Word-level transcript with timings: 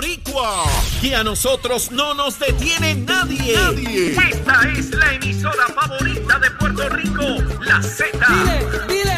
boricua. 0.00 0.64
Y 1.02 1.12
a 1.12 1.22
nosotros 1.22 1.90
no 1.90 2.14
nos 2.14 2.38
detiene 2.38 2.94
nadie. 2.94 3.54
Nadie. 3.54 4.12
Esta 4.12 4.62
es 4.76 4.90
la 4.94 5.12
emisora 5.14 5.66
favorita 5.74 6.38
de 6.38 6.50
Puerto 6.52 6.88
Rico, 6.88 7.24
la 7.60 7.82
Z. 7.82 8.06
Dile, 8.28 8.66
dile. 8.88 9.10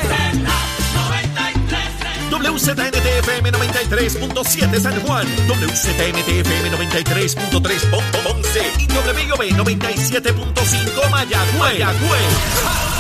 WZNTFM 2.30 3.52
93.7 3.52 4.80
San 4.80 5.00
Juan, 5.02 5.26
WZMTFM 5.48 6.70
93.3 6.72 8.24
Ponce 8.24 8.72
y 8.78 8.86
WB 8.86 9.52
97.5 9.52 11.10
Mayagüez. 11.10 11.58
Mayagüez 11.58 12.91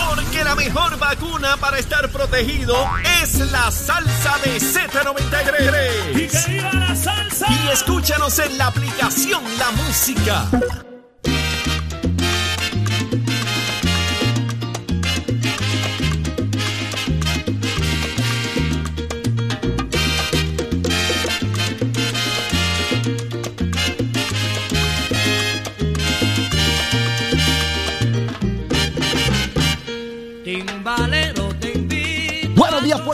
que 0.42 0.48
la 0.48 0.54
mejor 0.54 0.98
vacuna 0.98 1.56
para 1.56 1.78
estar 1.78 2.08
protegido 2.10 2.74
es 3.22 3.38
la 3.50 3.70
salsa 3.70 4.38
de 4.44 4.58
Z93. 4.58 6.22
Y 6.22 6.28
que 6.28 6.52
viva 6.52 6.72
la 6.72 6.94
salsa. 6.94 7.46
Y 7.50 7.68
escúchanos 7.68 8.38
en 8.38 8.58
la 8.58 8.66
aplicación 8.66 9.42
La 9.58 9.70
Música. 9.72 10.91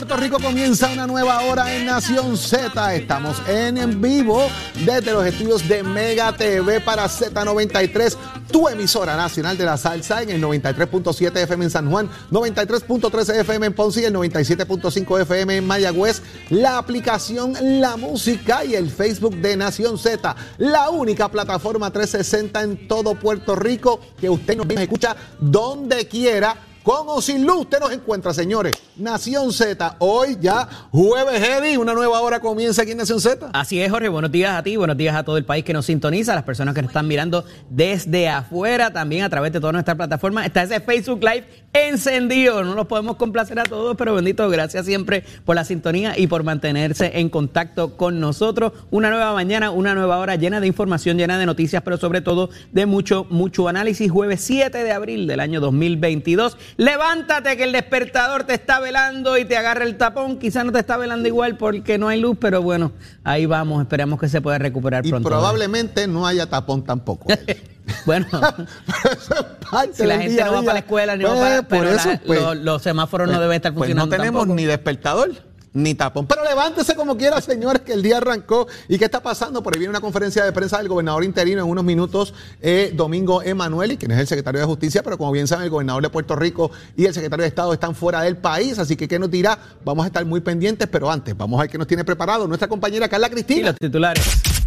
Puerto 0.09 0.23
Rico 0.23 0.39
comienza 0.39 0.91
una 0.91 1.05
nueva 1.05 1.39
hora 1.41 1.75
en 1.75 1.85
Nación 1.85 2.35
Z. 2.35 2.95
Estamos 2.95 3.39
en, 3.47 3.77
en 3.77 4.01
vivo 4.01 4.41
desde 4.83 5.11
los 5.11 5.23
estudios 5.23 5.67
de 5.67 5.83
Mega 5.83 6.35
TV 6.35 6.81
para 6.81 7.05
Z93, 7.05 8.15
tu 8.51 8.67
emisora 8.67 9.15
nacional 9.15 9.55
de 9.55 9.65
la 9.65 9.77
salsa 9.77 10.23
en 10.23 10.31
el 10.31 10.41
93.7 10.41 11.37
FM 11.43 11.65
en 11.65 11.69
San 11.69 11.91
Juan, 11.91 12.09
93.13 12.31 13.41
FM 13.41 13.67
en 13.67 13.73
Ponce 13.73 14.01
y 14.01 14.05
el 14.05 14.15
97.5 14.15 15.21
FM 15.21 15.57
en 15.57 15.67
Mayagüez. 15.67 16.23
La 16.49 16.79
aplicación 16.79 17.53
La 17.79 17.95
Música 17.95 18.65
y 18.65 18.73
el 18.73 18.89
Facebook 18.89 19.35
de 19.35 19.57
Nación 19.57 19.99
Z, 19.99 20.35
la 20.57 20.89
única 20.89 21.29
plataforma 21.29 21.91
360 21.91 22.63
en 22.63 22.87
todo 22.87 23.13
Puerto 23.13 23.55
Rico 23.55 23.99
que 24.19 24.27
usted 24.27 24.57
nos 24.57 24.67
escucha 24.71 25.15
donde 25.39 26.07
quiera 26.07 26.55
con 26.89 27.07
o 27.07 27.21
sin 27.21 27.45
luz, 27.45 27.59
usted 27.59 27.79
nos 27.79 27.91
encuentra, 27.91 28.33
señores. 28.33 28.73
Nación 28.97 29.53
Z, 29.53 29.97
hoy 29.99 30.37
ya 30.41 30.67
jueves 30.89 31.39
heavy, 31.39 31.77
una 31.77 31.93
nueva 31.93 32.19
hora 32.21 32.39
comienza 32.39 32.81
aquí 32.81 32.93
en 32.93 32.97
Nación 32.97 33.21
Z. 33.21 33.51
Así 33.53 33.79
es, 33.79 33.91
Jorge, 33.91 34.09
buenos 34.09 34.31
días 34.31 34.57
a 34.57 34.63
ti, 34.63 34.75
buenos 34.75 34.97
días 34.97 35.15
a 35.15 35.21
todo 35.23 35.37
el 35.37 35.45
país 35.45 35.63
que 35.63 35.71
nos 35.71 35.85
sintoniza, 35.85 36.31
a 36.31 36.35
las 36.35 36.45
personas 36.45 36.73
que 36.73 36.81
nos 36.81 36.89
están 36.89 37.07
mirando 37.07 37.45
desde 37.69 38.27
afuera, 38.27 38.91
también 38.91 39.23
a 39.23 39.29
través 39.29 39.53
de 39.53 39.59
toda 39.59 39.71
nuestra 39.71 39.93
plataforma. 39.93 40.43
Está 40.43 40.63
ese 40.63 40.79
Facebook 40.79 41.23
Live 41.23 41.45
encendido, 41.73 42.63
no 42.63 42.73
los 42.73 42.87
podemos 42.87 43.15
complacer 43.17 43.59
a 43.59 43.63
todos, 43.63 43.95
pero 43.95 44.15
bendito, 44.15 44.49
gracias 44.49 44.85
siempre 44.85 45.23
por 45.45 45.55
la 45.55 45.63
sintonía 45.63 46.17
y 46.17 46.27
por 46.27 46.43
mantenerse 46.43 47.19
en 47.19 47.29
contacto 47.29 47.95
con 47.95 48.19
nosotros. 48.19 48.73
Una 48.91 49.09
nueva 49.09 49.33
mañana, 49.33 49.71
una 49.71 49.93
nueva 49.93 50.17
hora 50.17 50.35
llena 50.35 50.59
de 50.59 50.67
información, 50.67 51.17
llena 51.17 51.37
de 51.37 51.45
noticias, 51.45 51.83
pero 51.83 51.97
sobre 51.97 52.21
todo 52.21 52.49
de 52.71 52.85
mucho, 52.85 53.25
mucho 53.29 53.67
análisis. 53.67 54.11
Jueves 54.11 54.41
7 54.41 54.83
de 54.83 54.91
abril 54.91 55.27
del 55.27 55.39
año 55.39 55.59
2022. 55.59 56.57
Levántate 56.77 57.57
que 57.57 57.63
el 57.63 57.71
despertador 57.71 58.43
te 58.43 58.53
está 58.53 58.79
velando 58.79 59.37
y 59.37 59.45
te 59.45 59.57
agarra 59.57 59.85
el 59.85 59.97
tapón. 59.97 60.39
Quizás 60.39 60.65
no 60.65 60.71
te 60.71 60.79
está 60.79 60.97
velando 60.97 61.27
igual 61.27 61.57
porque 61.57 61.97
no 61.97 62.07
hay 62.07 62.19
luz, 62.19 62.37
pero 62.39 62.61
bueno, 62.61 62.91
ahí 63.23 63.45
vamos. 63.45 63.81
Esperamos 63.81 64.19
que 64.19 64.27
se 64.27 64.41
pueda 64.41 64.57
recuperar 64.57 65.05
y 65.05 65.09
pronto. 65.09 65.29
probablemente 65.29 66.07
no 66.07 66.25
haya 66.25 66.47
tapón 66.49 66.83
tampoco. 66.83 67.27
bueno, 68.05 68.27
si 69.93 70.05
la 70.05 70.19
gente 70.19 70.43
no 70.43 70.53
va 70.53 70.61
para 70.61 70.73
la 70.73 70.79
escuela 70.79 71.15
ni 71.15 71.23
va 71.23 71.35
para, 71.35 71.61
por 71.63 71.87
eso, 71.87 72.09
pues, 72.25 72.41
los, 72.57 72.81
semáforos 72.81 73.27
no 73.27 73.33
pues, 73.33 73.41
deben 73.41 73.55
estar 73.55 73.73
funcionando. 73.73 74.09
Pues 74.09 74.17
no 74.19 74.23
tenemos 74.23 74.47
ni 74.47 74.65
despertador 74.65 75.31
ni 75.73 75.93
tapón. 75.93 76.27
Pero 76.27 76.43
levántese 76.43 76.95
como 76.95 77.17
quiera, 77.17 77.41
señores, 77.41 77.81
que 77.81 77.93
el 77.93 78.01
día 78.01 78.17
arrancó. 78.17 78.67
¿Y 78.87 78.97
qué 78.97 79.05
está 79.05 79.21
pasando? 79.21 79.63
Por 79.63 79.73
ahí 79.73 79.79
viene 79.79 79.91
una 79.91 80.01
conferencia 80.01 80.43
de 80.43 80.51
prensa 80.51 80.77
del 80.77 80.87
gobernador 80.87 81.23
interino 81.23 81.63
en 81.63 81.69
unos 81.69 81.83
minutos, 81.83 82.33
eh, 82.61 82.91
Domingo 82.93 83.41
Emanueli, 83.41 83.97
quien 83.97 84.11
es 84.11 84.19
el 84.19 84.27
secretario 84.27 84.59
de 84.61 84.65
Justicia, 84.65 85.03
pero 85.03 85.17
como 85.17 85.31
bien 85.31 85.47
saben, 85.47 85.65
el 85.65 85.69
gobernador 85.69 86.03
de 86.03 86.09
Puerto 86.09 86.35
Rico 86.35 86.71
y 86.95 87.05
el 87.05 87.13
secretario 87.13 87.43
de 87.43 87.49
Estado 87.49 87.73
están 87.73 87.95
fuera 87.95 88.21
del 88.21 88.37
país, 88.37 88.79
así 88.79 88.95
que 88.95 89.07
¿qué 89.07 89.19
nos 89.19 89.31
dirá? 89.31 89.57
Vamos 89.83 90.03
a 90.03 90.07
estar 90.07 90.25
muy 90.25 90.41
pendientes, 90.41 90.87
pero 90.87 91.09
antes, 91.11 91.35
vamos 91.35 91.59
a 91.59 91.63
ver 91.63 91.69
qué 91.69 91.77
nos 91.77 91.87
tiene 91.87 92.03
preparado 92.03 92.47
nuestra 92.47 92.67
compañera 92.67 93.07
Carla 93.07 93.29
Cristina. 93.29 93.59
Y 93.59 93.63
los 93.63 93.75
titulares. 93.75 94.58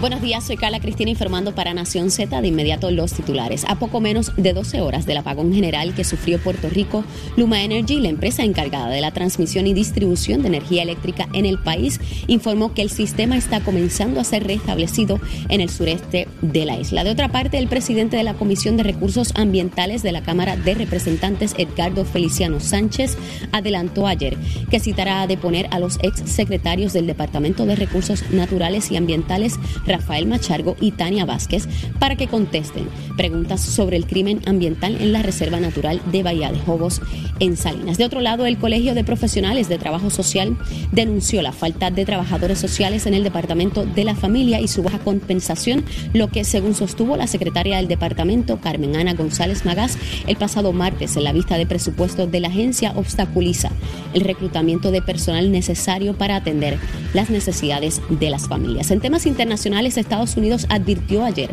Buenos 0.00 0.22
días, 0.22 0.46
soy 0.46 0.56
Carla 0.56 0.80
Cristina 0.80 1.10
informando 1.10 1.54
para 1.54 1.74
Nación 1.74 2.10
Z. 2.10 2.40
De 2.40 2.48
inmediato 2.48 2.90
los 2.90 3.12
titulares. 3.12 3.66
A 3.68 3.78
poco 3.78 4.00
menos 4.00 4.32
de 4.38 4.54
12 4.54 4.80
horas 4.80 5.04
del 5.04 5.18
apagón 5.18 5.52
general 5.52 5.94
que 5.94 6.04
sufrió 6.04 6.38
Puerto 6.38 6.70
Rico, 6.70 7.04
Luma 7.36 7.62
Energy, 7.62 8.00
la 8.00 8.08
empresa 8.08 8.42
encargada 8.42 8.88
de 8.88 9.02
la 9.02 9.10
transmisión 9.10 9.66
y 9.66 9.74
distribución 9.74 10.40
de 10.40 10.48
energía 10.48 10.84
eléctrica 10.84 11.28
en 11.34 11.44
el 11.44 11.58
país, 11.58 12.00
informó 12.28 12.72
que 12.72 12.80
el 12.80 12.88
sistema 12.88 13.36
está 13.36 13.60
comenzando 13.60 14.20
a 14.20 14.24
ser 14.24 14.46
restablecido 14.46 15.20
en 15.50 15.60
el 15.60 15.68
sureste 15.68 16.28
de 16.40 16.64
la 16.64 16.78
isla. 16.78 17.04
De 17.04 17.10
otra 17.10 17.28
parte, 17.28 17.58
el 17.58 17.68
presidente 17.68 18.16
de 18.16 18.24
la 18.24 18.32
Comisión 18.32 18.78
de 18.78 18.84
Recursos 18.84 19.34
Ambientales 19.34 20.02
de 20.02 20.12
la 20.12 20.22
Cámara 20.22 20.56
de 20.56 20.76
Representantes, 20.76 21.54
Edgardo 21.58 22.06
Feliciano 22.06 22.58
Sánchez, 22.58 23.18
adelantó 23.52 24.06
ayer 24.06 24.38
que 24.70 24.80
citará 24.80 25.20
a 25.20 25.26
deponer 25.26 25.68
a 25.72 25.78
los 25.78 25.98
ex 26.02 26.22
secretarios 26.24 26.94
del 26.94 27.06
Departamento 27.06 27.66
de 27.66 27.76
Recursos 27.76 28.30
Naturales 28.30 28.90
y 28.90 28.96
Ambientales 28.96 29.58
Rafael 29.90 30.26
Machargo 30.26 30.76
y 30.80 30.92
Tania 30.92 31.24
Vázquez 31.24 31.68
para 31.98 32.16
que 32.16 32.28
contesten 32.28 32.88
preguntas 33.16 33.60
sobre 33.60 33.96
el 33.96 34.06
crimen 34.06 34.40
ambiental 34.46 34.96
en 35.00 35.12
la 35.12 35.22
Reserva 35.22 35.60
Natural 35.60 36.00
de 36.10 36.22
Bahía 36.22 36.52
de 36.52 36.58
Jobos 36.60 37.00
en 37.38 37.56
Salinas. 37.56 37.98
De 37.98 38.04
otro 38.04 38.20
lado, 38.20 38.46
el 38.46 38.58
Colegio 38.58 38.94
de 38.94 39.04
Profesionales 39.04 39.68
de 39.68 39.78
Trabajo 39.78 40.10
Social 40.10 40.56
denunció 40.92 41.42
la 41.42 41.52
falta 41.52 41.90
de 41.90 42.04
trabajadores 42.04 42.58
sociales 42.58 43.06
en 43.06 43.14
el 43.14 43.24
Departamento 43.24 43.84
de 43.84 44.04
la 44.04 44.14
Familia 44.14 44.60
y 44.60 44.68
su 44.68 44.82
baja 44.82 44.98
compensación, 44.98 45.84
lo 46.12 46.28
que, 46.28 46.44
según 46.44 46.74
sostuvo 46.74 47.16
la 47.16 47.26
secretaria 47.26 47.76
del 47.76 47.88
departamento, 47.88 48.60
Carmen 48.60 48.96
Ana 48.96 49.14
González 49.14 49.64
Magás, 49.64 49.98
el 50.26 50.36
pasado 50.36 50.72
martes 50.72 51.16
en 51.16 51.24
la 51.24 51.32
vista 51.32 51.56
de 51.58 51.66
presupuesto 51.66 52.26
de 52.26 52.40
la 52.40 52.48
agencia 52.48 52.92
obstaculiza 52.94 53.70
el 54.14 54.22
reclutamiento 54.22 54.90
de 54.90 55.02
personal 55.02 55.52
necesario 55.52 56.16
para 56.16 56.36
atender 56.36 56.78
las 57.14 57.30
necesidades 57.30 58.00
de 58.08 58.30
las 58.30 58.48
familias. 58.48 58.90
En 58.90 59.00
temas 59.00 59.26
internacionales, 59.26 59.79
Estados 59.86 60.36
Unidos 60.36 60.66
advirtió 60.68 61.24
ayer 61.24 61.50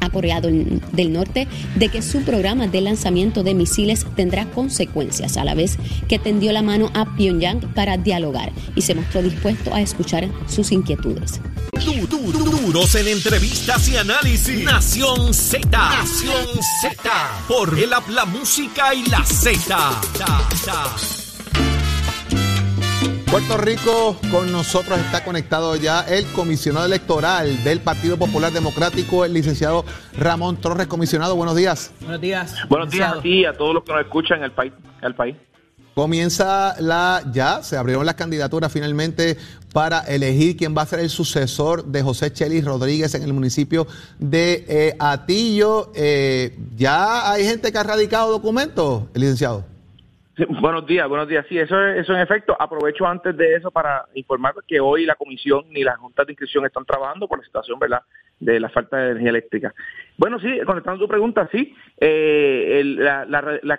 a 0.00 0.10
Corea 0.10 0.40
del 0.40 1.12
Norte 1.12 1.48
de 1.76 1.88
que 1.88 2.02
su 2.02 2.22
programa 2.22 2.66
de 2.66 2.80
lanzamiento 2.80 3.42
de 3.42 3.54
misiles 3.54 4.06
tendrá 4.16 4.46
consecuencias, 4.46 5.36
a 5.36 5.44
la 5.44 5.54
vez 5.54 5.76
que 6.08 6.18
tendió 6.18 6.52
la 6.52 6.62
mano 6.62 6.90
a 6.94 7.16
Pyongyang 7.16 7.60
para 7.74 7.96
dialogar 7.96 8.52
y 8.74 8.82
se 8.82 8.94
mostró 8.94 9.22
dispuesto 9.22 9.74
a 9.74 9.80
escuchar 9.80 10.28
sus 10.48 10.72
inquietudes. 10.72 11.40
Duros 12.08 12.94
en 12.96 13.08
entrevistas 13.08 13.88
y 13.88 13.96
análisis. 13.96 14.64
Nación 14.64 15.32
Z. 15.32 15.68
Nación 15.70 16.46
Z. 16.82 17.10
Por 17.46 17.78
el 17.78 17.90
la 17.90 18.24
música 18.24 18.94
y 18.94 19.04
la 19.06 19.24
Z. 19.24 20.00
Puerto 23.30 23.58
Rico 23.58 24.16
con 24.30 24.50
nosotros 24.50 24.98
está 24.98 25.22
conectado 25.22 25.76
ya 25.76 26.00
el 26.00 26.24
comisionado 26.32 26.86
electoral 26.86 27.62
del 27.62 27.80
Partido 27.80 28.16
Popular 28.16 28.50
Democrático, 28.50 29.22
el 29.22 29.34
licenciado 29.34 29.84
Ramón 30.16 30.56
Torres. 30.56 30.86
Comisionado, 30.86 31.36
buenos 31.36 31.54
días. 31.54 31.92
Buenos 32.00 32.22
días. 32.22 32.54
Buenos 32.70 32.90
días 32.90 33.12
a 33.12 33.20
ti 33.20 33.40
y 33.40 33.44
a 33.44 33.52
todos 33.52 33.74
los 33.74 33.84
que 33.84 33.92
nos 33.92 34.00
escuchan 34.00 34.38
en 34.38 34.44
el 34.44 34.52
país. 34.52 34.72
El 35.02 35.14
país. 35.14 35.36
Comienza 35.94 36.74
la, 36.80 37.22
ya 37.30 37.62
se 37.62 37.76
abrieron 37.76 38.06
las 38.06 38.14
candidaturas 38.14 38.72
finalmente 38.72 39.36
para 39.74 40.00
elegir 40.00 40.56
quién 40.56 40.74
va 40.74 40.82
a 40.82 40.86
ser 40.86 41.00
el 41.00 41.10
sucesor 41.10 41.84
de 41.84 42.02
José 42.02 42.32
Chelis 42.32 42.64
Rodríguez 42.64 43.14
en 43.14 43.24
el 43.24 43.34
municipio 43.34 43.86
de 44.18 44.64
eh, 44.66 44.96
Atillo. 44.98 45.92
Eh, 45.94 46.56
ya 46.76 47.30
hay 47.30 47.44
gente 47.44 47.72
que 47.72 47.76
ha 47.76 47.82
radicado 47.82 48.30
documentos, 48.30 49.02
licenciado 49.12 49.77
buenos 50.60 50.86
días, 50.86 51.08
buenos 51.08 51.28
días. 51.28 51.44
Sí, 51.48 51.58
eso, 51.58 51.80
eso 51.88 52.14
en 52.14 52.20
efecto. 52.20 52.56
Aprovecho 52.58 53.06
antes 53.06 53.36
de 53.36 53.56
eso 53.56 53.70
para 53.70 54.06
informar 54.14 54.54
que 54.66 54.80
hoy 54.80 55.04
la 55.04 55.16
comisión 55.16 55.64
ni 55.70 55.82
las 55.82 55.98
juntas 55.98 56.26
de 56.26 56.32
inscripción 56.32 56.64
están 56.66 56.84
trabajando 56.84 57.26
por 57.26 57.38
la 57.38 57.44
situación, 57.44 57.78
¿verdad?, 57.78 58.02
de 58.38 58.60
la 58.60 58.68
falta 58.68 58.96
de 58.96 59.10
energía 59.10 59.30
eléctrica. 59.30 59.74
Bueno, 60.16 60.38
sí, 60.38 60.60
contestando 60.64 61.00
tu 61.00 61.08
pregunta, 61.08 61.48
sí, 61.50 61.74
eh, 61.96 62.82
la, 62.84 63.24
la, 63.24 63.74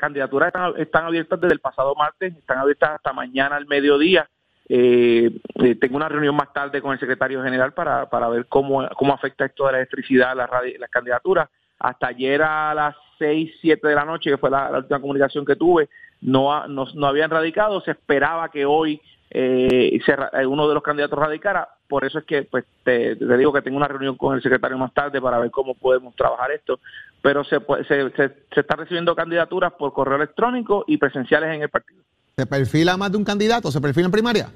están, 0.77 1.05
abiertas 1.05 1.39
desde 1.39 1.53
el 1.53 1.61
pasado 1.61 1.95
martes, 1.95 2.35
están 2.35 2.57
abiertas 2.57 2.91
hasta 2.91 3.13
mañana 3.13 3.55
al 3.55 3.67
mediodía. 3.67 4.29
Eh, 4.67 5.31
eh, 5.55 5.75
tengo 5.75 5.95
una 5.95 6.09
reunión 6.09 6.35
más 6.35 6.51
tarde 6.53 6.81
con 6.81 6.91
el 6.91 6.99
secretario 6.99 7.41
general 7.41 7.73
para, 7.73 8.09
para 8.09 8.27
ver 8.27 8.47
cómo, 8.47 8.87
cómo 8.95 9.13
afecta 9.13 9.45
esto 9.45 9.65
de 9.65 9.71
la 9.71 9.77
electricidad 9.79 10.31
a 10.31 10.35
las, 10.35 10.49
las 10.77 10.89
candidaturas. 10.89 11.49
Hasta 11.79 12.07
ayer 12.07 12.41
a 12.41 12.73
las 12.73 12.95
6, 13.17 13.51
7 13.61 13.87
de 13.87 13.95
la 13.95 14.03
noche, 14.03 14.29
que 14.29 14.37
fue 14.37 14.49
la 14.49 14.69
última 14.77 14.99
comunicación 14.99 15.45
que 15.45 15.55
tuve, 15.55 15.87
no, 16.21 16.67
no, 16.67 17.07
habían 17.07 17.29
radicado, 17.29 17.81
se 17.81 17.91
esperaba 17.91 18.49
que 18.49 18.65
hoy 18.65 19.01
eh, 19.29 19.99
eh, 19.99 20.45
uno 20.45 20.67
de 20.67 20.73
los 20.73 20.83
candidatos 20.83 21.17
radicara. 21.17 21.69
Por 21.87 22.05
eso 22.05 22.19
es 22.19 22.25
que 22.25 22.43
pues 22.43 22.65
te, 22.83 23.15
digo 23.15 23.51
que 23.53 23.61
tengo 23.61 23.77
una 23.77 23.87
reunión 23.87 24.15
con 24.15 24.35
el 24.35 24.43
secretario 24.43 24.77
más 24.77 24.93
tarde 24.93 25.21
para 25.21 25.39
ver 25.39 25.49
cómo 25.49 25.73
podemos 25.73 26.15
trabajar 26.15 26.51
esto. 26.51 26.79
Pero 27.21 27.43
se, 27.43 27.59
se, 27.87 28.09
se, 28.11 28.29
se 28.53 28.59
está 28.59 28.75
recibiendo 28.75 29.15
candidaturas 29.15 29.73
por 29.73 29.93
correo 29.93 30.17
electrónico 30.17 30.85
y 30.87 30.97
presenciales 30.97 31.55
en 31.55 31.63
el 31.63 31.69
partido. 31.69 32.01
¿Se 32.35 32.45
perfila 32.45 32.95
más 32.95 33.11
de 33.11 33.17
un 33.17 33.25
candidato? 33.25 33.71
¿Se 33.71 33.81
perfila 33.81 34.05
en 34.05 34.11
primaria? 34.11 34.49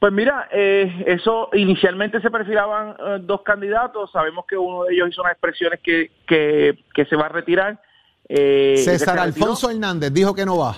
Pues 0.00 0.14
mira, 0.14 0.48
eh, 0.50 1.04
eso 1.06 1.50
inicialmente 1.52 2.22
se 2.22 2.30
perfilaban 2.30 2.96
eh, 2.98 3.18
dos 3.20 3.42
candidatos. 3.42 4.10
Sabemos 4.10 4.46
que 4.46 4.56
uno 4.56 4.84
de 4.84 4.94
ellos 4.94 5.10
hizo 5.10 5.20
unas 5.20 5.34
expresiones 5.34 5.78
que, 5.80 6.10
que, 6.26 7.04
se 7.04 7.16
va 7.16 7.26
a 7.26 7.28
retirar. 7.28 7.78
Eh, 8.32 8.76
César 8.76 9.18
Alfonso 9.18 9.68
Hernández 9.70 10.12
dijo 10.12 10.32
que 10.32 10.46
no 10.46 10.56
va. 10.56 10.76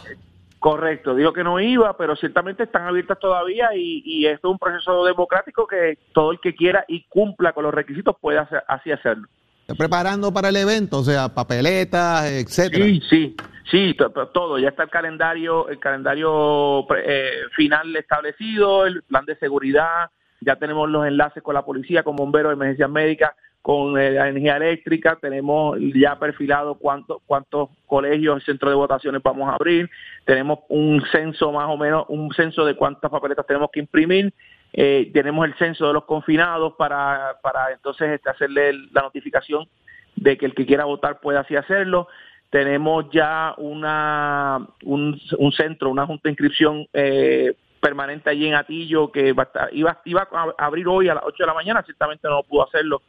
Correcto, 0.59 1.15
dijo 1.15 1.35
que 1.35 1.45
no 1.45 1.61
iba, 1.61 1.95
pero 1.99 2.17
ciertamente 2.17 2.63
están 2.63 2.87
abiertas 2.87 3.19
todavía 3.19 3.71
y, 3.75 4.25
esto 4.25 4.49
es 4.49 4.53
un 4.53 4.59
proceso 4.59 5.05
democrático 5.05 5.67
que 5.67 5.99
todo 6.15 6.33
el 6.33 6.41
que 6.41 6.55
quiera 6.55 6.85
y 6.89 7.03
cumpla 7.09 7.53
con 7.53 7.65
los 7.65 7.75
requisitos 7.75 8.17
puede 8.19 8.39
así 8.39 8.91
hacerlo. 8.91 9.29
¿Está 9.61 9.75
preparando 9.75 10.33
para 10.33 10.49
el 10.49 10.57
evento? 10.57 11.01
O 11.01 11.05
sea, 11.05 11.29
papeletas, 11.29 12.31
etcétera. 12.31 12.85
Sí, 12.87 13.03
sí, 13.11 13.37
sí, 13.71 13.97
todo. 14.33 14.59
Ya 14.59 14.69
está 14.69 14.85
el 14.85 14.91
calendario, 14.91 15.69
el 15.69 15.79
calendario 15.79 16.87
eh, 16.97 17.33
final 17.55 17.95
establecido, 17.97 18.87
el 18.87 19.03
plan 19.03 19.27
de 19.27 19.37
seguridad, 19.37 20.11
ya 20.41 20.57
tenemos 20.57 20.89
los 20.89 21.07
enlaces 21.07 21.43
con 21.43 21.55
la 21.55 21.65
policía, 21.65 22.03
con 22.03 22.17
bomberos 22.17 22.51
de 22.51 22.55
emergencias 22.55 22.89
médicas, 22.89 23.33
con 23.63 23.97
eh, 23.97 24.11
la 24.11 24.29
energía 24.29 24.57
eléctrica, 24.57 25.17
tenemos 25.21 25.79
ya 25.95 26.19
perfilado 26.19 26.75
cuántos 26.75 27.23
cuántos 27.27 27.71
colegios, 27.87 28.43
centros 28.45 28.73
de 28.73 28.77
votaciones 28.77 29.23
vamos 29.23 29.49
a 29.49 29.55
abrir, 29.55 29.89
tenemos 30.25 30.61
un 30.69 31.03
censo 31.13 31.53
más 31.53 31.69
o 31.69 31.77
menos, 31.77 32.05
un 32.09 32.33
censo 32.35 32.65
de 32.65 32.75
cuántas 32.75 33.09
papeletas 33.09 33.47
tenemos 33.47 33.71
que 33.73 33.79
imprimir, 33.79 34.35
eh, 34.73 35.11
tenemos 35.15 35.47
el 35.47 35.55
censo 35.55 35.87
de 35.87 35.93
los 35.93 36.05
confinados 36.05 36.75
para, 36.75 37.37
para 37.41 37.71
entonces 37.73 38.11
este, 38.11 38.31
hacerle 38.31 38.73
la 38.93 39.03
notificación 39.03 39.69
de 40.17 40.37
que 40.37 40.47
el 40.47 40.55
que 40.55 40.67
quiera 40.67 40.85
votar 40.85 41.21
puede 41.21 41.39
así 41.39 41.55
hacerlo. 41.55 42.09
Tenemos 42.51 43.07
ya 43.11 43.55
una, 43.59 44.67
un, 44.85 45.19
un 45.39 45.53
centro, 45.53 45.89
una 45.89 46.05
junta 46.05 46.23
de 46.25 46.31
inscripción 46.31 46.87
eh, 46.93 47.55
permanente 47.81 48.29
allí 48.29 48.47
en 48.47 48.55
Atillo 48.55 49.11
que 49.11 49.29
iba, 49.29 50.01
iba 50.05 50.29
a 50.31 50.67
abrir 50.67 50.87
hoy 50.89 51.09
a 51.09 51.15
las 51.15 51.25
8 51.25 51.37
de 51.43 51.47
la 51.47 51.55
mañana, 51.55 51.83
ciertamente 51.83 52.29
no 52.29 52.43
pudo 52.43 52.67
hacerlo 52.67 53.03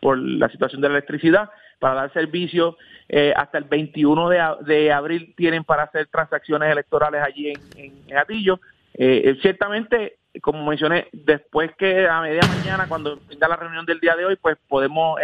por, 0.00 0.18
la 0.18 0.48
situación 0.48 0.80
de 0.80 0.88
la 0.88 0.94
electricidad, 0.94 1.50
para 1.78 1.94
dar 1.94 2.12
servicio. 2.12 2.76
Eh, 3.08 3.32
hasta 3.36 3.58
el 3.58 3.64
21 3.64 4.28
de, 4.28 4.92
abril 4.92 5.34
tienen 5.36 5.64
para 5.64 5.84
hacer 5.84 6.06
transacciones 6.08 6.70
electorales 6.70 7.22
allí 7.22 7.50
en, 7.50 7.94
en, 8.08 8.16
Atillo. 8.16 8.60
Eh, 8.94 9.22
eh, 9.24 9.38
ciertamente, 9.42 10.18
como 10.40 10.64
mencioné, 10.64 11.08
después 11.12 11.70
que 11.76 12.06
a 12.06 12.20
media 12.20 12.42
mañana, 12.58 12.86
cuando 12.88 13.18
venga 13.28 13.48
la 13.48 13.56
reunión 13.56 13.84
del 13.86 14.00
día 14.00 14.16
de 14.16 14.24
hoy, 14.24 14.36
pues 14.36 14.56
podemos 14.68 15.18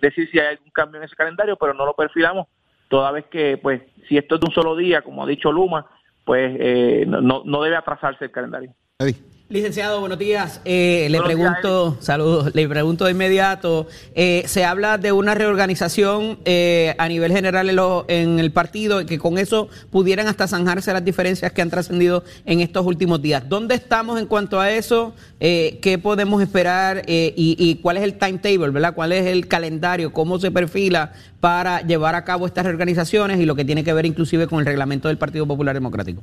decir 0.00 0.28
si 0.30 0.38
hay 0.38 0.56
algún 0.56 0.70
cambio 0.70 0.98
en 0.98 1.04
ese 1.04 1.16
calendario, 1.16 1.56
pero 1.56 1.74
no 1.74 1.84
lo 1.84 1.94
perfilamos, 1.94 2.46
toda 2.88 3.10
vez 3.12 3.26
que, 3.26 3.58
pues, 3.58 3.82
si 4.08 4.16
esto 4.16 4.36
es 4.36 4.40
de 4.40 4.46
un 4.46 4.54
solo 4.54 4.76
día, 4.76 5.02
como 5.02 5.24
ha 5.24 5.26
dicho 5.26 5.52
Luma, 5.52 5.86
pues 6.24 7.06
no, 7.06 7.42
no 7.44 7.62
debe 7.62 7.76
atrasarse 7.76 8.26
el 8.26 8.30
calendario. 8.30 8.72
Licenciado, 9.50 10.00
buenos 10.00 10.18
días. 10.18 10.60
Eh, 10.66 11.06
le 11.08 11.22
pregunto, 11.22 11.96
saludos, 12.00 12.54
le 12.54 12.68
pregunto 12.68 13.06
de 13.06 13.12
inmediato, 13.12 13.86
eh, 14.14 14.42
se 14.44 14.66
habla 14.66 14.98
de 14.98 15.10
una 15.10 15.34
reorganización 15.34 16.38
eh, 16.44 16.94
a 16.98 17.08
nivel 17.08 17.32
general 17.32 17.70
en, 18.08 18.38
el 18.40 18.52
partido 18.52 19.00
y 19.00 19.06
que 19.06 19.18
con 19.18 19.38
eso 19.38 19.70
pudieran 19.90 20.26
hasta 20.26 20.46
zanjarse 20.48 20.92
las 20.92 21.02
diferencias 21.02 21.50
que 21.50 21.62
han 21.62 21.70
trascendido 21.70 22.24
en 22.44 22.60
estos 22.60 22.84
últimos 22.84 23.22
días. 23.22 23.48
¿Dónde 23.48 23.74
estamos 23.74 24.20
en 24.20 24.26
cuanto 24.26 24.60
a 24.60 24.70
eso? 24.70 25.14
¿Qué 25.40 25.98
podemos 26.02 26.42
esperar 26.42 27.04
y, 27.06 27.32
y, 27.34 27.76
cuál 27.76 27.96
es 27.96 28.02
el 28.02 28.18
timetable, 28.18 28.68
verdad? 28.68 28.94
¿Cuál 28.94 29.12
es 29.12 29.24
el 29.24 29.48
calendario? 29.48 30.12
¿Cómo 30.12 30.38
se 30.38 30.50
perfila 30.50 31.14
para 31.40 31.80
llevar 31.80 32.16
a 32.16 32.24
cabo 32.24 32.44
estas 32.44 32.66
reorganizaciones 32.66 33.40
y 33.40 33.46
lo 33.46 33.54
que 33.54 33.64
tiene 33.64 33.82
que 33.82 33.94
ver 33.94 34.04
inclusive 34.04 34.46
con 34.46 34.58
el 34.58 34.66
reglamento 34.66 35.08
del 35.08 35.16
Partido 35.16 35.46
Popular 35.46 35.74
Democrático? 35.74 36.22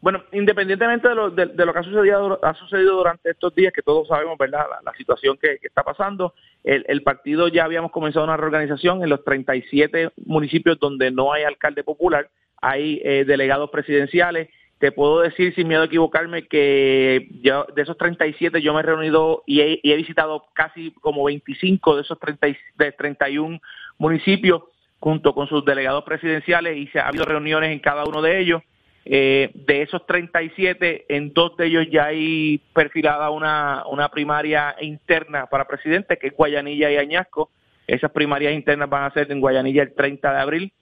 Bueno, 0.00 0.22
independientemente 0.32 1.08
de 1.08 1.14
lo, 1.14 1.30
de, 1.30 1.46
lo 1.46 1.72
que 1.72 1.78
ha 1.78 1.82
sucedido, 1.82 2.38
ha 2.42 2.54
sucedido 2.54 2.96
durante 2.96 3.30
estos 3.30 3.54
días, 3.54 3.72
que 3.72 3.82
todos 3.82 4.08
sabemos, 4.08 4.38
¿verdad?, 4.38 4.66
la, 4.82 4.92
situación 4.94 5.36
que, 5.36 5.58
está 5.62 5.82
pasando, 5.82 6.34
el, 6.64 7.02
partido 7.02 7.48
ya 7.48 7.64
habíamos 7.64 7.90
comenzado 7.90 8.24
una 8.24 8.36
reorganización 8.36 9.02
en 9.02 9.10
los 9.10 9.22
37 9.24 10.10
municipios 10.24 10.78
donde 10.78 11.10
no 11.10 11.32
hay 11.32 11.44
alcalde 11.44 11.84
popular, 11.84 12.30
hay 12.62 13.00
eh, 13.04 13.24
delegados 13.26 13.70
presidenciales. 13.70 14.48
Te 14.78 14.92
puedo 14.92 15.20
decir, 15.20 15.54
sin 15.54 15.68
miedo 15.68 15.82
a 15.82 15.86
equivocarme, 15.86 16.46
que 16.46 17.28
de 17.30 17.82
esos 17.82 17.98
37 17.98 18.62
yo 18.62 18.72
me 18.72 18.80
he 18.80 18.82
reunido 18.82 19.42
y 19.46 19.60
he, 19.60 19.80
y 19.82 19.92
he 19.92 19.96
visitado 19.96 20.46
casi 20.54 20.92
como 21.02 21.24
25 21.24 21.96
de 21.96 22.02
esos 22.02 22.18
30, 22.18 22.46
de 22.78 22.92
31 22.92 23.60
municipios 23.98 24.62
junto 24.98 25.34
con 25.34 25.46
sus 25.48 25.62
delegados 25.66 26.04
presidenciales 26.04 26.78
y 26.78 26.86
se 26.86 27.00
ha 27.00 27.08
habido 27.08 27.26
reuniones 27.26 27.70
en 27.72 27.80
cada 27.80 28.04
uno 28.04 28.22
de 28.22 28.40
ellos 28.40 28.62
eh, 29.04 29.50
de 29.54 29.82
esos 29.82 30.06
37, 30.06 31.06
en 31.08 31.32
dos 31.32 31.56
de 31.56 31.66
ellos 31.66 31.86
ya 31.90 32.06
hay 32.06 32.60
perfilada 32.74 33.30
una, 33.30 33.84
una 33.90 34.08
primaria 34.08 34.76
interna 34.80 35.46
para 35.46 35.66
presidente, 35.66 36.18
que 36.18 36.28
es 36.28 36.36
Guayanilla 36.36 36.90
y 36.90 36.96
Añasco. 36.96 37.50
Esas 37.86 38.10
primarias 38.10 38.52
internas 38.52 38.88
van 38.90 39.04
a 39.04 39.12
ser 39.12 39.32
en 39.32 39.40
Guayanilla 39.40 39.82
el 39.82 39.94
30 39.94 40.32
de 40.32 40.40
abril, 40.40 40.72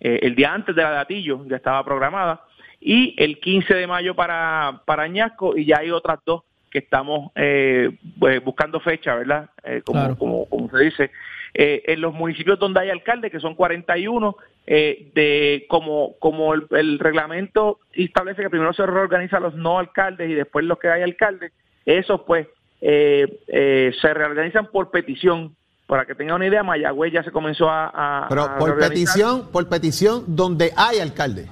eh, 0.00 0.20
el 0.22 0.34
día 0.34 0.52
antes 0.52 0.74
de 0.74 0.82
la 0.82 0.92
de 0.92 0.98
Atillo, 0.98 1.44
ya 1.46 1.56
estaba 1.56 1.84
programada, 1.84 2.40
y 2.80 3.14
el 3.22 3.38
15 3.38 3.74
de 3.74 3.86
mayo 3.86 4.14
para, 4.14 4.82
para 4.84 5.02
Añasco, 5.02 5.56
y 5.56 5.66
ya 5.66 5.78
hay 5.78 5.90
otras 5.90 6.20
dos 6.24 6.42
que 6.70 6.78
estamos 6.78 7.32
eh, 7.34 7.90
pues, 8.18 8.42
buscando 8.42 8.80
fecha, 8.80 9.14
¿verdad? 9.14 9.50
Como, 9.84 10.46
como 10.48 10.70
se 10.70 10.84
dice. 10.84 11.10
Eh, 11.60 11.92
en 11.92 12.00
los 12.00 12.14
municipios 12.14 12.56
donde 12.60 12.78
hay 12.78 12.90
alcalde, 12.90 13.32
que 13.32 13.40
son 13.40 13.56
41, 13.56 14.36
eh, 14.64 15.10
de 15.12 15.66
como, 15.68 16.14
como 16.20 16.54
el, 16.54 17.00
reglamento 17.00 17.80
establece 17.92 18.42
que 18.42 18.48
primero 18.48 18.72
se 18.72 18.86
reorganizan 18.86 19.42
los 19.42 19.56
no 19.56 19.80
alcaldes 19.80 20.30
y 20.30 20.34
después 20.34 20.64
los 20.64 20.78
que 20.78 20.86
hay 20.88 21.02
alcaldes, 21.02 21.50
esos 21.84 22.20
pues 22.20 22.46
eh, 22.80 23.92
se 24.00 24.14
reorganizan 24.14 24.68
por 24.68 24.92
petición. 24.92 25.56
Para 25.88 26.04
que 26.04 26.14
tengan 26.14 26.36
una 26.36 26.46
idea, 26.46 26.62
Mayagüez 26.62 27.12
ya 27.12 27.24
se 27.24 27.32
comenzó 27.32 27.68
a... 27.68 28.26
Pero 28.28 28.56
por 28.56 28.78
petición, 28.78 29.50
por 29.50 29.68
petición 29.68 30.26
donde 30.28 30.72
hay 30.76 31.00
alcalde. 31.00 31.48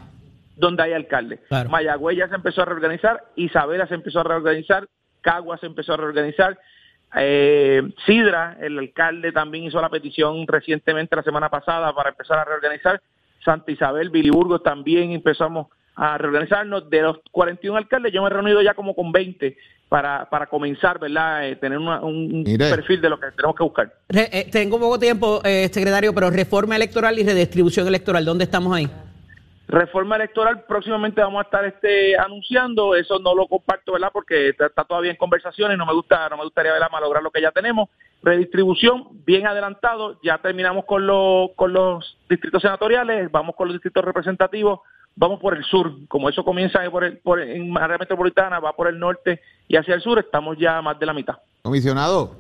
Donde 0.55 0.85
hay 0.85 0.93
alcalde. 0.93 1.41
Mayagüez 1.69 2.17
ya 2.17 2.29
se 2.29 2.37
empezó 2.37 2.63
a 2.63 2.67
reorganizar, 2.67 3.25
Isabela 3.35 3.89
se 3.89 3.95
empezó 3.95 4.21
a 4.21 4.23
reorganizar, 4.23 4.87
Cagua 5.21 5.59
se 5.59 5.67
empezó 5.67 5.95
a 5.95 5.97
reorganizar, 5.97 6.61
eh, 7.15 7.83
Sidra, 8.05 8.57
el 8.61 8.79
alcalde, 8.79 9.33
también 9.33 9.65
hizo 9.65 9.81
la 9.81 9.89
petición 9.89 10.47
recientemente, 10.47 11.17
la 11.17 11.23
semana 11.23 11.49
pasada, 11.49 11.95
para 11.95 12.11
empezar 12.11 12.39
a 12.39 12.45
reorganizar. 12.45 13.01
Santa 13.45 13.71
Isabel, 13.71 14.11
Biliburgo 14.11 14.61
también 14.61 15.13
empezamos 15.13 15.69
a 15.95 16.19
reorganizarnos. 16.19 16.91
De 16.91 17.03
los 17.03 17.19
41 17.31 17.79
alcaldes, 17.79 18.13
yo 18.13 18.23
me 18.23 18.29
he 18.29 18.31
reunido 18.31 18.61
ya 18.61 18.75
como 18.75 18.95
con 18.95 19.13
20 19.13 19.57
para, 19.89 20.29
para 20.29 20.47
comenzar, 20.47 20.99
¿verdad? 20.99 21.49
Eh, 21.49 21.57
tener 21.57 21.79
un 21.79 22.45
perfil 22.59 23.01
de 23.01 23.09
lo 23.09 23.19
que 23.19 23.31
tenemos 23.37 23.57
que 23.57 23.63
buscar. 23.63 23.93
Eh, 24.09 24.49
tengo 24.51 24.79
poco 24.79 24.99
tiempo, 24.99 25.41
eh, 25.45 25.69
secretario, 25.73 26.13
pero 26.13 26.31
reforma 26.31 26.77
electoral 26.77 27.19
y 27.19 27.25
redistribución 27.25 27.87
electoral, 27.87 28.25
¿dónde 28.25 28.45
estamos 28.45 28.75
ahí? 28.77 28.89
Reforma 29.69 30.15
electoral 30.15 30.65
próximamente 30.65 31.21
vamos 31.21 31.41
a 31.41 31.43
estar 31.43 31.65
este 31.65 32.17
anunciando, 32.17 32.95
eso 32.95 33.19
no 33.19 33.35
lo 33.35 33.49
comparto, 33.49 33.93
¿verdad? 33.93 34.11
Porque 34.13 34.51
está, 34.51 34.69
todavía 34.85 35.11
en 35.11 35.17
conversaciones, 35.17 35.77
no 35.77 35.85
me 35.85 35.93
gusta 35.93 36.29
no 36.29 36.37
me 36.37 36.45
gustaría 36.45 36.71
verla 36.71 36.89
malograr 36.91 37.21
lo 37.21 37.33
que 37.33 37.43
ya 37.43 37.51
tenemos. 37.51 37.89
Redistribución 38.23 39.25
bien 39.25 39.45
adelantado, 39.45 40.21
ya 40.23 40.39
terminamos 40.39 40.85
con 40.85 41.05
los 41.05 41.51
con 41.57 41.73
los 41.73 42.17
distritos 42.31 42.63
senatoriales, 42.63 43.29
vamos 43.33 43.57
con 43.57 43.67
los 43.67 43.75
distritos 43.75 44.05
representativos, 44.05 44.81
vamos 45.17 45.41
por 45.41 45.57
el 45.57 45.65
sur, 45.65 45.93
como 46.07 46.29
eso 46.29 46.45
comienza 46.45 46.89
por 46.89 47.03
el, 47.03 47.19
por, 47.19 47.41
en 47.41 47.77
área 47.77 47.99
metropolitana, 47.99 48.61
va 48.61 48.73
por 48.73 48.87
el 48.87 49.01
norte 49.01 49.41
y 49.67 49.75
hacia 49.75 49.97
el 49.97 50.01
sur, 50.01 50.21
estamos 50.21 50.57
ya 50.59 50.81
más 50.81 50.97
de 51.01 51.07
la 51.07 51.13
mitad. 51.13 51.39
Comisionado, 51.63 52.37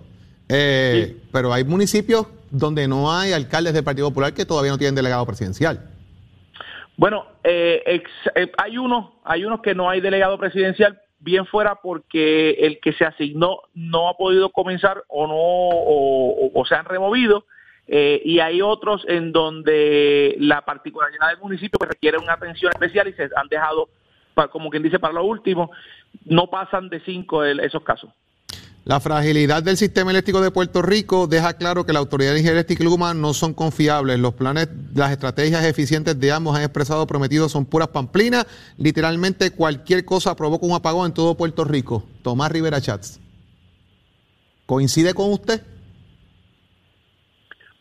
eh, 0.48 1.16
pero 1.32 1.52
hay 1.52 1.64
municipios 1.64 2.28
donde 2.52 2.86
no 2.86 3.12
hay 3.12 3.32
alcaldes 3.32 3.74
del 3.74 3.82
Partido 3.82 4.10
Popular 4.10 4.32
que 4.32 4.46
todavía 4.46 4.70
no 4.70 4.78
tienen 4.78 4.94
delegado 4.94 5.26
presidencial. 5.26 5.95
Bueno, 6.96 7.26
eh, 7.44 8.02
eh, 8.34 8.52
hay 8.56 8.78
unos, 8.78 9.12
hay 9.24 9.44
unos 9.44 9.60
que 9.60 9.74
no 9.74 9.90
hay 9.90 10.00
delegado 10.00 10.38
presidencial, 10.38 10.98
bien 11.18 11.44
fuera 11.46 11.76
porque 11.82 12.50
el 12.52 12.80
que 12.80 12.92
se 12.94 13.04
asignó 13.04 13.60
no 13.74 14.08
ha 14.08 14.16
podido 14.16 14.50
comenzar 14.50 15.04
o 15.08 15.26
no 15.26 15.34
o, 15.36 16.64
se 16.66 16.74
han 16.74 16.86
removido 16.86 17.44
eh, 17.86 18.20
y 18.24 18.40
hay 18.40 18.62
otros 18.62 19.04
en 19.08 19.32
donde 19.32 20.36
la 20.38 20.62
particularidad 20.62 21.28
del 21.28 21.38
municipio 21.38 21.78
pues, 21.78 21.90
requiere 21.90 22.18
una 22.18 22.32
atención 22.32 22.72
especial 22.72 23.08
y 23.08 23.12
se 23.12 23.28
han 23.36 23.48
dejado, 23.48 23.88
como 24.50 24.70
quien 24.70 24.82
dice, 24.82 24.98
para 24.98 25.14
lo 25.14 25.24
último, 25.24 25.70
no 26.24 26.48
pasan 26.48 26.88
de 26.88 27.00
cinco 27.00 27.44
esos 27.44 27.82
casos. 27.82 28.10
La 28.86 29.00
fragilidad 29.00 29.64
del 29.64 29.76
sistema 29.76 30.12
eléctrico 30.12 30.40
de 30.40 30.52
Puerto 30.52 30.80
Rico 30.80 31.26
deja 31.26 31.54
claro 31.54 31.84
que 31.84 31.92
la 31.92 31.98
Autoridad 31.98 32.30
de 32.30 32.36
Energía 32.36 32.52
Eléctrica 32.52 32.84
y 32.84 33.16
no 33.16 33.34
son 33.34 33.52
confiables. 33.52 34.16
Los 34.20 34.34
planes, 34.34 34.68
las 34.94 35.10
estrategias 35.10 35.64
eficientes 35.64 36.20
de 36.20 36.30
ambos 36.30 36.56
han 36.56 36.62
expresado 36.62 37.04
prometidos 37.04 37.50
son 37.50 37.66
puras 37.66 37.88
pamplinas. 37.88 38.46
Literalmente 38.78 39.50
cualquier 39.50 40.04
cosa 40.04 40.36
provoca 40.36 40.66
un 40.66 40.72
apagón 40.72 41.06
en 41.06 41.14
todo 41.14 41.36
Puerto 41.36 41.64
Rico. 41.64 42.04
Tomás 42.22 42.52
Rivera 42.52 42.80
Chats. 42.80 43.20
¿Coincide 44.66 45.14
con 45.14 45.32
usted? 45.32 45.60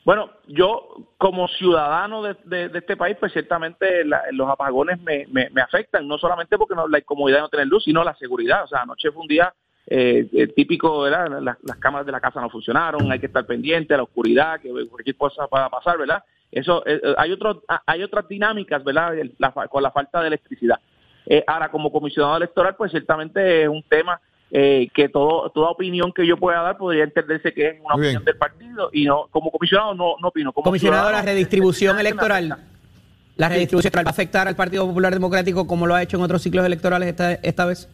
Bueno, 0.05 0.31
yo 0.47 1.05
como 1.19 1.47
ciudadano 1.49 2.23
de, 2.23 2.71
este 2.73 2.97
país, 2.97 3.15
pues 3.19 3.31
ciertamente 3.31 4.03
los 4.31 4.49
apagones 4.49 4.99
me, 5.01 5.27
me, 5.27 5.61
afectan, 5.61 6.07
no 6.07 6.17
solamente 6.17 6.57
porque 6.57 6.73
la 6.89 6.97
incomodidad 6.97 7.37
de 7.37 7.41
no 7.43 7.49
tener 7.49 7.67
luz, 7.67 7.83
sino 7.83 8.03
la 8.03 8.15
seguridad. 8.15 8.63
O 8.63 8.67
sea, 8.67 8.81
anoche 8.81 9.11
fue 9.11 9.21
un 9.21 9.27
día 9.27 9.53
eh, 9.87 10.27
eh, 10.33 10.47
típico, 10.47 11.01
¿verdad? 11.01 11.41
Las, 11.41 11.57
las, 11.63 11.77
cámaras 11.77 12.05
de 12.05 12.11
la 12.11 12.19
casa 12.19 12.41
no 12.41 12.49
funcionaron, 12.49 13.11
hay 13.11 13.19
que 13.19 13.27
estar 13.27 13.45
pendiente, 13.45 13.95
la 13.95 14.03
oscuridad, 14.03 14.59
que 14.59 14.69
cualquier 14.87 15.15
cosa 15.15 15.47
pueda 15.47 15.69
pasar, 15.69 15.97
¿verdad? 15.97 16.23
Eso, 16.51 16.83
eh, 16.85 17.01
hay, 17.17 17.31
otro, 17.31 17.63
hay 17.85 18.03
otras 18.03 18.27
dinámicas, 18.27 18.83
¿verdad? 18.83 19.13
con 19.69 19.83
la 19.83 19.91
falta 19.91 20.21
de 20.21 20.27
electricidad. 20.27 20.79
ahora, 21.47 21.69
como 21.69 21.91
comisionado 21.91 22.37
electoral, 22.37 22.75
pues 22.75 22.91
ciertamente 22.91 23.63
es 23.63 23.69
un 23.69 23.83
tema 23.83 24.19
eh, 24.51 24.89
que 24.93 25.09
todo, 25.09 25.49
toda 25.49 25.71
opinión 25.71 26.13
que 26.13 26.25
yo 26.25 26.37
pueda 26.37 26.61
dar 26.61 26.77
podría 26.77 27.03
entenderse 27.03 27.51
que 27.51 27.67
es 27.67 27.75
una 27.83 27.95
opinión 27.95 28.23
del 28.23 28.37
partido 28.37 28.89
y 28.93 29.03
no 29.03 29.27
como 29.31 29.49
comisionado 29.49 29.95
no, 29.95 30.15
no 30.21 30.27
opino. 30.27 30.53
Como 30.53 30.65
comisionado, 30.65 31.11
la 31.11 31.23
redistribución 31.23 31.99
electoral, 31.99 32.55
la 33.35 33.49
redistribución 33.49 33.87
electoral 33.87 34.05
va 34.05 34.09
a 34.09 34.13
afectar 34.13 34.47
al 34.47 34.55
Partido 34.55 34.85
Popular 34.87 35.11
Democrático 35.11 35.65
como 35.65 35.87
lo 35.87 35.95
ha 35.95 36.03
hecho 36.03 36.17
en 36.17 36.23
otros 36.23 36.43
ciclos 36.43 36.63
electorales 36.63 37.09
esta, 37.09 37.33
esta 37.33 37.65
vez. 37.65 37.89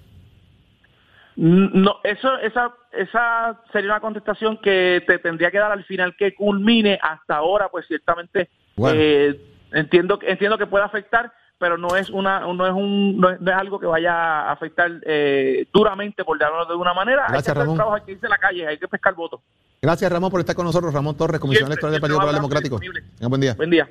No, 1.35 1.97
eso, 2.03 2.37
esa, 2.39 2.73
esa 2.91 3.61
sería 3.71 3.91
una 3.91 4.01
contestación 4.01 4.57
que 4.57 5.03
te 5.07 5.19
tendría 5.19 5.49
que 5.49 5.59
dar 5.59 5.71
al 5.71 5.83
final 5.85 6.15
que 6.17 6.35
culmine. 6.35 6.99
Hasta 7.01 7.35
ahora, 7.35 7.69
pues 7.69 7.87
ciertamente 7.87 8.49
eh, 8.77 9.39
entiendo, 9.71 10.19
entiendo 10.21 10.57
que 10.57 10.67
puede 10.67 10.83
afectar, 10.83 11.31
pero 11.57 11.77
no 11.77 11.95
es 11.95 12.09
una 12.09 12.41
no 12.41 12.65
es 12.65 12.73
un 12.73 13.17
no 13.17 13.29
es, 13.29 13.39
algo 13.55 13.79
que 13.79 13.85
vaya 13.85 14.13
a 14.13 14.51
afectar 14.51 14.91
eh, 15.05 15.67
duramente 15.73 16.25
por 16.25 16.39
llamarlo 16.39 16.65
de 16.65 16.75
una 16.75 16.93
manera. 16.93 17.25
Gracias 17.29 17.49
hay 17.49 17.53
que 17.53 17.59
Ramón. 17.59 17.75
trabajo, 17.75 17.95
hay 17.95 18.01
que 18.03 18.11
irse 18.11 18.25
a 18.25 18.29
la 18.29 18.37
calle 18.37 18.67
hay 18.67 18.77
que 18.77 18.87
pescar 18.87 19.15
votos. 19.15 19.39
Gracias 19.81 20.11
Ramón 20.11 20.31
por 20.31 20.39
estar 20.41 20.55
con 20.55 20.65
nosotros. 20.65 20.93
Ramón 20.93 21.15
Torres 21.15 21.39
comisión 21.39 21.67
electoral 21.67 21.93
del 21.93 22.01
Partido 22.01 22.19
Popular 22.19 22.35
Democrático. 22.35 22.79
buen 23.21 23.41
día. 23.41 23.53
Buen 23.55 23.69
día 23.69 23.89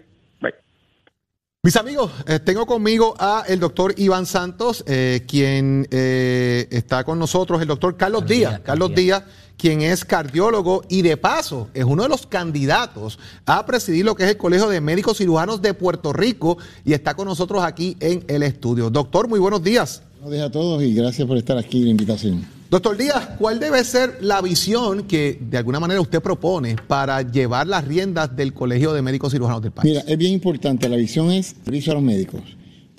mis 1.62 1.76
amigos, 1.76 2.10
eh, 2.26 2.38
tengo 2.38 2.64
conmigo 2.64 3.14
a 3.18 3.44
el 3.46 3.60
doctor 3.60 3.94
Iván 3.98 4.24
Santos, 4.24 4.82
eh, 4.86 5.24
quien 5.28 5.86
está 5.90 7.04
con 7.04 7.18
nosotros, 7.18 7.60
el 7.60 7.68
doctor 7.68 7.98
Carlos 7.98 8.26
Díaz. 8.26 8.60
Carlos 8.64 8.94
Díaz 8.94 9.24
quien 9.58 9.82
es 9.82 10.06
cardiólogo 10.06 10.82
y 10.88 11.02
de 11.02 11.18
paso 11.18 11.68
es 11.74 11.84
uno 11.84 12.04
de 12.04 12.08
los 12.08 12.26
candidatos 12.26 13.18
a 13.44 13.66
presidir 13.66 14.06
lo 14.06 14.14
que 14.14 14.24
es 14.24 14.30
el 14.30 14.38
Colegio 14.38 14.70
de 14.70 14.80
Médicos 14.80 15.18
Cirujanos 15.18 15.60
de 15.60 15.74
Puerto 15.74 16.14
Rico 16.14 16.56
y 16.82 16.94
está 16.94 17.12
con 17.12 17.28
nosotros 17.28 17.62
aquí 17.62 17.94
en 18.00 18.24
el 18.28 18.42
estudio. 18.42 18.88
Doctor, 18.88 19.28
muy 19.28 19.38
buenos 19.38 19.62
días. 19.62 20.02
Buenos 20.14 20.32
días 20.32 20.46
a 20.46 20.50
todos 20.50 20.82
y 20.82 20.94
gracias 20.94 21.28
por 21.28 21.36
estar 21.36 21.58
aquí 21.58 21.84
la 21.84 21.90
invitación. 21.90 22.59
Doctor 22.70 22.96
Díaz, 22.96 23.30
¿cuál 23.36 23.58
debe 23.58 23.82
ser 23.82 24.18
la 24.20 24.40
visión 24.40 25.02
que 25.02 25.40
de 25.40 25.58
alguna 25.58 25.80
manera 25.80 26.00
usted 26.00 26.22
propone 26.22 26.76
para 26.76 27.20
llevar 27.20 27.66
las 27.66 27.84
riendas 27.84 28.36
del 28.36 28.54
Colegio 28.54 28.92
de 28.92 29.02
Médicos 29.02 29.32
Cirujanos 29.32 29.60
del 29.60 29.72
país? 29.72 29.90
Mira, 29.90 30.04
es 30.06 30.16
bien 30.16 30.32
importante, 30.32 30.88
la 30.88 30.94
visión 30.94 31.32
es 31.32 31.56
servicio 31.64 31.90
a 31.90 31.94
los 31.96 32.04
médicos 32.04 32.40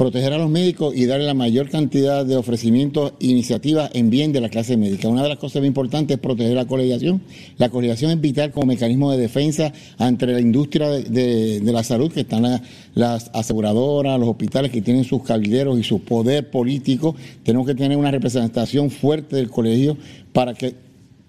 proteger 0.01 0.33
a 0.33 0.39
los 0.39 0.49
médicos 0.49 0.95
y 0.95 1.05
darle 1.05 1.27
la 1.27 1.35
mayor 1.35 1.69
cantidad 1.69 2.25
de 2.25 2.35
ofrecimientos 2.35 3.13
e 3.19 3.27
iniciativas 3.27 3.91
en 3.93 4.09
bien 4.09 4.31
de 4.31 4.41
la 4.41 4.49
clase 4.49 4.75
médica. 4.75 5.07
Una 5.07 5.21
de 5.21 5.29
las 5.29 5.37
cosas 5.37 5.61
muy 5.61 5.67
importantes 5.67 6.15
es 6.15 6.19
proteger 6.19 6.55
la 6.55 6.65
colegiación. 6.65 7.21
La 7.59 7.69
colegiación 7.69 8.09
es 8.09 8.19
vital 8.19 8.49
como 8.49 8.65
mecanismo 8.65 9.11
de 9.11 9.19
defensa 9.19 9.71
ante 9.99 10.25
la 10.25 10.39
industria 10.39 10.89
de, 10.89 11.61
la 11.63 11.83
salud, 11.83 12.11
que 12.11 12.21
están 12.21 12.63
las 12.95 13.29
aseguradoras, 13.31 14.19
los 14.19 14.29
hospitales 14.29 14.71
que 14.71 14.81
tienen 14.81 15.03
sus 15.03 15.21
cabilderos 15.21 15.77
y 15.77 15.83
su 15.83 15.99
poder 15.99 16.49
político. 16.49 17.15
Tenemos 17.43 17.67
que 17.67 17.75
tener 17.75 17.95
una 17.95 18.09
representación 18.09 18.89
fuerte 18.89 19.35
del 19.35 19.51
colegio 19.51 19.97
para 20.33 20.55
que 20.55 20.73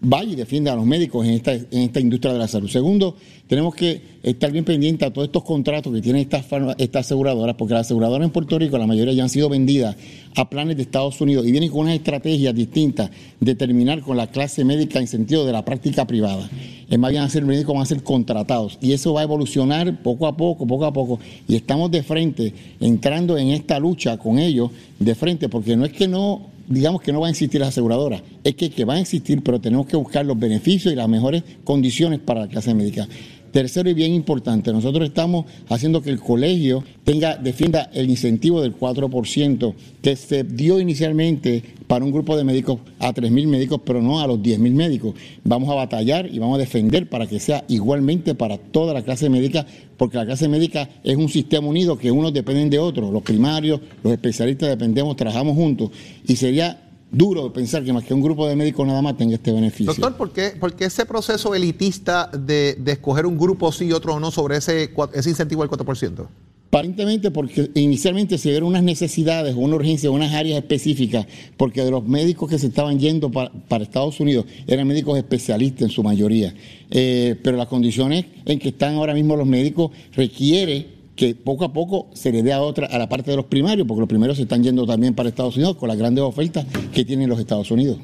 vaya 0.03 0.33
y 0.33 0.35
defienda 0.35 0.73
a 0.73 0.77
los 0.77 0.85
médicos 0.85 1.25
en 1.27 1.35
esta, 1.35 2.01
industria 2.01 2.33
de 2.33 2.39
la 2.41 2.49
salud. 2.49 2.69
Segundo, 2.69 3.17
tenemos 3.47 3.75
que 3.75 4.03
estar 4.23 4.51
bien 4.51 4.65
pendientes 4.65 5.07
a 5.09 5.13
todos 5.13 5.29
estos 5.29 5.45
contratos 5.45 5.93
que 5.93 6.01
tienen 6.01 6.23
estas, 6.23 6.45
estas 6.79 7.07
aseguradoras, 7.07 7.55
porque 7.55 7.75
las 7.75 7.87
aseguradoras 7.87 8.27
en 8.27 8.33
Puerto 8.33 8.59
Rico, 8.59 8.77
la 8.79 8.87
mayoría 8.87 9.15
ya 9.15 9.23
han 9.23 9.29
sido 9.29 9.49
vendidas 9.49 9.97
a 10.35 10.51
planes 10.51 10.77
de 10.77 10.83
Estados 10.83 11.21
Unidos 11.21 11.47
y 11.47 11.53
vienen 11.53 11.71
con 11.71 11.83
unas 11.83 11.95
estrategias 11.95 12.55
distintas 12.55 13.11
de 13.39 13.55
terminar 13.55 14.01
con 14.01 14.17
la 14.17 14.27
clase 14.27 14.65
médica 14.65 14.99
en 14.99 15.07
sentido 15.07 15.47
de 15.47 15.53
la 15.53 15.65
práctica 15.65 16.07
privada. 16.07 16.51
Es 16.91 16.99
más 16.99 17.11
bien 17.11 17.23
a 17.23 17.29
ser 17.29 17.45
médicos, 17.45 17.75
van 17.75 17.83
a 17.83 17.87
ser 17.87 18.03
contratados. 18.03 18.79
Y 18.81 18.93
eso 18.93 19.13
va 19.13 19.21
a 19.21 19.25
evolucionar 19.25 20.03
poco 20.03 20.27
a 20.27 20.37
poco, 20.37 20.67
poco 20.67 20.85
a 20.85 20.93
poco. 20.93 21.21
Y 21.47 21.55
estamos 21.55 21.91
de 21.91 22.03
frente, 22.03 22.53
entrando 22.81 23.39
en 23.39 23.49
esta 23.49 23.79
lucha 23.79 24.19
con 24.19 24.39
ellos 24.39 24.71
de 24.99 25.15
frente, 25.15 25.49
porque 25.49 25.77
no 25.77 25.85
es 25.85 25.93
que 25.93 26.09
no 26.09 26.52
digamos 26.69 27.03
que 27.03 27.13
no 27.13 27.21
va 27.21 27.29
a 27.29 27.31
existir 27.31 27.61
las 27.61 27.71
aseguradoras, 27.71 28.23
es 28.45 28.55
que, 28.55 28.71
que 28.71 28.85
va 28.85 28.95
a 28.95 29.01
existir, 29.01 29.43
pero 29.43 29.61
tenemos 29.61 29.87
que 29.87 29.97
buscar 29.97 30.25
los 30.25 30.39
beneficios 30.39 30.93
y 30.93 30.97
las 30.97 31.09
mejores 31.09 31.43
condiciones 31.65 32.21
para 32.21 32.41
la 32.41 32.49
clase 32.49 32.75
médica. 32.75 33.09
Tercero 33.53 33.91
y 33.91 33.93
bien 33.93 34.15
importante, 34.15 34.73
nosotros 34.73 35.07
estamos 35.07 35.45
haciendo 35.69 36.01
que 36.01 36.09
el 36.09 36.19
colegio 36.19 36.83
tenga, 37.05 37.37
defienda 37.37 37.91
el 37.93 38.09
incentivo 38.09 38.63
del 38.63 38.75
4% 38.75 39.75
que 40.01 40.17
se 40.17 40.43
dio 40.43 40.81
inicialmente 40.81 41.63
para 41.87 42.03
un 42.03 42.13
grupo 42.13 42.35
de 42.35 42.45
médicos 42.45 42.79
a 42.99 43.13
3.000 43.13 43.47
médicos, 43.49 43.83
pero 43.85 44.01
no 44.01 44.23
a 44.23 44.27
los 44.27 44.39
10.000 44.39 44.73
médicos. 44.73 45.15
Vamos 45.45 45.69
a 45.69 45.75
batallar 45.75 46.31
y 46.33 46.39
vamos 46.39 46.57
a 46.57 46.61
defender 46.61 47.11
para 47.11 47.27
que 47.27 47.39
sea 47.39 47.63
igualmente 47.69 48.35
para 48.35 48.57
toda 48.57 48.95
la 48.95 49.03
clase 49.03 49.29
médica, 49.29 49.67
porque 50.03 50.17
la 50.17 50.27
clase 50.27 50.49
médica 50.49 50.89
es 51.05 51.17
un 51.17 51.29
sistema 51.29 51.69
unido 51.69 51.97
que 51.97 52.11
unos 52.11 52.33
dependen 52.33 52.69
de 52.69 52.77
otros, 52.77 53.13
los 53.13 53.23
primarios, 53.23 53.81
los 54.03 54.13
especialistas 54.13 54.69
dependemos, 54.69 55.15
trabajamos 55.15 55.55
juntos, 55.55 55.93
y 56.27 56.35
sería 56.35 56.91
duro 57.09 57.53
pensar 57.53 57.85
que 57.85 57.93
más 57.93 58.03
que 58.03 58.13
un 58.13 58.21
grupo 58.21 58.49
de 58.49 58.57
médicos 58.57 58.85
nada 58.85 59.01
más 59.01 59.17
tenga 59.17 59.37
este 59.37 59.53
beneficio. 59.53 59.95
Doctor, 59.95 60.17
¿por 60.17 60.33
qué, 60.33 60.85
ese 60.85 61.07
proceso 61.07 61.55
elitista 61.55 62.29
de, 62.37 62.83
escoger 62.85 63.27
un 63.27 63.39
grupo 63.39 63.71
sí 63.71 63.85
y 63.85 63.93
otro 63.93 64.19
no 64.19 64.33
sobre 64.33 64.57
ese, 64.57 64.93
ese 65.13 65.31
incentivo 65.31 65.63
del 65.63 65.71
4%? 65.71 66.27
Aparentemente 66.75 67.31
porque 67.31 67.71
inicialmente 67.75 68.39
se 68.39 68.49
dieron 68.49 68.71
unas 68.71 68.83
necesidades, 68.83 69.55
una 69.59 69.77
urgencia, 69.77 70.11
unas 70.11 70.33
áreas 70.33 70.57
específicas, 70.57 71.27
porque 71.59 71.85
de 71.85 71.91
los 71.91 72.09
médicos 72.09 72.49
que 72.49 72.59
se 72.59 72.69
estaban 72.69 72.99
yendo 72.99 73.31
para, 73.31 73.53
Estados 73.85 74.21
Unidos 74.21 74.47
eran 74.67 74.89
médicos 74.89 75.19
especialistas 75.19 75.83
en 75.83 75.91
su 75.91 76.03
mayoría. 76.03 76.55
Eh, 76.91 77.37
pero 77.43 77.59
las 77.59 77.67
condiciones 77.67 78.25
en 78.47 78.59
que 78.59 78.71
están 78.71 78.95
ahora 78.95 79.13
mismo 79.13 79.37
los 79.37 79.47
médicos 79.47 79.91
requiere 80.15 80.87
que 81.15 81.35
poco 81.35 81.67
a 81.67 81.75
poco 81.75 82.09
se 82.15 82.33
le 82.33 82.43
dé 82.43 82.55
a 82.55 82.63
otra 82.63 82.87
a 82.87 82.97
la 82.97 83.07
parte 83.07 83.31
de 83.31 83.37
los 83.37 83.45
primarios, 83.45 83.87
porque 83.87 84.01
los 84.01 84.09
primarios 84.09 84.39
se 84.39 84.45
están 84.45 84.63
yendo 84.63 84.87
también 84.87 85.13
para 85.15 85.29
Estados 85.29 85.57
Unidos 85.57 85.77
con 85.77 85.91
las 85.91 85.99
grandes 85.99 86.25
ofertas 86.25 86.65
que 86.95 87.05
tienen 87.05 87.29
los 87.29 87.39
Estados 87.39 87.71
Unidos. 87.71 87.99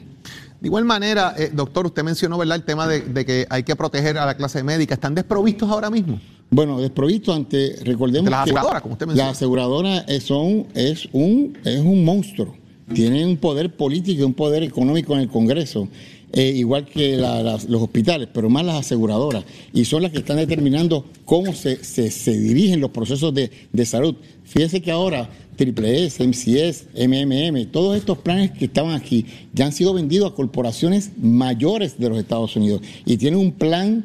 De 0.61 0.67
igual 0.67 0.85
manera, 0.85 1.35
eh, 1.39 1.51
doctor, 1.53 1.87
usted 1.87 2.03
mencionó 2.03 2.37
¿verdad? 2.37 2.57
el 2.57 2.65
tema 2.65 2.89
de, 2.89 3.25
que 3.25 3.47
hay 3.49 3.63
que 3.63 3.77
proteger 3.77 4.19
a 4.19 4.27
la 4.27 4.37
clase 4.37 4.63
médica. 4.63 4.95
¿Están 4.95 5.15
desprovistos 5.15 5.71
ahora 5.71 5.89
mismo? 5.89 6.21
Bueno, 6.51 6.81
desprovistos 6.81 7.37
ante, 7.37 7.77
recordemos 7.85 8.31
las 8.31 8.43
aseguradoras, 8.43 8.83
como 8.83 8.95
usted 8.95 9.07
mencionó. 9.07 9.29
Las 9.29 9.37
aseguradoras 9.37 10.05
son, 10.23 10.67
es, 10.75 11.09
un, 11.13 11.57
es 11.65 11.81
un 11.81 12.05
monstruo. 12.05 12.55
Tienen 12.93 13.29
un 13.29 13.37
poder 13.37 13.77
político 13.77 14.23
y 14.23 14.25
un 14.25 14.35
poder 14.35 14.63
económico 14.63 15.13
en 15.13 15.21
el 15.21 15.29
Congreso. 15.29 15.89
Eh, 16.31 16.53
igual 16.57 16.85
que 16.85 17.17
los 17.17 17.83
hospitales, 17.83 18.29
pero 18.33 18.51
más 18.51 18.63
las 18.63 18.81
aseguradoras, 18.81 19.45
y 19.73 19.87
son 19.87 20.03
las 20.03 20.13
que 20.13 20.19
están 20.19 20.37
determinando 20.37 21.07
cómo 21.25 21.55
se, 21.55 21.83
se, 21.83 22.39
dirigen 22.39 22.81
los 22.81 22.91
procesos 22.91 23.33
de, 23.33 23.51
de, 23.73 23.87
salud. 23.87 24.15
Fíjese 24.45 24.83
que 24.83 24.91
ahora 24.91 25.31
Triple 25.57 26.05
S, 26.05 26.23
MCS, 26.23 26.89
MMM, 26.95 27.71
todos 27.73 27.97
estos 27.97 28.19
planes 28.19 28.51
que 28.51 28.67
estaban 28.67 28.95
aquí 28.95 29.25
ya 29.55 29.65
han 29.65 29.73
sido 29.73 29.95
vendidos 29.95 30.31
a 30.31 30.35
corporaciones 30.35 31.13
mayores 31.17 31.99
de 31.99 32.11
los 32.11 32.19
Estados 32.19 32.55
Unidos 32.57 32.83
y 33.07 33.17
tienen 33.17 33.41
un 33.41 33.53
plan 33.53 34.05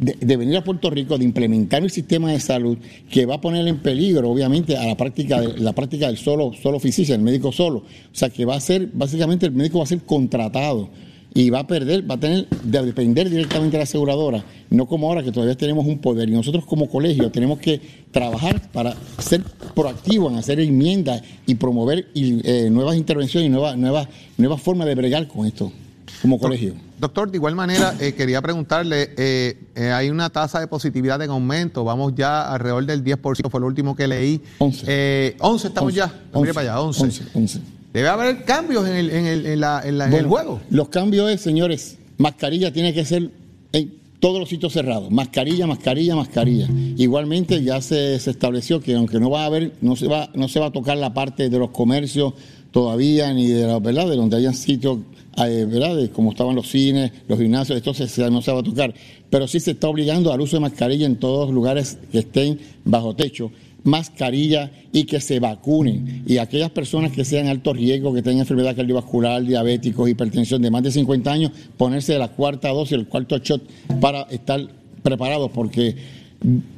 de, 0.00 0.36
venir 0.36 0.56
a 0.56 0.64
Puerto 0.64 0.88
Rico, 0.88 1.18
de 1.18 1.24
implementar 1.24 1.82
un 1.82 1.90
sistema 1.90 2.32
de 2.32 2.40
salud 2.40 2.78
que 3.10 3.26
va 3.26 3.34
a 3.34 3.40
poner 3.40 3.66
en 3.68 3.78
peligro, 3.78 4.30
obviamente, 4.30 4.76
a 4.76 4.86
la 4.86 4.96
práctica, 4.96 5.40
de, 5.40 5.58
la 5.58 5.74
práctica 5.74 6.06
del 6.06 6.16
solo, 6.16 6.52
solo 6.54 6.80
físico, 6.80 7.12
el 7.12 7.20
médico 7.20 7.52
solo. 7.52 7.78
O 7.78 7.84
sea, 8.14 8.30
que 8.30 8.46
va 8.46 8.56
a 8.56 8.60
ser, 8.60 8.88
básicamente, 8.92 9.44
el 9.46 9.52
médico 9.52 9.78
va 9.78 9.84
a 9.84 9.88
ser 9.88 10.00
contratado 10.00 10.88
y 11.34 11.50
va 11.50 11.60
a 11.60 11.66
perder, 11.66 12.08
va 12.10 12.16
a 12.16 12.20
tener 12.20 12.48
de 12.48 12.82
depender 12.84 13.30
directamente 13.30 13.72
de 13.72 13.78
la 13.78 13.84
aseguradora, 13.84 14.44
no 14.70 14.86
como 14.86 15.08
ahora 15.08 15.22
que 15.22 15.32
todavía 15.32 15.56
tenemos 15.56 15.86
un 15.86 15.98
poder 15.98 16.28
y 16.28 16.32
nosotros 16.32 16.64
como 16.64 16.88
colegio 16.88 17.30
tenemos 17.30 17.58
que 17.58 17.80
trabajar 18.10 18.60
para 18.72 18.96
ser 19.18 19.42
proactivos 19.74 20.32
en 20.32 20.38
hacer 20.38 20.60
enmiendas 20.60 21.22
y 21.46 21.54
promover 21.54 22.08
eh, 22.14 22.68
nuevas 22.70 22.96
intervenciones 22.96 23.48
y 23.48 23.50
nuevas, 23.50 23.76
nuevas, 23.76 24.08
nuevas 24.36 24.60
formas 24.60 24.86
de 24.88 24.94
bregar 24.94 25.28
con 25.28 25.46
esto 25.46 25.72
como 26.20 26.38
colegio. 26.38 26.74
Doctor, 26.98 27.30
de 27.30 27.38
igual 27.38 27.54
manera, 27.54 27.94
eh, 27.98 28.12
quería 28.12 28.42
preguntarle, 28.42 29.14
eh, 29.16 29.56
hay 29.76 30.10
una 30.10 30.28
tasa 30.28 30.60
de 30.60 30.66
positividad 30.66 31.22
en 31.22 31.30
aumento, 31.30 31.82
vamos 31.82 32.14
ya 32.14 32.52
alrededor 32.52 32.84
del 32.84 33.02
10%, 33.02 33.48
fue 33.48 33.60
lo 33.60 33.66
último 33.66 33.96
que 33.96 34.06
leí. 34.06 34.42
11. 34.58 35.36
11 35.38 35.68
estamos 35.68 35.94
ya, 35.94 36.12
11, 36.32 36.52
para 36.52 36.72
allá, 36.72 36.80
11. 36.80 37.02
11, 37.02 37.24
11. 37.32 37.60
Debe 37.92 38.08
haber 38.08 38.44
cambios 38.44 38.86
en 38.86 38.94
el, 38.96 39.10
en 39.10 39.26
el, 39.26 39.46
en 39.46 39.60
la- 39.60 39.82
en 39.84 39.98
la- 39.98 40.06
en 40.06 40.12
el 40.14 40.26
Bueno, 40.26 40.28
juego. 40.50 40.60
Los 40.70 40.88
cambios 40.90 41.30
es, 41.30 41.40
señores, 41.40 41.98
mascarilla 42.18 42.72
tiene 42.72 42.94
que 42.94 43.04
ser 43.04 43.30
en 43.72 43.94
todos 44.20 44.38
los 44.38 44.48
sitios 44.48 44.72
cerrados. 44.72 45.10
Mascarilla, 45.10 45.66
mascarilla, 45.66 46.14
mascarilla. 46.14 46.68
Igualmente 46.96 47.62
ya 47.64 47.80
se, 47.80 48.18
se 48.20 48.30
estableció 48.30 48.80
que 48.80 48.94
aunque 48.94 49.18
no 49.18 49.30
va 49.30 49.42
a 49.42 49.46
haber, 49.46 49.72
no 49.80 49.96
se 49.96 50.06
va, 50.06 50.30
no 50.34 50.46
se 50.48 50.60
va 50.60 50.66
a 50.66 50.70
tocar 50.70 50.96
la 50.98 51.12
parte 51.14 51.48
de 51.48 51.58
los 51.58 51.70
comercios 51.70 52.34
todavía, 52.70 53.32
ni 53.34 53.48
de 53.48 53.66
la 53.66 53.78
verdad, 53.80 54.08
de 54.08 54.14
donde 54.16 54.36
hayan 54.36 54.54
sitios, 54.54 54.98
eh, 55.38 55.66
¿verdad? 55.68 55.96
De 55.96 56.10
como 56.10 56.30
estaban 56.30 56.54
los 56.54 56.68
cines, 56.68 57.10
los 57.26 57.38
gimnasios, 57.40 57.76
esto 57.76 57.92
se- 57.94 58.30
no 58.30 58.40
se 58.42 58.52
va 58.52 58.60
a 58.60 58.62
tocar. 58.62 58.94
Pero 59.30 59.48
sí 59.48 59.58
se 59.58 59.72
está 59.72 59.88
obligando 59.88 60.32
al 60.32 60.40
uso 60.40 60.56
de 60.56 60.60
mascarilla 60.60 61.06
en 61.06 61.16
todos 61.16 61.46
los 61.48 61.54
lugares 61.54 61.98
que 62.12 62.20
estén 62.20 62.60
bajo 62.84 63.16
techo 63.16 63.50
mascarilla 63.84 64.70
y 64.92 65.04
que 65.04 65.20
se 65.20 65.40
vacunen. 65.40 66.22
Y 66.26 66.38
aquellas 66.38 66.70
personas 66.70 67.12
que 67.12 67.24
sean 67.24 67.46
alto 67.48 67.72
riesgo, 67.72 68.12
que 68.14 68.22
tengan 68.22 68.40
enfermedad 68.40 68.76
cardiovascular, 68.76 69.42
diabéticos, 69.44 70.08
hipertensión 70.08 70.62
de 70.62 70.70
más 70.70 70.82
de 70.82 70.90
50 70.92 71.30
años, 71.32 71.52
ponerse 71.76 72.18
la 72.18 72.28
cuarta 72.28 72.68
dosis, 72.70 72.92
el 72.92 73.06
cuarto 73.06 73.38
shot 73.38 73.62
para 74.00 74.22
estar 74.22 74.60
preparados 75.02 75.50
porque 75.52 75.96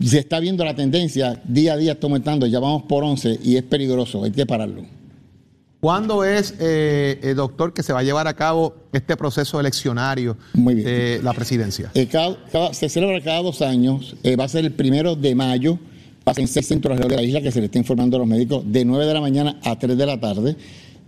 se 0.03 0.19
está 0.19 0.41
viendo 0.41 0.65
la 0.65 0.75
tendencia, 0.75 1.41
día 1.45 1.75
a 1.75 1.77
día 1.77 1.93
está 1.93 2.07
aumentando, 2.07 2.47
ya 2.47 2.59
vamos 2.61 2.83
por 2.85 3.05
11 3.05 3.39
y 3.45 3.57
es 3.57 3.63
peligroso, 3.63 4.25
hay 4.25 4.31
que 4.33 4.45
pararlo. 4.47 4.83
¿Cuándo 5.81 6.23
es, 6.25 6.55
eh, 6.61 7.19
eh, 7.25 7.35
doctor, 7.35 7.73
que 7.73 7.83
se 7.83 7.93
va 7.93 8.01
a 8.01 8.03
llevar 8.05 8.29
a 8.29 8.35
cabo 8.35 8.77
este 8.93 9.17
proceso 9.17 9.59
eleccionario 9.59 10.37
Muy 10.55 10.75
bien. 10.75 10.87
de 10.87 11.21
la 11.25 11.33
presidencia? 11.33 11.91
Eh, 11.95 12.07
cada- 12.07 12.37
cada- 12.53 12.73
se 12.73 12.89
celebra 12.89 13.21
cada 13.21 13.43
dos 13.43 13.63
años, 13.63 14.15
eh, 14.23 14.37
va 14.37 14.45
a 14.45 14.49
ser 14.49 14.65
el 14.65 14.71
primero 14.73 15.17
de 15.17 15.35
mayo, 15.35 15.81
va 16.27 16.33
a 16.33 16.35
ser 16.35 16.43
en 16.43 16.49
seis 16.49 16.67
centros 16.67 16.93
alrededor 16.93 17.17
de 17.17 17.23
la 17.23 17.29
isla 17.29 17.41
que 17.41 17.51
se 17.51 17.61
le 17.61 17.67
está 17.67 17.79
informando 17.79 18.17
a 18.17 18.21
los 18.21 18.29
médicos, 18.29 18.65
de 18.67 18.85
9 18.85 19.07
de 19.07 19.15
la 19.15 19.21
mañana 19.21 19.59
a 19.63 19.79
3 19.79 19.97
de 19.97 20.07
la 20.07 20.21
tarde. 20.21 20.57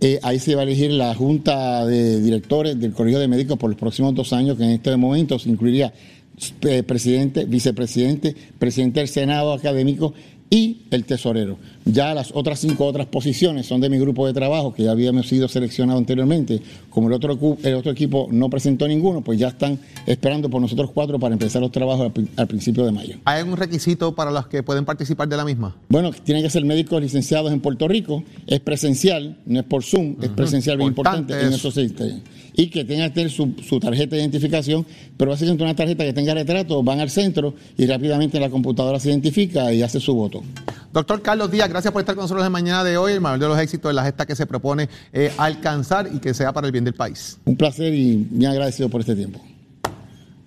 Eh, 0.01 0.19
ahí 0.23 0.39
se 0.39 0.55
va 0.55 0.61
a 0.61 0.63
elegir 0.63 0.91
la 0.91 1.15
junta 1.15 1.85
de 1.85 2.21
directores 2.21 2.79
del 2.79 2.91
Colegio 2.91 3.19
de 3.19 3.27
Médicos 3.27 3.57
por 3.57 3.69
los 3.69 3.79
próximos 3.79 4.13
dos 4.13 4.33
años, 4.33 4.57
que 4.57 4.63
en 4.63 4.71
este 4.71 4.95
momento 4.97 5.39
se 5.39 5.49
incluiría 5.49 5.93
eh, 6.61 6.83
presidente, 6.83 7.45
vicepresidente, 7.45 8.35
presidente 8.59 8.99
del 8.99 9.07
Senado 9.07 9.53
académico 9.53 10.13
y 10.49 10.81
el 10.91 11.05
tesorero. 11.05 11.57
Ya 11.85 12.13
las 12.13 12.31
otras 12.33 12.59
cinco 12.59 12.85
otras 12.85 13.07
posiciones 13.07 13.65
son 13.65 13.81
de 13.81 13.89
mi 13.89 13.97
grupo 13.97 14.25
de 14.27 14.33
trabajo, 14.33 14.73
que 14.73 14.83
ya 14.83 14.91
habíamos 14.91 15.27
sido 15.27 15.47
seleccionados 15.47 15.99
anteriormente. 15.99 16.61
Como 16.89 17.07
el 17.07 17.13
otro, 17.13 17.37
el 17.63 17.73
otro 17.75 17.91
equipo 17.91 18.27
no 18.31 18.49
presentó 18.49 18.87
ninguno, 18.87 19.21
pues 19.21 19.37
ya 19.39 19.49
están 19.49 19.79
esperando 20.05 20.49
por 20.49 20.61
nosotros 20.61 20.91
cuatro 20.91 21.19
para 21.19 21.33
empezar 21.33 21.61
los 21.61 21.71
trabajos 21.71 22.05
al 22.05 22.13
pri- 22.13 22.27
al 22.37 22.47
principio 22.47 22.85
de 22.85 22.91
mayo. 22.91 23.17
¿Hay 23.25 23.39
algún 23.41 23.57
requisito 23.57 24.15
para 24.15 24.31
los 24.31 24.47
que 24.47 24.63
pueden 24.63 24.85
participar 24.85 25.27
de 25.27 25.37
la 25.37 25.45
misma? 25.45 25.75
Bueno, 25.89 26.11
tienen 26.11 26.43
que 26.43 26.49
ser 26.49 26.63
médicos 26.63 27.01
licenciados 27.01 27.51
en 27.51 27.59
Puerto 27.59 27.87
Rico, 27.87 28.23
es 28.47 28.59
presencial, 28.59 29.37
no 29.45 29.59
es 29.59 29.65
por 29.65 29.83
Zoom, 29.83 30.15
es 30.21 30.29
presencial 30.29 30.77
bien 30.77 30.89
Importante 30.89 31.33
importante, 31.33 31.47
en 31.47 31.53
eso. 31.53 31.69
eso 31.69 31.79
sí 31.81 31.85
está 31.87 32.05
bien. 32.05 32.21
Y 32.55 32.67
que 32.67 32.85
tengan 32.85 33.09
que 33.09 33.15
tener 33.15 33.31
su, 33.31 33.53
su 33.67 33.79
tarjeta 33.79 34.15
de 34.15 34.21
identificación, 34.21 34.85
pero 35.17 35.31
básicamente 35.31 35.63
una 35.63 35.75
tarjeta 35.75 36.03
que 36.03 36.13
tenga 36.13 36.33
retrato, 36.33 36.81
van 36.83 36.99
al 36.99 37.09
centro 37.09 37.53
y 37.77 37.85
rápidamente 37.85 38.39
la 38.39 38.49
computadora 38.49 38.99
se 38.99 39.09
identifica 39.09 39.73
y 39.73 39.81
hace 39.81 39.99
su 39.99 40.13
voto. 40.15 40.41
Doctor 40.93 41.21
Carlos 41.21 41.51
Díaz, 41.51 41.67
gracias 41.67 41.91
por 41.91 42.01
estar 42.01 42.15
con 42.15 42.23
nosotros 42.23 42.45
en 42.45 42.51
mañana 42.53 42.83
de 42.83 42.95
hoy. 42.97 43.13
El 43.13 43.21
mayor 43.21 43.39
de 43.39 43.47
los 43.49 43.59
éxitos 43.59 43.89
de 43.89 43.93
la 43.93 44.05
gesta 44.05 44.25
que 44.25 44.35
se 44.35 44.45
propone 44.45 44.87
eh, 45.11 45.31
alcanzar 45.37 46.09
y 46.13 46.19
que 46.19 46.33
sea 46.33 46.53
para 46.53 46.67
el 46.67 46.71
bien 46.71 46.85
del 46.85 46.93
país. 46.93 47.37
Un 47.43 47.57
placer 47.57 47.93
y 47.93 48.15
bien 48.29 48.51
agradecido 48.51 48.87
por 48.87 49.01
este 49.01 49.13
tiempo. 49.13 49.41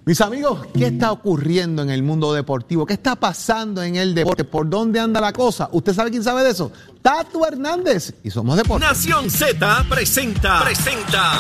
Mis 0.09 0.23
amigos, 0.23 0.61
¿qué 0.73 0.87
está 0.87 1.12
ocurriendo 1.12 1.83
en 1.83 1.91
el 1.91 2.03
mundo 2.03 2.33
deportivo? 2.33 2.87
¿Qué 2.87 2.95
está 2.95 3.15
pasando 3.15 3.83
en 3.83 3.97
el 3.97 4.15
deporte? 4.15 4.43
¿Por 4.43 4.67
dónde 4.71 4.99
anda 4.99 5.21
la 5.21 5.35
cosa? 5.35 5.69
¿Usted 5.71 5.93
sabe 5.93 6.11
quién 6.11 6.25
sabe 6.25 6.43
de 6.45 6.49
eso? 6.53 6.73
Tato 7.03 7.47
Hernández. 7.47 8.15
Y 8.25 8.31
somos 8.31 8.57
deporte. 8.57 8.87
Nación 8.87 9.29
Z 9.29 9.85
presenta, 9.87 10.62
presenta 10.65 11.35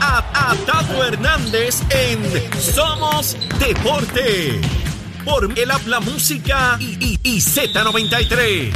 a, 0.00 0.50
a 0.52 0.54
Tato 0.54 1.02
Hernández 1.02 1.82
en 1.90 2.22
Somos 2.60 3.36
Deporte. 3.58 4.60
Por 5.24 5.58
el 5.58 5.68
habla 5.68 5.98
música 5.98 6.76
y, 6.78 7.04
y, 7.04 7.18
y 7.24 7.40
Z93. 7.40 8.70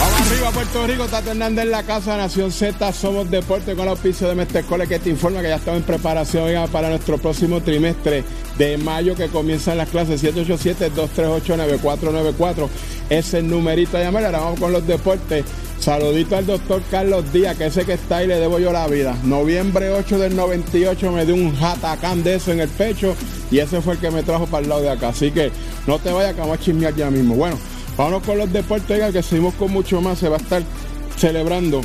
Vamos 0.00 0.20
arriba, 0.22 0.50
Puerto 0.50 0.86
Rico. 0.86 1.06
Tato 1.08 1.32
Hernández 1.32 1.66
en 1.66 1.72
la 1.72 1.82
casa, 1.82 2.16
Nación 2.16 2.50
Z. 2.50 2.90
Somos 2.94 3.30
Deporte 3.30 3.74
con 3.74 3.82
el 3.82 3.90
auspicio 3.90 4.28
de 4.28 4.34
Mestre 4.34 4.62
Cole 4.62 4.88
que 4.88 4.98
te 4.98 5.10
informa 5.10 5.42
que 5.42 5.48
ya 5.48 5.56
estamos 5.56 5.80
en 5.80 5.86
preparación 5.86 6.70
para 6.70 6.88
nuestro 6.88 7.18
próximo 7.18 7.60
trimestre 7.60 8.24
de 8.56 8.78
mayo 8.78 9.14
que 9.14 9.28
comienzan 9.28 9.76
las 9.76 9.90
clases 9.90 10.24
787-238-9494. 10.24 12.66
Ese 13.10 13.40
es 13.40 13.44
numerito 13.44 13.98
a 13.98 14.00
llamar. 14.00 14.24
Ahora 14.24 14.38
vamos 14.38 14.58
con 14.58 14.72
los 14.72 14.86
deportes. 14.86 15.44
Saludito 15.78 16.34
al 16.34 16.46
doctor 16.46 16.80
Carlos 16.90 17.30
Díaz, 17.30 17.58
que 17.58 17.66
ese 17.66 17.84
que 17.84 17.92
está 17.92 18.16
ahí 18.18 18.26
le 18.26 18.38
debo 18.38 18.58
yo 18.58 18.72
la 18.72 18.86
vida. 18.86 19.14
Noviembre 19.24 19.90
8 19.90 20.18
del 20.18 20.34
98 20.34 21.12
me 21.12 21.26
dio 21.26 21.34
un 21.34 21.54
jatacán 21.54 22.22
de 22.22 22.36
eso 22.36 22.52
en 22.52 22.60
el 22.60 22.70
pecho 22.70 23.14
y 23.50 23.58
ese 23.58 23.82
fue 23.82 23.92
el 23.94 23.98
que 23.98 24.10
me 24.10 24.22
trajo 24.22 24.46
para 24.46 24.62
el 24.62 24.70
lado 24.70 24.80
de 24.80 24.88
acá. 24.88 25.08
Así 25.08 25.30
que 25.30 25.52
no 25.86 25.98
te 25.98 26.10
vayas 26.10 26.32
que 26.32 26.40
vamos 26.40 26.58
a 26.58 26.60
chismear 26.60 26.94
ya 26.94 27.10
mismo. 27.10 27.34
Bueno, 27.34 27.58
vámonos 27.96 28.22
con 28.22 28.38
los 28.38 28.52
deportes, 28.52 28.90
oiga, 28.90 29.12
que 29.12 29.22
seguimos 29.22 29.54
con 29.54 29.70
mucho 29.70 30.00
más. 30.00 30.18
Se 30.18 30.28
va 30.28 30.36
a 30.36 30.40
estar 30.40 30.62
celebrando 31.16 31.80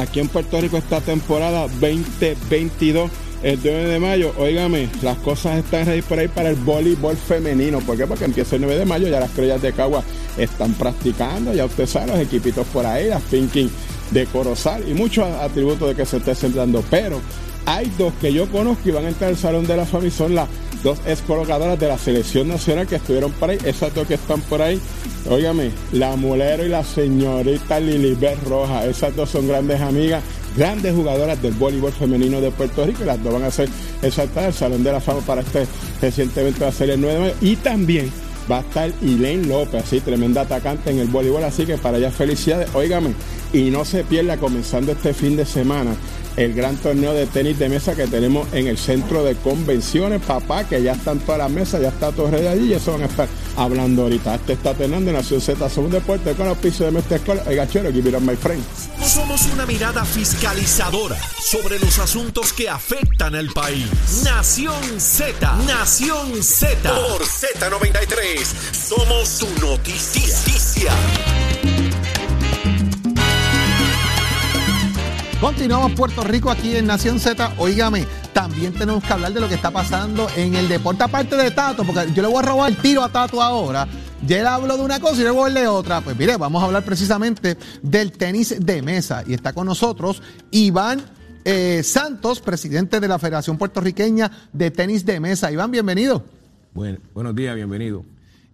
aquí 0.00 0.20
en 0.20 0.28
Puerto 0.28 0.60
Rico 0.60 0.76
esta 0.76 1.00
temporada 1.00 1.68
2022. 1.80 3.10
El 3.42 3.60
9 3.62 3.84
de 3.84 4.00
mayo, 4.00 4.32
óigame, 4.38 4.88
las 5.02 5.18
cosas 5.18 5.58
están 5.58 5.86
ahí 5.86 6.00
por 6.00 6.18
ahí 6.18 6.28
para 6.28 6.48
el 6.48 6.56
voleibol 6.56 7.14
femenino. 7.14 7.80
¿Por 7.80 7.98
qué? 7.98 8.06
Porque 8.06 8.24
empieza 8.24 8.56
el 8.56 8.62
9 8.62 8.78
de 8.78 8.84
mayo, 8.86 9.06
ya 9.06 9.20
las 9.20 9.32
criollas 9.32 9.60
de 9.60 9.74
Cagua 9.74 10.02
están 10.38 10.72
practicando, 10.72 11.52
ya 11.52 11.66
usted 11.66 11.86
sabe, 11.86 12.06
los 12.06 12.20
equipitos 12.20 12.66
por 12.68 12.86
ahí, 12.86 13.08
las 13.08 13.20
Pinking 13.24 13.70
de 14.12 14.24
Corozal 14.26 14.88
y 14.88 14.94
muchos 14.94 15.26
atributos 15.28 15.88
de 15.88 15.94
que 15.94 16.06
se 16.06 16.16
esté 16.16 16.34
sembrando. 16.34 16.82
Pero 16.90 17.20
hay 17.66 17.92
dos 17.98 18.14
que 18.18 18.32
yo 18.32 18.48
conozco 18.50 18.88
y 18.88 18.92
van 18.92 19.04
a 19.04 19.08
entrar 19.08 19.28
al 19.28 19.36
Salón 19.36 19.66
de 19.66 19.76
la 19.76 19.84
Fama 19.84 20.06
y 20.06 20.10
son 20.10 20.34
las 20.34 20.48
dos 20.84 20.98
ex 21.06 21.22
colocadoras 21.22 21.80
de 21.80 21.88
la 21.88 21.98
selección 21.98 22.46
nacional 22.46 22.86
que 22.86 22.96
estuvieron 22.96 23.32
por 23.32 23.50
ahí. 23.50 23.58
Esas 23.64 23.92
dos 23.94 24.06
que 24.06 24.14
están 24.14 24.40
por 24.42 24.62
ahí, 24.62 24.78
óigame, 25.28 25.70
la 25.92 26.14
Mulero 26.14 26.64
y 26.64 26.68
la 26.68 26.84
señorita 26.84 27.80
Lilibet 27.80 28.38
Roja. 28.44 28.84
Esas 28.84 29.16
dos 29.16 29.30
son 29.30 29.48
grandes 29.48 29.80
amigas, 29.80 30.22
grandes 30.56 30.94
jugadoras 30.94 31.40
del 31.42 31.54
voleibol 31.54 31.90
femenino 31.90 32.40
de 32.40 32.50
Puerto 32.52 32.84
Rico 32.84 33.02
las 33.04 33.20
dos 33.24 33.32
van 33.32 33.44
a 33.44 33.50
ser 33.50 33.68
exaltadas 34.02 34.48
al 34.48 34.54
Salón 34.54 34.84
de 34.84 34.92
la 34.92 35.00
Fama 35.00 35.20
para 35.20 35.40
este 35.40 35.66
reciente 36.00 36.42
evento 36.42 36.60
de 36.60 36.66
la 36.66 36.72
serie 36.72 36.94
el 36.94 37.00
9 37.00 37.14
de 37.14 37.20
mayo. 37.20 37.34
Y 37.40 37.56
también 37.56 38.12
va 38.50 38.58
a 38.58 38.60
estar 38.60 38.92
Elaine 39.02 39.48
López, 39.48 39.82
así 39.82 40.00
tremenda 40.00 40.42
atacante 40.42 40.90
en 40.90 40.98
el 40.98 41.08
voleibol, 41.08 41.42
así 41.44 41.64
que 41.64 41.78
para 41.78 41.96
allá 41.96 42.10
felicidades, 42.10 42.68
óigame, 42.74 43.14
y 43.54 43.70
no 43.70 43.86
se 43.86 44.04
pierda 44.04 44.36
comenzando 44.36 44.92
este 44.92 45.14
fin 45.14 45.34
de 45.34 45.46
semana 45.46 45.96
el 46.36 46.54
gran 46.54 46.76
torneo 46.76 47.12
de 47.12 47.26
tenis 47.26 47.58
de 47.58 47.68
mesa 47.68 47.94
que 47.94 48.06
tenemos 48.06 48.52
en 48.52 48.66
el 48.66 48.78
centro 48.78 49.22
de 49.24 49.34
convenciones, 49.36 50.20
papá, 50.22 50.64
que 50.64 50.82
ya 50.82 50.92
están 50.92 51.20
todas 51.20 51.38
las 51.38 51.50
mesas, 51.50 51.80
ya 51.80 51.88
está 51.88 52.12
todo 52.12 52.30
ready 52.30 52.46
allí 52.46 52.70
y 52.70 52.74
eso 52.74 52.92
van 52.92 53.02
a 53.02 53.06
estar 53.06 53.28
hablando 53.56 54.02
ahorita. 54.02 54.34
Este 54.34 54.54
está 54.54 54.74
teniendo 54.74 55.12
Nación 55.12 55.40
Z, 55.40 55.68
un 55.76 55.90
deporte 55.90 56.32
con 56.34 56.48
auspicio 56.48 56.86
de 56.86 56.92
Mestre 56.92 57.16
Escuela, 57.16 57.42
oiga 57.46 57.68
chero, 57.68 57.92
give 57.92 58.08
it 58.08 58.14
up, 58.14 58.22
my 58.22 58.36
friend. 58.36 58.62
Somos 59.04 59.46
una 59.52 59.66
mirada 59.66 60.04
fiscalizadora 60.04 61.16
sobre 61.40 61.78
los 61.78 61.98
asuntos 61.98 62.52
que 62.52 62.68
afectan 62.68 63.34
al 63.34 63.48
país. 63.48 63.86
Nación 64.24 64.82
Z, 64.98 65.56
Nación 65.66 66.42
Z. 66.42 66.90
Por 66.90 67.22
Z93, 67.22 68.44
somos 68.72 69.28
su 69.28 69.48
noticia. 69.60 70.92
Continuamos 75.44 75.92
Puerto 75.92 76.24
Rico 76.24 76.50
aquí 76.50 76.74
en 76.74 76.86
Nación 76.86 77.20
Z. 77.20 77.52
Óigame, 77.58 78.06
también 78.32 78.72
tenemos 78.72 79.04
que 79.04 79.12
hablar 79.12 79.30
de 79.34 79.40
lo 79.42 79.46
que 79.46 79.56
está 79.56 79.70
pasando 79.70 80.26
en 80.36 80.54
el 80.54 80.68
deporte, 80.70 81.04
aparte 81.04 81.36
de 81.36 81.50
Tato, 81.50 81.84
porque 81.84 82.10
yo 82.14 82.22
le 82.22 82.28
voy 82.28 82.38
a 82.38 82.46
robar 82.46 82.70
el 82.70 82.78
tiro 82.78 83.02
a 83.04 83.10
Tato 83.10 83.42
ahora. 83.42 83.86
Ya 84.26 84.40
él 84.40 84.46
habló 84.46 84.78
de 84.78 84.82
una 84.82 85.00
cosa 85.00 85.20
y 85.20 85.24
luego 85.24 85.46
él 85.46 85.52
de 85.52 85.68
otra. 85.68 86.00
Pues 86.00 86.16
mire, 86.16 86.38
vamos 86.38 86.62
a 86.62 86.64
hablar 86.64 86.82
precisamente 86.82 87.58
del 87.82 88.12
tenis 88.12 88.56
de 88.58 88.80
mesa. 88.80 89.22
Y 89.26 89.34
está 89.34 89.52
con 89.52 89.66
nosotros 89.66 90.22
Iván 90.50 91.02
eh, 91.44 91.82
Santos, 91.84 92.40
presidente 92.40 92.98
de 92.98 93.06
la 93.06 93.18
Federación 93.18 93.58
Puertorriqueña 93.58 94.30
de 94.50 94.70
Tenis 94.70 95.04
de 95.04 95.20
Mesa. 95.20 95.52
Iván, 95.52 95.70
bienvenido. 95.70 96.24
Buen- 96.72 97.00
buenos 97.12 97.34
días, 97.34 97.54
bienvenido. 97.54 98.02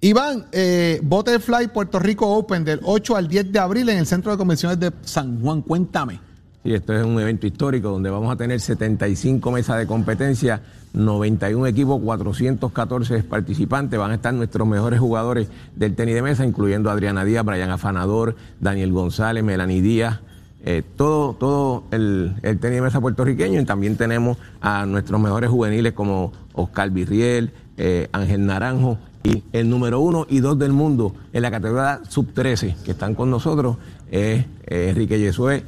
Iván, 0.01 0.49
eh, 0.51 0.99
Butterfly 1.05 1.69
Puerto 1.69 2.01
Rico 2.01 2.27
Open 2.37 2.65
del 2.65 2.81
8 2.83 3.15
al 3.15 3.29
10 3.29 3.53
de 3.53 3.59
abril 3.61 3.89
en 3.91 3.99
el 3.99 4.07
Centro 4.09 4.33
de 4.33 4.39
Convenciones 4.39 4.81
de 4.81 4.91
San 5.03 5.41
Juan. 5.41 5.63
Cuéntame. 5.63 6.30
Sí, 6.63 6.75
esto 6.75 6.93
es 6.93 7.03
un 7.07 7.19
evento 7.19 7.47
histórico 7.47 7.89
donde 7.89 8.11
vamos 8.11 8.31
a 8.31 8.37
tener 8.37 8.61
75 8.61 9.51
mesas 9.51 9.79
de 9.79 9.87
competencia, 9.87 10.61
91 10.93 11.67
equipos, 11.67 12.03
414 12.03 13.23
participantes. 13.23 13.99
Van 13.99 14.11
a 14.11 14.17
estar 14.17 14.35
nuestros 14.35 14.69
mejores 14.69 15.01
jugadores 15.01 15.49
del 15.75 15.95
tenis 15.95 16.17
de 16.17 16.21
mesa, 16.21 16.45
incluyendo 16.45 16.91
Adriana 16.91 17.25
Díaz, 17.25 17.47
Brian 17.47 17.71
Afanador, 17.71 18.37
Daniel 18.61 18.93
González, 18.93 19.43
Melanie 19.43 19.81
Díaz. 19.81 20.21
eh, 20.63 20.83
todo 20.97 21.33
todo 21.33 21.85
el, 21.93 22.35
tenis 22.43 22.61
de 22.61 22.83
mesa 22.83 23.01
puertorriqueño 23.01 23.59
y 23.59 23.65
también 23.65 23.97
tenemos 23.97 24.37
a 24.61 24.85
nuestros 24.85 25.19
mejores 25.19 25.49
juveniles 25.49 25.95
como 25.95 26.31
Oscar 26.53 26.91
Virriel, 26.91 27.53
eh, 27.79 28.11
Ángel 28.13 28.45
Naranjo 28.45 28.99
Y 29.23 29.43
el 29.53 29.71
número 29.71 30.01
uno 30.01 30.27
y 30.29 30.41
dos 30.41 30.59
del 30.59 30.73
mundo 30.73 31.15
en 31.33 31.41
la 31.41 31.51
categoría 31.51 32.01
sub-13 32.07 32.83
que 32.83 32.91
están 32.91 33.15
con 33.15 33.31
nosotros 33.31 33.79
es 34.11 34.45
Enrique 34.67 35.19
Yesué 35.19 35.65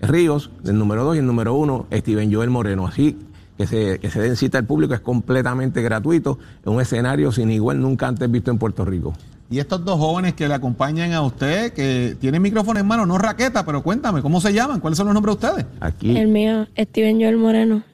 Ríos, 0.00 0.50
el 0.64 0.78
número 0.78 1.04
dos, 1.04 1.16
y 1.16 1.20
el 1.20 1.26
número 1.26 1.54
uno, 1.54 1.86
Steven 1.92 2.32
Joel 2.32 2.50
Moreno. 2.50 2.86
Así 2.86 3.16
que 3.56 3.66
se, 3.66 3.98
que 3.98 4.10
se 4.10 4.20
den 4.20 4.36
cita 4.36 4.58
al 4.58 4.64
público, 4.64 4.94
es 4.94 5.00
completamente 5.00 5.82
gratuito, 5.82 6.38
en 6.64 6.72
un 6.72 6.80
escenario 6.80 7.32
sin 7.32 7.50
igual 7.50 7.80
nunca 7.80 8.06
antes 8.06 8.30
visto 8.30 8.50
en 8.50 8.58
Puerto 8.58 8.84
Rico. 8.84 9.14
Y 9.48 9.60
estos 9.60 9.84
dos 9.84 9.98
jóvenes 9.98 10.34
que 10.34 10.48
le 10.48 10.54
acompañan 10.54 11.12
a 11.12 11.22
usted, 11.22 11.72
que 11.72 12.16
tienen 12.20 12.42
micrófono 12.42 12.80
en 12.80 12.86
mano, 12.86 13.06
no 13.06 13.16
raqueta, 13.16 13.64
pero 13.64 13.82
cuéntame, 13.82 14.20
¿cómo 14.20 14.40
se 14.40 14.52
llaman? 14.52 14.80
¿Cuáles 14.80 14.96
son 14.96 15.06
los 15.06 15.14
nombres 15.14 15.38
de 15.38 15.46
ustedes? 15.46 15.66
Aquí. 15.80 16.16
El 16.16 16.28
mío, 16.28 16.66
Steven 16.76 17.20
Joel 17.20 17.36
Moreno. 17.36 17.84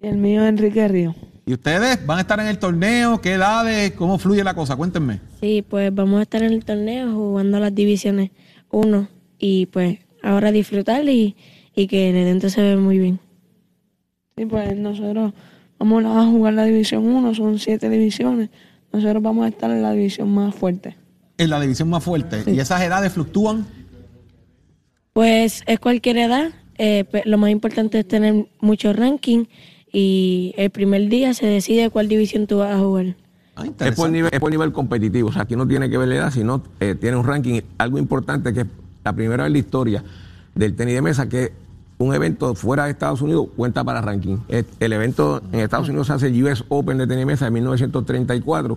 Y 0.00 0.06
el 0.06 0.18
mío, 0.18 0.46
Enrique 0.46 0.86
Río. 0.86 1.14
¿Y 1.44 1.54
ustedes 1.54 2.04
van 2.06 2.18
a 2.18 2.20
estar 2.22 2.38
en 2.38 2.46
el 2.46 2.58
torneo? 2.58 3.20
¿Qué 3.20 3.34
edades? 3.34 3.92
¿Cómo 3.92 4.18
fluye 4.18 4.44
la 4.44 4.54
cosa? 4.54 4.76
Cuéntenme. 4.76 5.20
Sí, 5.40 5.64
pues 5.68 5.92
vamos 5.94 6.20
a 6.20 6.22
estar 6.22 6.42
en 6.42 6.52
el 6.52 6.64
torneo 6.64 7.12
jugando 7.12 7.58
las 7.58 7.74
divisiones 7.74 8.30
1 8.70 9.08
y 9.38 9.66
pues 9.66 9.98
ahora 10.26 10.52
disfrutar 10.52 11.08
y, 11.08 11.36
y 11.74 11.86
que 11.86 12.08
en 12.10 12.16
el 12.16 12.22
evento 12.22 12.48
se 12.50 12.62
ve 12.62 12.76
muy 12.76 12.98
bien. 12.98 13.18
Sí, 14.36 14.44
pues 14.46 14.76
nosotros 14.76 15.32
vamos 15.78 16.04
a 16.04 16.24
jugar 16.26 16.54
la 16.54 16.64
división 16.64 17.06
1, 17.06 17.34
son 17.34 17.58
siete 17.58 17.88
divisiones. 17.88 18.50
Nosotros 18.92 19.22
vamos 19.22 19.44
a 19.46 19.48
estar 19.48 19.70
en 19.70 19.82
la 19.82 19.92
división 19.92 20.32
más 20.34 20.54
fuerte. 20.54 20.96
En 21.38 21.50
la 21.50 21.60
división 21.60 21.88
más 21.90 22.02
fuerte. 22.04 22.42
¿Y 22.46 22.58
esas 22.60 22.80
edades 22.82 23.12
fluctúan? 23.12 23.66
Pues 25.12 25.62
es 25.66 25.78
cualquier 25.80 26.18
edad. 26.18 26.50
eh, 26.78 27.04
lo 27.24 27.38
más 27.38 27.50
importante 27.50 27.98
es 27.98 28.06
tener 28.08 28.46
mucho 28.60 28.92
ranking 28.92 29.44
y 29.92 30.52
el 30.58 30.68
primer 30.70 31.08
día 31.08 31.32
se 31.32 31.46
decide 31.46 31.88
cuál 31.90 32.08
división 32.08 32.46
tú 32.46 32.58
vas 32.58 32.74
a 32.74 32.78
jugar. 32.78 33.16
Ah, 33.54 33.62
Es 33.64 33.64
por, 33.64 33.66
interesante. 33.68 34.10
nivel, 34.12 34.30
es 34.34 34.40
por 34.40 34.50
nivel 34.50 34.72
competitivo, 34.72 35.28
o 35.30 35.32
sea, 35.32 35.42
aquí 35.42 35.56
no 35.56 35.66
tiene 35.66 35.88
que 35.88 35.96
ver 35.96 36.08
la 36.08 36.16
edad, 36.16 36.30
sino 36.30 36.62
eh, 36.80 36.94
tiene 36.94 37.16
un 37.16 37.24
ranking. 37.24 37.62
Algo 37.78 37.96
importante 37.98 38.52
que 38.52 38.60
es 38.60 38.66
la 39.06 39.12
primera 39.12 39.44
vez 39.44 39.50
en 39.50 39.52
la 39.52 39.58
historia 39.58 40.04
del 40.56 40.74
tenis 40.74 40.94
de 40.94 41.02
mesa 41.02 41.28
que 41.28 41.52
un 41.98 42.12
evento 42.12 42.56
fuera 42.56 42.86
de 42.86 42.90
Estados 42.90 43.22
Unidos 43.22 43.46
cuenta 43.56 43.84
para 43.84 44.00
ranking. 44.00 44.38
El 44.48 44.92
evento 44.92 45.42
en 45.52 45.60
Estados 45.60 45.88
Unidos 45.88 46.08
se 46.08 46.12
hace 46.14 46.26
el 46.26 46.42
US 46.42 46.64
Open 46.68 46.98
de 46.98 47.06
tenis 47.06 47.20
de 47.20 47.26
mesa 47.26 47.46
en 47.46 47.52
1934 47.52 48.76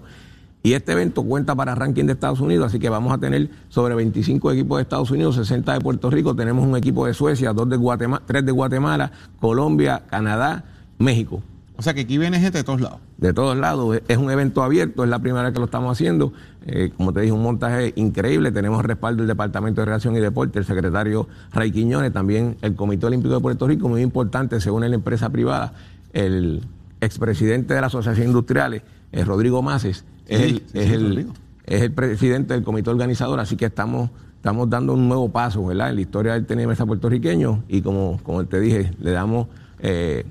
y 0.62 0.74
este 0.74 0.92
evento 0.92 1.24
cuenta 1.24 1.56
para 1.56 1.74
ranking 1.74 2.06
de 2.06 2.14
Estados 2.14 2.42
Unidos, 2.42 2.68
así 2.68 2.78
que 2.78 2.90
vamos 2.90 3.12
a 3.12 3.18
tener 3.18 3.50
sobre 3.70 3.96
25 3.96 4.52
equipos 4.52 4.78
de 4.78 4.84
Estados 4.84 5.10
Unidos, 5.10 5.36
60 5.36 5.74
de 5.74 5.80
Puerto 5.80 6.12
Rico, 6.12 6.36
tenemos 6.36 6.64
un 6.64 6.78
equipo 6.78 7.08
de 7.08 7.16
Suecia, 7.16 7.52
dos 7.52 7.68
de 7.68 7.78
Guatemala, 7.78 8.22
tres 8.28 8.46
de 8.46 8.52
Guatemala, 8.52 9.12
Colombia, 9.40 10.04
Canadá, 10.12 10.64
México 11.00 11.42
O 11.80 11.82
sea 11.82 11.94
que 11.94 12.02
aquí 12.02 12.18
viene 12.18 12.42
gente 12.42 12.58
de 12.58 12.66
todos 12.66 12.82
lados. 12.82 13.00
de 13.18 13.32
todos 13.32 13.56
lados. 13.56 14.02
Es 14.10 14.18
un 14.18 14.30
evento 14.30 14.64
abierto, 14.64 15.06
es 15.06 15.10
la 15.10 15.20
primera 15.20 15.46
vez 15.46 15.54
que 15.54 15.60
lo 15.60 15.66
estamos 15.66 15.90
haciendo. 15.94 16.34
Eh, 16.66 16.92
como 16.98 17.14
te 17.14 17.22
dije, 17.22 17.32
un 17.32 17.42
montaje 17.42 17.94
increíble. 17.96 18.52
Tenemos 18.52 18.84
respaldo 18.84 19.22
del 19.22 19.30
Departamento 19.30 19.80
de 19.80 19.86
Relación 19.86 20.14
y 20.18 20.20
Deporte, 20.20 20.60
el 20.60 20.66
secretario 20.66 21.30
Ray 21.54 21.72
Quiñones, 21.72 22.12
también 22.12 22.58
el 22.62 22.76
Comité 22.76 23.06
Olímpico 23.06 23.34
de 23.34 23.40
Puerto 23.40 23.66
Rico, 23.66 23.88
muy 23.88 24.02
importante, 24.02 24.60
según 24.60 24.82
la 24.82 24.94
empresa 24.94 25.30
privada, 25.30 25.72
el 26.12 26.66
expresidente 27.00 27.74
de 27.76 27.80
la 27.80 27.88
Asociación 27.88 28.28
Industriales, 28.28 28.82
eh, 29.14 29.24
Rodrigo 29.24 29.62
Maces, 29.62 30.04
es, 30.28 30.42
Sí, 30.42 30.44
el, 30.44 30.58
sí, 30.58 30.64
es, 30.74 30.86
sí, 30.86 30.94
el, 30.94 31.28
es 31.66 31.82
el 31.82 31.92
presidente 31.94 32.56
del 32.56 32.64
comité 32.64 32.90
organizador, 32.90 33.40
así 33.40 33.56
que 33.56 33.68
estamos, 33.68 34.10
estamos 34.36 34.70
dando 34.70 34.96
un 34.96 35.08
nuevo 35.08 35.30
paso 35.30 35.66
¿verdad? 35.66 35.92
en 35.92 35.96
la 35.96 36.02
historia 36.02 36.34
del 36.34 36.46
tenis 36.46 36.68
mesa 36.68 36.86
puertorriqueño 36.86 37.64
y 37.70 37.82
como, 37.82 38.20
como 38.22 38.44
te 38.46 38.60
dije, 38.60 38.92
le 39.00 39.12
damos... 39.12 39.48
eh, 39.80 40.26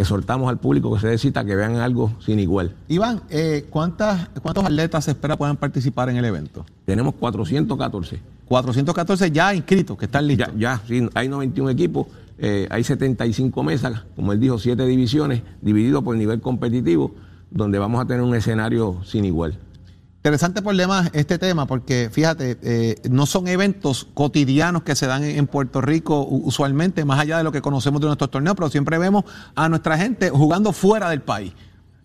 exhortamos 0.00 0.48
al 0.48 0.58
público 0.58 0.94
que 0.94 1.00
se 1.00 1.06
necesita 1.08 1.44
que 1.44 1.54
vean 1.54 1.76
algo 1.76 2.12
sin 2.24 2.40
igual. 2.40 2.74
Iván, 2.88 3.20
eh, 3.28 3.66
¿cuántas, 3.68 4.30
¿cuántos 4.40 4.64
atletas 4.64 5.04
se 5.04 5.10
espera 5.10 5.36
puedan 5.36 5.58
participar 5.58 6.08
en 6.08 6.16
el 6.16 6.24
evento? 6.24 6.64
Tenemos 6.86 7.14
414. 7.16 8.18
414 8.46 9.30
ya 9.30 9.54
inscritos, 9.54 9.98
que 9.98 10.06
están 10.06 10.26
listos. 10.26 10.48
Ya, 10.56 10.78
ya, 10.78 10.82
sí, 10.88 11.06
hay 11.14 11.28
91 11.28 11.70
equipos, 11.70 12.06
eh, 12.38 12.66
hay 12.70 12.82
75 12.82 13.62
mesas, 13.62 14.02
como 14.16 14.32
él 14.32 14.40
dijo, 14.40 14.58
7 14.58 14.86
divisiones, 14.86 15.42
divididos 15.60 16.02
por 16.02 16.16
nivel 16.16 16.40
competitivo, 16.40 17.14
donde 17.50 17.78
vamos 17.78 18.00
a 18.00 18.06
tener 18.06 18.22
un 18.22 18.34
escenario 18.34 19.02
sin 19.04 19.26
igual. 19.26 19.58
Interesante 20.20 20.60
por 20.60 20.76
demás 20.76 21.08
este 21.14 21.38
tema, 21.38 21.66
porque 21.66 22.10
fíjate, 22.12 22.58
eh, 22.62 22.96
no 23.10 23.24
son 23.24 23.48
eventos 23.48 24.06
cotidianos 24.12 24.82
que 24.82 24.94
se 24.94 25.06
dan 25.06 25.24
en 25.24 25.46
Puerto 25.46 25.80
Rico 25.80 26.26
usualmente, 26.28 27.06
más 27.06 27.20
allá 27.20 27.38
de 27.38 27.44
lo 27.44 27.52
que 27.52 27.62
conocemos 27.62 28.02
de 28.02 28.06
nuestros 28.08 28.30
torneos, 28.30 28.54
pero 28.54 28.68
siempre 28.68 28.98
vemos 28.98 29.24
a 29.54 29.70
nuestra 29.70 29.96
gente 29.96 30.28
jugando 30.28 30.74
fuera 30.74 31.08
del 31.08 31.22
país. 31.22 31.54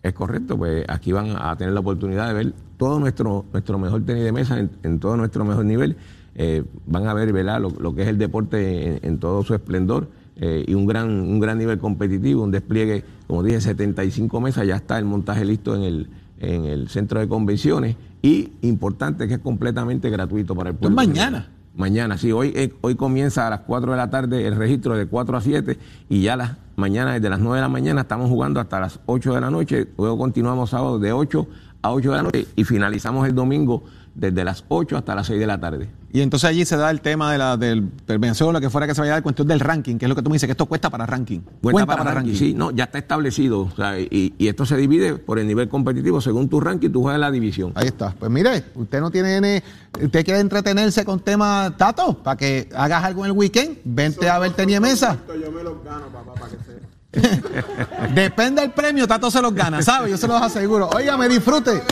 Es 0.02 0.14
correcto, 0.14 0.56
pues 0.56 0.86
aquí 0.88 1.12
van 1.12 1.36
a 1.38 1.54
tener 1.58 1.74
la 1.74 1.80
oportunidad 1.80 2.28
de 2.28 2.32
ver 2.32 2.54
todo 2.78 2.98
nuestro, 2.98 3.44
nuestro 3.52 3.78
mejor 3.78 4.02
tenis 4.06 4.24
de 4.24 4.32
mesa 4.32 4.58
en, 4.58 4.70
en 4.82 4.98
todo 4.98 5.18
nuestro 5.18 5.44
mejor 5.44 5.66
nivel. 5.66 5.98
Eh, 6.36 6.64
van 6.86 7.06
a 7.08 7.12
ver 7.12 7.34
¿verdad? 7.34 7.60
Lo, 7.60 7.68
lo 7.68 7.94
que 7.94 8.00
es 8.02 8.08
el 8.08 8.16
deporte 8.16 8.96
en, 8.96 9.00
en 9.02 9.18
todo 9.18 9.42
su 9.42 9.54
esplendor 9.54 10.08
eh, 10.36 10.64
y 10.66 10.72
un 10.74 10.86
gran, 10.86 11.10
un 11.10 11.38
gran 11.38 11.58
nivel 11.58 11.78
competitivo, 11.78 12.42
un 12.42 12.50
despliegue, 12.50 13.04
como 13.26 13.42
dije, 13.42 13.60
75 13.60 14.40
mesas, 14.40 14.66
ya 14.66 14.76
está 14.76 14.98
el 14.98 15.04
montaje 15.04 15.44
listo 15.44 15.74
en 15.74 15.82
el, 15.82 16.10
en 16.38 16.64
el 16.64 16.88
centro 16.88 17.20
de 17.20 17.28
convenciones 17.28 17.96
y 18.22 18.52
importante 18.62 19.28
que 19.28 19.34
es 19.34 19.40
completamente 19.40 20.10
gratuito 20.10 20.54
para 20.54 20.70
el 20.70 20.76
pueblo. 20.76 20.96
mañana. 20.96 21.50
Mañana, 21.74 22.16
sí, 22.16 22.32
hoy, 22.32 22.54
eh, 22.56 22.72
hoy 22.80 22.94
comienza 22.94 23.46
a 23.46 23.50
las 23.50 23.60
4 23.60 23.90
de 23.90 23.96
la 23.98 24.08
tarde 24.08 24.46
el 24.46 24.56
registro 24.56 24.96
de 24.96 25.06
4 25.06 25.36
a 25.36 25.40
7 25.42 25.78
y 26.08 26.22
ya 26.22 26.34
las 26.34 26.56
mañana, 26.74 27.12
desde 27.12 27.28
las 27.28 27.38
9 27.38 27.56
de 27.56 27.62
la 27.62 27.68
mañana 27.68 28.00
estamos 28.00 28.30
jugando 28.30 28.60
hasta 28.60 28.80
las 28.80 28.98
8 29.04 29.34
de 29.34 29.40
la 29.42 29.50
noche, 29.50 29.86
luego 29.98 30.16
continuamos 30.16 30.70
sábado 30.70 30.98
de 30.98 31.12
8 31.12 31.46
a 31.82 31.92
8 31.92 32.10
de 32.10 32.16
la 32.16 32.22
noche 32.22 32.46
y 32.56 32.64
finalizamos 32.64 33.28
el 33.28 33.34
domingo 33.34 33.84
desde 34.16 34.42
las 34.44 34.64
8 34.68 34.96
hasta 34.96 35.14
las 35.14 35.26
6 35.26 35.38
de 35.38 35.46
la 35.46 35.60
tarde. 35.60 35.88
Y 36.12 36.22
entonces 36.22 36.48
allí 36.48 36.64
se 36.64 36.78
da 36.78 36.90
el 36.90 37.02
tema 37.02 37.30
de 37.30 37.36
la, 37.36 37.58
del 37.58 37.82
prevención, 37.82 38.50
lo 38.54 38.60
que 38.60 38.70
fuera 38.70 38.86
que 38.86 38.94
se 38.94 39.02
vaya 39.02 39.12
a 39.12 39.16
dar, 39.16 39.22
cuestión 39.22 39.46
del 39.46 39.60
ranking, 39.60 39.98
que 39.98 40.06
es 40.06 40.08
lo 40.08 40.14
que 40.16 40.22
tú 40.22 40.30
me 40.30 40.34
dices, 40.36 40.46
que 40.46 40.52
esto 40.52 40.64
cuesta 40.64 40.88
para 40.88 41.04
ranking. 41.04 41.40
Cuenta 41.60 41.84
para, 41.84 42.14
ranking. 42.14 42.34
Sí, 42.34 42.54
no, 42.54 42.70
ya 42.70 42.84
está 42.84 42.96
establecido. 42.98 43.60
o 43.60 43.70
sea, 43.76 44.00
y, 44.00 44.34
y 44.38 44.48
esto 44.48 44.64
se 44.64 44.76
divide 44.78 45.16
por 45.16 45.38
el 45.38 45.46
nivel 45.46 45.68
competitivo. 45.68 46.22
Según 46.22 46.48
tu 46.48 46.58
ranking, 46.60 46.88
tú 46.90 47.02
juegas 47.02 47.20
la 47.20 47.30
división. 47.30 47.72
Ahí 47.74 47.88
está. 47.88 48.14
Pues 48.18 48.30
mire, 48.30 48.64
usted 48.76 49.00
no 49.00 49.10
tiene, 49.10 49.36
N- 49.36 49.62
usted 50.02 50.24
quiere 50.24 50.40
entretenerse 50.40 51.04
con 51.04 51.20
temas 51.20 51.76
Tato, 51.76 52.14
para 52.22 52.36
que 52.38 52.70
hagas 52.74 53.04
algo 53.04 53.26
en 53.26 53.32
el 53.32 53.36
weekend, 53.36 53.76
vente 53.84 54.30
a 54.30 54.38
ver 54.38 54.52
tenis 54.52 54.76
de 54.76 54.80
mesa. 54.80 55.18
Yo 55.28 55.52
me 55.52 55.62
los 55.62 55.84
gano, 55.84 56.06
papá, 56.06 56.32
para 56.32 56.50
que 56.50 56.56
sepa. 56.64 56.86
Depende 58.14 58.62
del 58.62 58.70
premio, 58.70 59.06
Tato 59.06 59.30
se 59.30 59.42
los 59.42 59.54
gana, 59.54 59.82
¿sabe? 59.82 60.10
Yo 60.10 60.16
se 60.16 60.26
los 60.28 60.40
aseguro. 60.40 60.88
Oiga, 60.94 61.16
me 61.18 61.28
disfrute. 61.28 61.82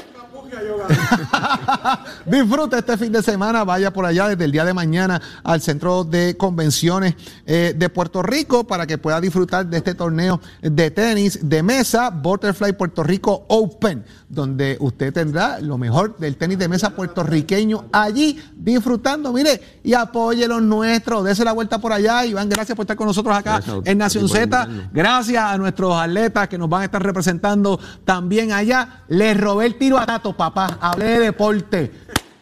Disfrute 2.27 2.79
este 2.79 2.97
fin 2.97 3.13
de 3.13 3.23
semana, 3.23 3.65
vaya 3.65 3.93
por 3.93 4.05
allá 4.05 4.29
desde 4.29 4.45
el 4.45 4.53
día 4.53 4.65
de 4.65 4.75
mañana 4.75 5.21
al 5.43 5.61
Centro 5.61 6.05
de 6.05 6.37
Convenciones 6.37 7.15
eh, 7.47 7.75
de 7.77 7.89
Puerto 7.89 8.23
Rico 8.23 8.65
para 8.65 8.87
que 8.87 8.99
pueda 8.99 9.21
disfrutar 9.21 9.67
de 9.67 9.79
este 9.79 9.95
torneo 9.95 10.41
de 10.63 10.91
tenis 10.91 11.39
de 11.43 11.63
mesa, 11.63 12.11
Butterfly 12.11 12.73
Puerto 12.75 13.03
Rico 13.03 13.45
Open, 13.49 14.05
donde 14.29 14.77
usted 14.81 15.13
tendrá 15.13 15.61
lo 15.61 15.79
mejor 15.79 16.17
del 16.19 16.37
tenis 16.37 16.59
de 16.59 16.69
mesa 16.69 16.91
puertorriqueño 16.91 17.87
allí 17.93 18.39
disfrutando, 18.57 19.33
mire, 19.33 19.81
y 19.83 19.95
apoye 19.95 20.47
los 20.49 20.63
nuestros, 20.63 21.25
dése 21.25 21.45
la 21.45 21.53
vuelta 21.53 21.79
por 21.79 21.93
allá, 21.93 22.25
Iván, 22.25 22.49
gracias 22.49 22.77
por 22.77 22.85
estar 22.85 22.97
con 22.97 23.07
nosotros 23.07 23.35
acá 23.37 23.55
Gracias 23.55 23.83
en 23.85 23.99
Nación 23.99 24.29
Z, 24.29 24.69
gracias 24.93 25.45
a 25.45 25.57
nuestros 25.59 25.95
atletas 25.97 26.49
que 26.49 26.59
nos 26.59 26.69
van 26.69 26.83
a 26.83 26.85
estar 26.87 27.03
representando 27.03 27.79
también 28.05 28.53
allá, 28.53 29.05
les 29.09 29.39
robé 29.39 29.67
el 29.67 29.77
tiro 29.77 29.99
a 29.99 30.07
Tato, 30.07 30.37
papá, 30.51 30.79
hablé 30.81 31.07
de 31.07 31.19
deporte. 31.21 31.91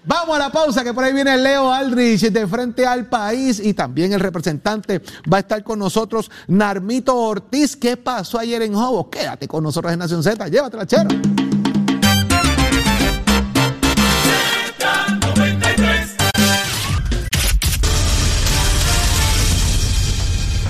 Vamos 0.05 0.35
a 0.35 0.39
la 0.41 0.51
pausa, 0.51 0.83
que 0.83 0.93
por 0.93 1.05
ahí 1.05 1.13
viene 1.13 1.37
Leo 1.37 1.73
Aldrich 1.73 2.23
de 2.23 2.47
frente 2.49 2.85
al 2.85 3.07
país 3.07 3.61
y 3.61 3.73
también 3.73 4.13
el 4.13 4.19
representante 4.19 5.01
va 5.33 5.37
a 5.37 5.41
estar 5.41 5.63
con 5.63 5.79
nosotros, 5.79 6.29
Narmito 6.49 7.17
Ortiz. 7.17 7.77
¿Qué 7.77 7.97
pasó 7.97 8.41
ayer 8.41 8.63
en 8.63 8.75
Jobo? 8.75 9.09
Quédate 9.09 9.47
con 9.47 9.63
nosotros 9.63 9.93
en 9.93 10.01
Nación 10.01 10.25
Z, 10.25 10.49
llévatela, 10.49 10.87
chero. 10.87 11.09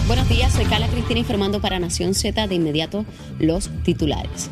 Buenos 0.06 0.28
días, 0.28 0.52
soy 0.52 0.66
Carla 0.66 0.88
Cristina 0.88 1.20
informando 1.20 1.62
para 1.62 1.78
Nación 1.78 2.12
Z 2.12 2.46
de 2.46 2.54
inmediato 2.54 3.06
los 3.38 3.70
titulares. 3.84 4.50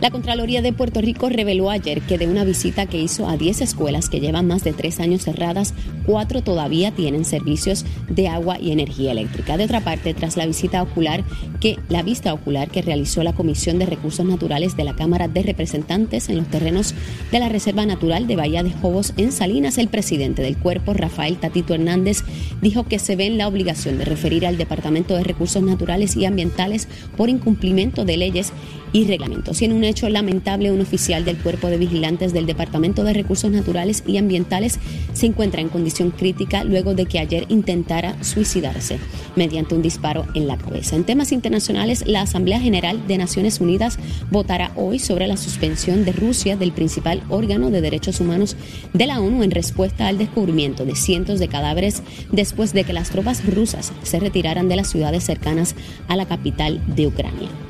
La 0.00 0.12
Contraloría 0.12 0.62
de 0.62 0.72
Puerto 0.72 1.00
Rico 1.00 1.28
reveló 1.28 1.70
ayer 1.70 2.02
que 2.02 2.18
de 2.18 2.28
una 2.28 2.44
visita 2.44 2.86
que 2.86 3.00
hizo 3.00 3.28
a 3.28 3.36
10 3.36 3.62
escuelas 3.62 4.08
que 4.08 4.20
llevan 4.20 4.46
más 4.46 4.62
de 4.62 4.72
tres 4.72 5.00
años 5.00 5.22
cerradas, 5.22 5.74
cuatro 6.06 6.40
todavía 6.40 6.92
tienen 6.92 7.24
servicios 7.24 7.84
de 8.08 8.28
agua 8.28 8.60
y 8.60 8.70
energía 8.70 9.10
eléctrica. 9.10 9.56
De 9.56 9.64
otra 9.64 9.80
parte, 9.80 10.14
tras 10.14 10.36
la 10.36 10.46
visita 10.46 10.82
ocular 10.82 11.24
que 11.58 11.80
la 11.88 12.04
vista 12.04 12.32
ocular 12.32 12.70
que 12.70 12.80
realizó 12.80 13.24
la 13.24 13.32
Comisión 13.32 13.80
de 13.80 13.86
Recursos 13.86 14.24
Naturales 14.24 14.76
de 14.76 14.84
la 14.84 14.94
Cámara 14.94 15.26
de 15.26 15.42
Representantes 15.42 16.28
en 16.28 16.36
los 16.36 16.46
terrenos 16.46 16.94
de 17.32 17.40
la 17.40 17.48
Reserva 17.48 17.84
Natural 17.84 18.28
de 18.28 18.36
Bahía 18.36 18.62
de 18.62 18.70
Jobos 18.70 19.14
en 19.16 19.32
Salinas, 19.32 19.78
el 19.78 19.88
presidente 19.88 20.42
del 20.42 20.58
cuerpo, 20.58 20.94
Rafael 20.94 21.38
Tatito 21.38 21.74
Hernández, 21.74 22.22
dijo 22.62 22.84
que 22.84 23.00
se 23.00 23.16
ve 23.16 23.26
en 23.26 23.36
la 23.36 23.48
obligación 23.48 23.98
de 23.98 24.04
referir 24.04 24.46
al 24.46 24.58
Departamento 24.58 25.16
de 25.16 25.24
Recursos 25.24 25.62
Naturales 25.62 26.16
y 26.16 26.24
Ambientales 26.24 26.86
por 27.16 27.28
incumplimiento 27.28 28.04
de 28.04 28.16
leyes 28.16 28.52
y 28.92 29.04
reglamentos. 29.06 29.62
En 29.62 29.72
un 29.72 29.84
hecho 29.84 30.08
lamentable, 30.08 30.72
un 30.72 30.80
oficial 30.80 31.24
del 31.24 31.38
Cuerpo 31.38 31.68
de 31.68 31.78
Vigilantes 31.78 32.32
del 32.32 32.46
Departamento 32.46 33.04
de 33.04 33.12
Recursos 33.12 33.50
Naturales 33.50 34.02
y 34.06 34.16
Ambientales 34.16 34.78
se 35.12 35.26
encuentra 35.26 35.60
en 35.60 35.68
condición 35.68 36.10
crítica 36.10 36.64
luego 36.64 36.94
de 36.94 37.06
que 37.06 37.18
ayer 37.18 37.46
intentara 37.48 38.22
suicidarse 38.22 38.98
mediante 39.36 39.74
un 39.74 39.82
disparo 39.82 40.26
en 40.34 40.46
la 40.46 40.56
cabeza. 40.56 40.96
En 40.96 41.04
temas 41.04 41.32
internacionales, 41.32 42.04
la 42.06 42.22
Asamblea 42.22 42.60
General 42.60 43.06
de 43.06 43.18
Naciones 43.18 43.60
Unidas 43.60 43.98
votará 44.30 44.72
hoy 44.76 44.98
sobre 44.98 45.26
la 45.26 45.36
suspensión 45.36 46.04
de 46.04 46.12
Rusia 46.12 46.56
del 46.56 46.72
principal 46.72 47.22
órgano 47.28 47.70
de 47.70 47.80
derechos 47.80 48.20
humanos 48.20 48.56
de 48.92 49.06
la 49.06 49.20
ONU 49.20 49.42
en 49.42 49.50
respuesta 49.50 50.08
al 50.08 50.18
descubrimiento 50.18 50.84
de 50.84 50.96
cientos 50.96 51.38
de 51.38 51.48
cadáveres 51.48 52.02
después 52.32 52.72
de 52.72 52.84
que 52.84 52.92
las 52.92 53.10
tropas 53.10 53.44
rusas 53.46 53.92
se 54.02 54.20
retiraran 54.20 54.68
de 54.68 54.76
las 54.76 54.88
ciudades 54.88 55.24
cercanas 55.24 55.74
a 56.08 56.16
la 56.16 56.26
capital 56.26 56.82
de 56.94 57.06
Ucrania. 57.06 57.67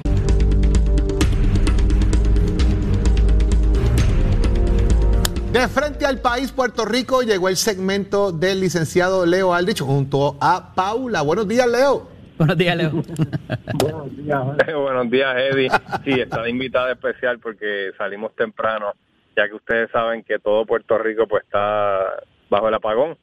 De 5.58 5.66
frente 5.66 6.06
al 6.06 6.20
país, 6.20 6.52
Puerto 6.52 6.84
Rico, 6.84 7.22
llegó 7.22 7.48
el 7.48 7.56
segmento 7.56 8.30
del 8.30 8.60
licenciado 8.60 9.26
Leo 9.26 9.52
Aldrich 9.52 9.80
junto 9.80 10.36
a 10.40 10.72
Paula. 10.72 11.22
Buenos 11.22 11.48
días, 11.48 11.66
Leo. 11.66 12.08
Buenos 12.38 12.56
días, 12.56 12.76
Leo. 12.76 12.92
Buenos 13.74 14.16
días, 14.16 14.40
buenos 14.72 15.10
días, 15.10 15.36
Eddie. 15.36 15.68
Sí, 16.04 16.12
está 16.12 16.42
de 16.42 16.50
invitada 16.50 16.92
especial 16.92 17.40
porque 17.40 17.90
salimos 17.98 18.36
temprano, 18.36 18.92
ya 19.36 19.48
que 19.48 19.54
ustedes 19.54 19.90
saben 19.90 20.22
que 20.22 20.38
todo 20.38 20.64
Puerto 20.64 20.96
Rico 20.96 21.26
pues 21.26 21.42
está 21.42 22.04
bajo 22.48 22.68
el 22.68 22.74
apagón, 22.74 23.18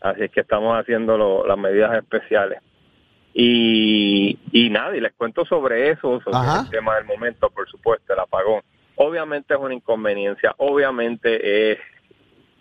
así 0.00 0.24
es 0.24 0.32
que 0.32 0.40
estamos 0.40 0.76
haciendo 0.76 1.44
las 1.46 1.56
medidas 1.56 1.94
especiales. 1.94 2.58
Y, 3.32 4.40
y 4.50 4.70
nada, 4.70 4.96
y 4.96 5.00
les 5.00 5.12
cuento 5.12 5.44
sobre 5.44 5.92
eso, 5.92 6.20
sobre 6.20 6.62
el 6.62 6.68
tema 6.68 6.96
del 6.96 7.04
momento, 7.04 7.48
por 7.48 7.70
supuesto, 7.70 8.12
el 8.12 8.18
apagón. 8.18 8.62
Obviamente 8.96 9.54
es 9.54 9.60
una 9.60 9.74
inconveniencia, 9.74 10.54
obviamente 10.58 11.72
es, 11.72 11.78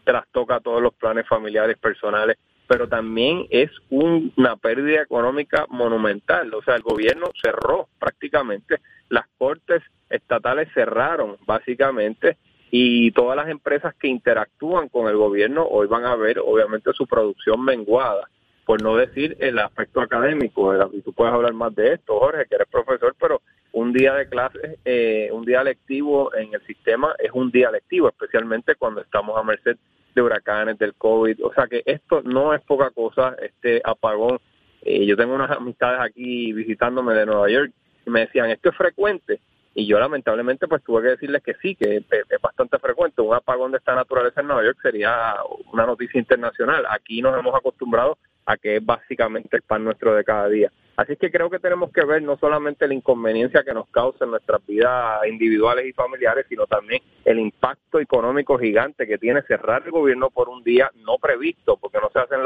trastoca 0.03 0.59
todos 0.59 0.81
los 0.81 0.93
planes 0.93 1.27
familiares 1.27 1.77
personales, 1.77 2.37
pero 2.67 2.87
también 2.87 3.47
es 3.49 3.69
una 3.89 4.55
pérdida 4.55 5.01
económica 5.01 5.65
monumental. 5.69 6.53
O 6.53 6.61
sea, 6.63 6.75
el 6.75 6.81
gobierno 6.81 7.27
cerró 7.41 7.87
prácticamente, 7.99 8.79
las 9.09 9.25
cortes 9.37 9.81
estatales 10.09 10.69
cerraron 10.73 11.37
básicamente 11.45 12.37
y 12.71 13.11
todas 13.11 13.37
las 13.37 13.47
empresas 13.49 13.95
que 13.95 14.07
interactúan 14.07 14.89
con 14.89 15.07
el 15.07 15.15
gobierno 15.15 15.65
hoy 15.65 15.87
van 15.87 16.05
a 16.05 16.15
ver 16.15 16.39
obviamente 16.39 16.91
su 16.93 17.07
producción 17.07 17.63
menguada 17.63 18.27
por 18.65 18.81
no 18.81 18.95
decir 18.95 19.37
el 19.39 19.59
aspecto 19.59 20.01
académico. 20.01 20.73
Y 20.91 21.01
tú 21.01 21.13
puedes 21.13 21.33
hablar 21.33 21.53
más 21.53 21.73
de 21.75 21.93
esto, 21.93 22.19
Jorge, 22.19 22.45
que 22.47 22.55
eres 22.55 22.67
profesor, 22.67 23.15
pero 23.19 23.41
un 23.75 23.91
día 23.91 24.13
de 24.13 24.29
clases, 24.29 24.79
eh, 24.85 25.29
un 25.33 25.43
día 25.43 25.61
lectivo 25.61 26.33
en 26.33 26.53
el 26.53 26.65
sistema 26.65 27.13
es 27.19 27.29
un 27.33 27.51
día 27.51 27.69
lectivo, 27.69 28.07
especialmente 28.07 28.75
cuando 28.75 29.01
estamos 29.01 29.37
a 29.37 29.43
merced 29.43 29.75
de 30.15 30.21
huracanes, 30.21 30.79
del 30.79 30.93
COVID. 30.93 31.45
O 31.45 31.53
sea 31.53 31.67
que 31.67 31.83
esto 31.85 32.21
no 32.23 32.53
es 32.53 32.61
poca 32.61 32.89
cosa, 32.91 33.35
este 33.41 33.81
apagón. 33.83 34.39
Eh, 34.81 35.05
yo 35.05 35.17
tengo 35.17 35.35
unas 35.35 35.51
amistades 35.51 35.99
aquí 35.99 36.53
visitándome 36.53 37.13
de 37.15 37.25
Nueva 37.25 37.49
York 37.49 37.73
y 38.05 38.09
me 38.09 38.21
decían, 38.21 38.49
¿esto 38.49 38.69
es 38.69 38.77
frecuente? 38.77 39.41
Y 39.73 39.85
yo 39.85 39.99
lamentablemente 39.99 40.69
pues 40.69 40.81
tuve 40.81 41.01
que 41.01 41.09
decirles 41.09 41.43
que 41.43 41.55
sí, 41.55 41.75
que 41.75 41.97
es 41.97 42.41
bastante 42.41 42.79
frecuente. 42.79 43.21
Un 43.21 43.35
apagón 43.35 43.73
de 43.73 43.79
esta 43.79 43.93
naturaleza 43.93 44.39
en 44.39 44.47
Nueva 44.47 44.63
York 44.63 44.77
sería 44.81 45.35
una 45.73 45.85
noticia 45.85 46.17
internacional. 46.17 46.85
Aquí 46.89 47.21
nos 47.21 47.37
hemos 47.37 47.53
acostumbrado 47.53 48.17
a 48.45 48.55
que 48.55 48.77
es 48.77 48.85
básicamente 48.85 49.57
el 49.57 49.63
pan 49.63 49.83
nuestro 49.83 50.15
de 50.15 50.23
cada 50.23 50.47
día. 50.47 50.71
Así 50.97 51.17
que 51.17 51.29
creo 51.29 51.49
que 51.49 51.59
tenemos 51.59 51.91
que 51.91 52.05
ver 52.05 52.21
no 52.23 52.37
solamente 52.37 52.87
la 52.87 52.93
inconveniencia 52.93 53.63
que 53.63 53.73
nos 53.73 53.87
causa 53.89 54.23
en 54.23 54.31
nuestras 54.31 54.65
vidas 54.65 55.27
individuales 55.27 55.85
y 55.85 55.91
familiares, 55.91 56.45
sino 56.47 56.65
también 56.67 57.01
el 57.25 57.39
impacto 57.39 57.99
económico 57.99 58.57
gigante 58.57 59.05
que 59.05 59.17
tiene 59.17 59.41
cerrar 59.41 59.83
el 59.85 59.91
gobierno 59.91 60.29
por 60.29 60.47
un 60.47 60.63
día 60.63 60.89
no 60.95 61.17
previsto, 61.17 61.75
porque 61.77 61.99
no 61.99 62.09
se 62.11 62.19
hacen 62.19 62.39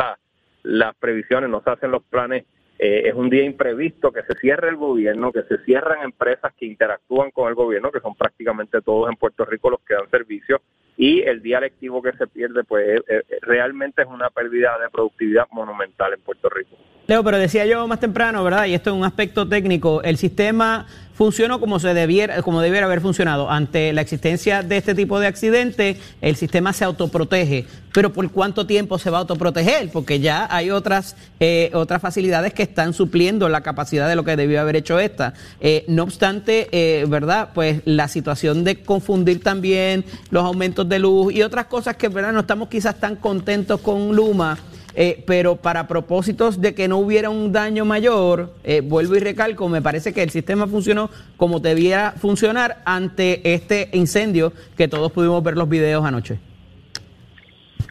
las 0.63 0.95
previsiones, 0.95 1.49
no 1.49 1.61
se 1.61 1.69
hacen 1.69 1.91
los 1.91 2.03
planes. 2.03 2.45
Eh, 2.81 3.09
es 3.09 3.13
un 3.13 3.29
día 3.29 3.43
imprevisto 3.43 4.09
que 4.13 4.23
se 4.23 4.39
cierre 4.39 4.69
el 4.69 4.77
gobierno, 4.77 5.33
que 5.33 5.43
se 5.43 5.57
cierran 5.65 6.01
empresas 6.01 6.53
que 6.57 6.65
interactúan 6.65 7.29
con 7.31 7.49
el 7.49 7.53
gobierno, 7.53 7.91
que 7.91 7.99
son 7.99 8.15
prácticamente 8.15 8.81
todos 8.81 9.09
en 9.09 9.17
Puerto 9.17 9.43
Rico 9.43 9.69
los 9.69 9.81
que 9.81 9.95
dan 9.95 10.09
servicio, 10.09 10.61
y 10.95 11.19
el 11.21 11.41
día 11.41 11.59
lectivo 11.59 12.01
que 12.01 12.13
se 12.13 12.25
pierde, 12.27 12.63
pues 12.63 12.85
eh, 12.87 13.03
eh, 13.09 13.23
realmente 13.41 14.01
es 14.01 14.07
una 14.07 14.29
pérdida 14.29 14.77
de 14.79 14.89
productividad 14.89 15.47
monumental 15.51 16.13
en 16.13 16.21
Puerto 16.21 16.49
Rico. 16.49 16.77
Leo, 17.07 17.21
pero 17.21 17.37
decía 17.37 17.65
yo 17.65 17.85
más 17.85 17.99
temprano, 17.99 18.43
¿verdad? 18.45 18.65
Y 18.65 18.75
esto 18.75 18.91
es 18.91 18.95
un 18.95 19.03
aspecto 19.03 19.47
técnico, 19.47 20.01
el 20.03 20.15
sistema 20.15 20.85
funcionó 21.19 21.59
como 21.59 21.79
se 21.79 21.93
debiera, 21.93 22.41
como 22.43 22.61
debiera 22.61 22.85
haber 22.85 23.01
funcionado. 23.01 23.51
Ante 23.51 23.91
la 23.91 23.99
existencia 23.99 24.63
de 24.63 24.77
este 24.77 24.95
tipo 24.95 25.19
de 25.19 25.27
accidente, 25.27 25.97
el 26.21 26.37
sistema 26.37 26.71
se 26.71 26.85
autoprotege. 26.85 27.65
Pero 27.93 28.13
¿por 28.13 28.31
cuánto 28.31 28.65
tiempo 28.65 28.97
se 28.97 29.09
va 29.09 29.17
a 29.17 29.19
autoproteger? 29.19 29.91
Porque 29.91 30.21
ya 30.21 30.47
hay 30.49 30.71
otras, 30.71 31.17
eh, 31.41 31.71
otras 31.73 32.01
facilidades 32.01 32.53
que 32.53 32.63
están 32.63 32.93
supliendo 32.93 33.49
la 33.49 33.59
capacidad 33.59 34.07
de 34.07 34.15
lo 34.15 34.23
que 34.23 34.37
debió 34.37 34.61
haber 34.61 34.77
hecho 34.77 34.97
esta. 34.97 35.33
Eh, 35.59 35.83
no 35.89 36.03
obstante, 36.03 36.69
eh, 36.71 37.03
¿verdad? 37.09 37.49
Pues 37.53 37.81
la 37.83 38.07
situación 38.07 38.63
de 38.63 38.81
confundir 38.81 39.43
también 39.43 40.05
los 40.29 40.45
aumentos 40.45 40.87
de 40.87 40.99
luz 40.99 41.33
y 41.33 41.41
otras 41.41 41.65
cosas 41.65 41.97
que, 41.97 42.07
¿verdad? 42.07 42.31
No 42.31 42.39
estamos 42.39 42.69
quizás 42.69 42.97
tan 42.97 43.17
contentos 43.17 43.81
con 43.81 44.15
Luma 44.15 44.57
eh, 45.01 45.23
pero 45.25 45.55
para 45.55 45.87
propósitos 45.87 46.59
de 46.59 46.75
que 46.75 46.89
no 46.89 46.97
hubiera 46.97 47.29
un 47.29 47.53
daño 47.53 47.85
mayor, 47.85 48.49
eh, 48.65 48.81
vuelvo 48.81 49.15
y 49.15 49.19
recalco, 49.19 49.69
me 49.69 49.81
parece 49.81 50.13
que 50.13 50.21
el 50.21 50.29
sistema 50.29 50.67
funcionó 50.67 51.09
como 51.37 51.61
debía 51.61 52.11
funcionar 52.17 52.79
ante 52.83 53.53
este 53.53 53.87
incendio 53.93 54.51
que 54.75 54.89
todos 54.89 55.13
pudimos 55.13 55.41
ver 55.41 55.55
los 55.55 55.69
videos 55.69 56.03
anoche. 56.03 56.37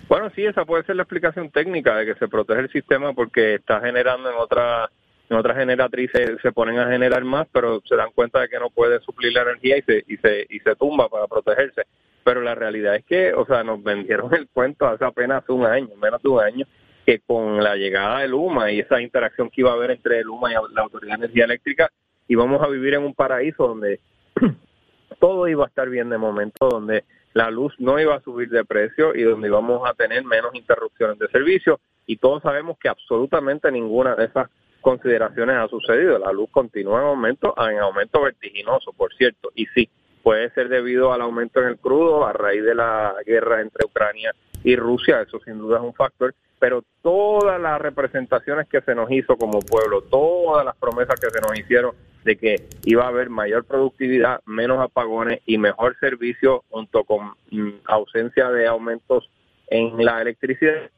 Bueno, 0.07 0.31
sí, 0.37 0.45
esa 0.45 0.67
puede 0.67 0.85
ser 0.85 0.97
la 0.97 1.05
explicación 1.05 1.49
técnica 1.49 1.97
de 1.97 2.05
que 2.05 2.15
se 2.17 2.29
protege 2.29 2.61
el 2.61 2.71
sistema 2.71 3.15
porque 3.15 3.55
está 3.55 3.81
generando 3.81 4.29
en 4.29 4.37
otra 4.37 4.91
en 5.31 5.37
otras 5.39 5.57
generatrices 5.57 6.39
se 6.43 6.53
ponen 6.53 6.79
a 6.79 6.91
generar 6.91 7.25
más, 7.25 7.49
pero 7.51 7.81
se 7.89 7.97
dan 7.97 8.11
cuenta 8.15 8.41
de 8.41 8.51
que 8.51 8.59
no 8.59 8.69
puede 8.69 9.01
suplir 9.01 9.33
la 9.33 9.43
energía 9.43 9.79
y 9.79 9.83
se 9.83 10.05
y 10.07 10.19
se 10.19 10.47
y 10.51 10.61
se 10.61 10.77
tumba 10.77 11.09
para 11.09 11.27
protegerse. 11.27 11.85
Pero 12.23 12.43
la 12.43 12.55
realidad 12.55 12.97
es 12.97 13.05
que, 13.07 13.33
o 13.33 13.47
sea, 13.47 13.65
nos 13.65 13.83
vendieron 13.83 14.35
el 14.35 14.47
cuento 14.49 14.87
hace 14.87 15.07
apenas 15.07 15.49
un 15.49 15.65
año, 15.65 15.89
menos 15.97 16.23
de 16.23 16.29
un 16.29 16.43
año, 16.43 16.67
que 17.09 17.21
con 17.21 17.65
la 17.65 17.75
llegada 17.75 18.19
de 18.19 18.29
Luma 18.29 18.71
y 18.71 18.81
esa 18.81 19.01
interacción 19.01 19.49
que 19.49 19.63
iba 19.63 19.71
a 19.71 19.73
haber 19.73 19.93
entre 19.93 20.23
Luma 20.23 20.51
y 20.51 20.75
la 20.75 20.83
Autoridad 20.83 21.17
de 21.17 21.25
Energía 21.25 21.47
Eléctrica, 21.47 21.91
íbamos 22.29 22.63
a 22.63 22.69
vivir 22.69 22.93
en 22.93 23.03
un 23.03 23.15
paraíso 23.15 23.67
donde 23.67 24.01
todo 25.19 25.49
iba 25.49 25.65
a 25.65 25.69
estar 25.69 25.89
bien 25.89 26.11
de 26.11 26.19
momento, 26.19 26.69
donde 26.69 27.05
la 27.33 27.51
luz 27.51 27.73
no 27.79 27.99
iba 27.99 28.15
a 28.15 28.21
subir 28.21 28.51
de 28.51 28.63
precio 28.67 29.15
y 29.15 29.23
donde 29.23 29.49
íbamos 29.49 29.89
a 29.89 29.95
tener 29.95 30.23
menos 30.23 30.55
interrupciones 30.55 31.19
de 31.19 31.29
servicio. 31.29 31.81
Y 32.05 32.19
todos 32.19 32.43
sabemos 32.43 32.77
que 32.79 32.91
absolutamente 32.91 33.73
ninguna 33.73 34.15
de 34.15 34.27
esas 34.27 34.51
consideraciones 34.83 35.57
ha 35.57 35.67
sucedido. 35.69 36.19
La 36.19 36.31
luz 36.31 36.51
continúa 36.51 37.01
en 37.01 37.07
aumento, 37.07 37.55
en 37.57 37.79
aumento 37.79 38.21
vertiginoso, 38.21 38.93
por 38.93 39.15
cierto. 39.15 39.49
Y 39.55 39.65
sí, 39.69 39.89
puede 40.23 40.51
ser 40.51 40.69
debido 40.69 41.15
al 41.15 41.23
aumento 41.23 41.63
en 41.63 41.69
el 41.69 41.79
crudo 41.79 42.27
a 42.27 42.35
raíz 42.35 42.63
de 42.65 42.75
la 42.75 43.15
guerra 43.25 43.63
entre 43.63 43.87
Ucrania 43.87 44.35
y 44.63 44.77
Rusia, 44.77 45.23
eso 45.23 45.41
sin 45.41 45.57
duda 45.57 45.79
es 45.79 45.85
un 45.85 45.95
factor, 45.95 46.35
pero 46.59 46.85
todas 47.03 47.61
las 47.61 47.81
representaciones 47.81 48.69
que 48.69 48.81
se 48.81 48.95
nos 48.95 49.11
hizo 49.11 49.37
como 49.37 49.61
pueblo, 49.61 50.03
todas 50.03 50.65
las 50.65 50.77
promesas 50.77 51.19
que 51.21 51.31
se 51.31 51.41
nos 51.41 51.59
hicieron 51.59 51.93
de 52.25 52.37
que 52.37 52.69
iba 52.85 53.05
a 53.05 53.09
haber 53.09 53.31
mayor 53.31 53.65
productividad, 53.65 54.41
menos 54.45 54.81
apagones 54.81 55.41
y 55.47 55.59
mejor 55.59 55.97
servicio 55.99 56.65
junto 56.69 57.05
con 57.05 57.33
mm, 57.51 57.81
ausencia 57.87 58.51
de 58.51 58.67
aumentos 58.67 59.31
en 59.69 60.05
la 60.05 60.21
electricidad, 60.21 60.91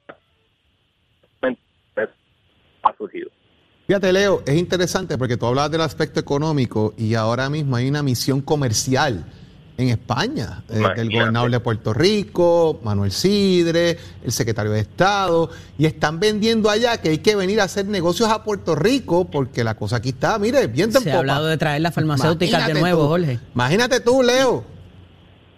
ha 2.82 2.96
surgido. 2.96 3.30
Fíjate, 3.86 4.12
Leo, 4.12 4.42
es 4.46 4.54
interesante 4.54 5.18
porque 5.18 5.36
tú 5.36 5.46
hablabas 5.46 5.70
del 5.70 5.80
aspecto 5.80 6.20
económico 6.20 6.94
y 6.96 7.14
ahora 7.14 7.50
mismo 7.50 7.76
hay 7.76 7.88
una 7.88 8.02
misión 8.02 8.40
comercial 8.40 9.24
en 9.80 9.88
España, 9.88 10.62
eh, 10.68 10.82
el 10.96 11.10
gobernador 11.10 11.50
de 11.50 11.60
Puerto 11.60 11.94
Rico, 11.94 12.80
Manuel 12.84 13.10
Sidre, 13.10 13.96
el 14.24 14.32
secretario 14.32 14.72
de 14.72 14.80
Estado, 14.80 15.50
y 15.78 15.86
están 15.86 16.20
vendiendo 16.20 16.68
allá 16.68 17.00
que 17.00 17.08
hay 17.08 17.18
que 17.18 17.34
venir 17.34 17.60
a 17.60 17.64
hacer 17.64 17.86
negocios 17.86 18.28
a 18.28 18.44
Puerto 18.44 18.74
Rico 18.74 19.30
porque 19.30 19.64
la 19.64 19.74
cosa 19.74 19.96
aquí 19.96 20.10
está, 20.10 20.38
mire, 20.38 20.66
bien 20.66 20.92
Se 20.92 21.10
ha 21.10 21.18
hablado 21.18 21.46
de 21.46 21.56
traer 21.56 21.80
las 21.80 21.94
farmacéuticas 21.94 22.66
de 22.66 22.74
nuevo, 22.74 23.08
Jorge. 23.08 23.38
Imagínate 23.54 24.00
tú, 24.00 24.22
Leo. 24.22 24.64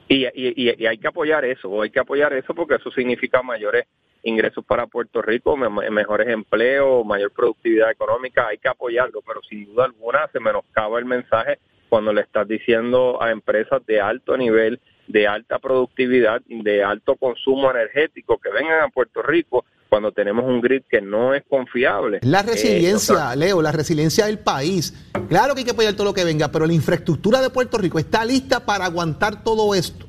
Y, 0.08 0.26
y, 0.34 0.86
hay 0.86 0.98
que 0.98 1.08
apoyar 1.08 1.44
eso, 1.44 1.82
hay 1.82 1.90
que 1.90 2.00
apoyar 2.00 2.32
eso 2.34 2.54
porque 2.54 2.74
eso 2.74 2.90
significa 2.90 3.42
mayores 3.42 3.86
ingresos 4.22 4.64
para 4.64 4.86
Puerto 4.86 5.20
Rico, 5.22 5.56
mejores 5.56 6.28
empleos, 6.28 7.04
mayor 7.04 7.32
productividad 7.32 7.90
económica, 7.90 8.46
hay 8.48 8.58
que 8.58 8.68
apoyarlo, 8.68 9.20
pero 9.26 9.40
sin 9.42 9.64
duda 9.64 9.86
alguna 9.86 10.28
se 10.32 10.38
menoscaba 10.38 10.98
el 10.98 11.06
mensaje 11.06 11.58
cuando 11.92 12.14
le 12.14 12.22
estás 12.22 12.48
diciendo 12.48 13.22
a 13.22 13.30
empresas 13.32 13.84
de 13.84 14.00
alto 14.00 14.34
nivel 14.34 14.80
de 15.08 15.28
alta 15.28 15.58
productividad, 15.58 16.40
de 16.46 16.82
alto 16.82 17.16
consumo 17.16 17.70
energético, 17.70 18.38
que 18.38 18.48
vengan 18.48 18.80
a 18.80 18.88
Puerto 18.88 19.20
Rico 19.20 19.66
cuando 19.90 20.10
tenemos 20.10 20.46
un 20.46 20.62
grid 20.62 20.84
que 20.88 21.02
no 21.02 21.34
es 21.34 21.42
confiable. 21.46 22.20
La 22.22 22.40
Eh, 22.40 22.44
resiliencia, 22.46 23.14
o 23.14 23.18
sea, 23.18 23.36
Leo, 23.36 23.60
la 23.60 23.72
resiliencia 23.72 24.24
del 24.24 24.38
país. 24.38 25.12
Claro 25.28 25.52
que 25.52 25.58
hay 25.60 25.64
que 25.66 25.72
apoyar 25.72 25.92
todo 25.92 26.06
lo 26.06 26.14
que 26.14 26.24
venga, 26.24 26.50
pero 26.50 26.64
la 26.64 26.72
infraestructura 26.72 27.42
de 27.42 27.50
Puerto 27.50 27.76
Rico 27.76 27.98
está 27.98 28.24
lista 28.24 28.64
para 28.64 28.86
aguantar 28.86 29.44
todo 29.44 29.74
esto. 29.74 30.06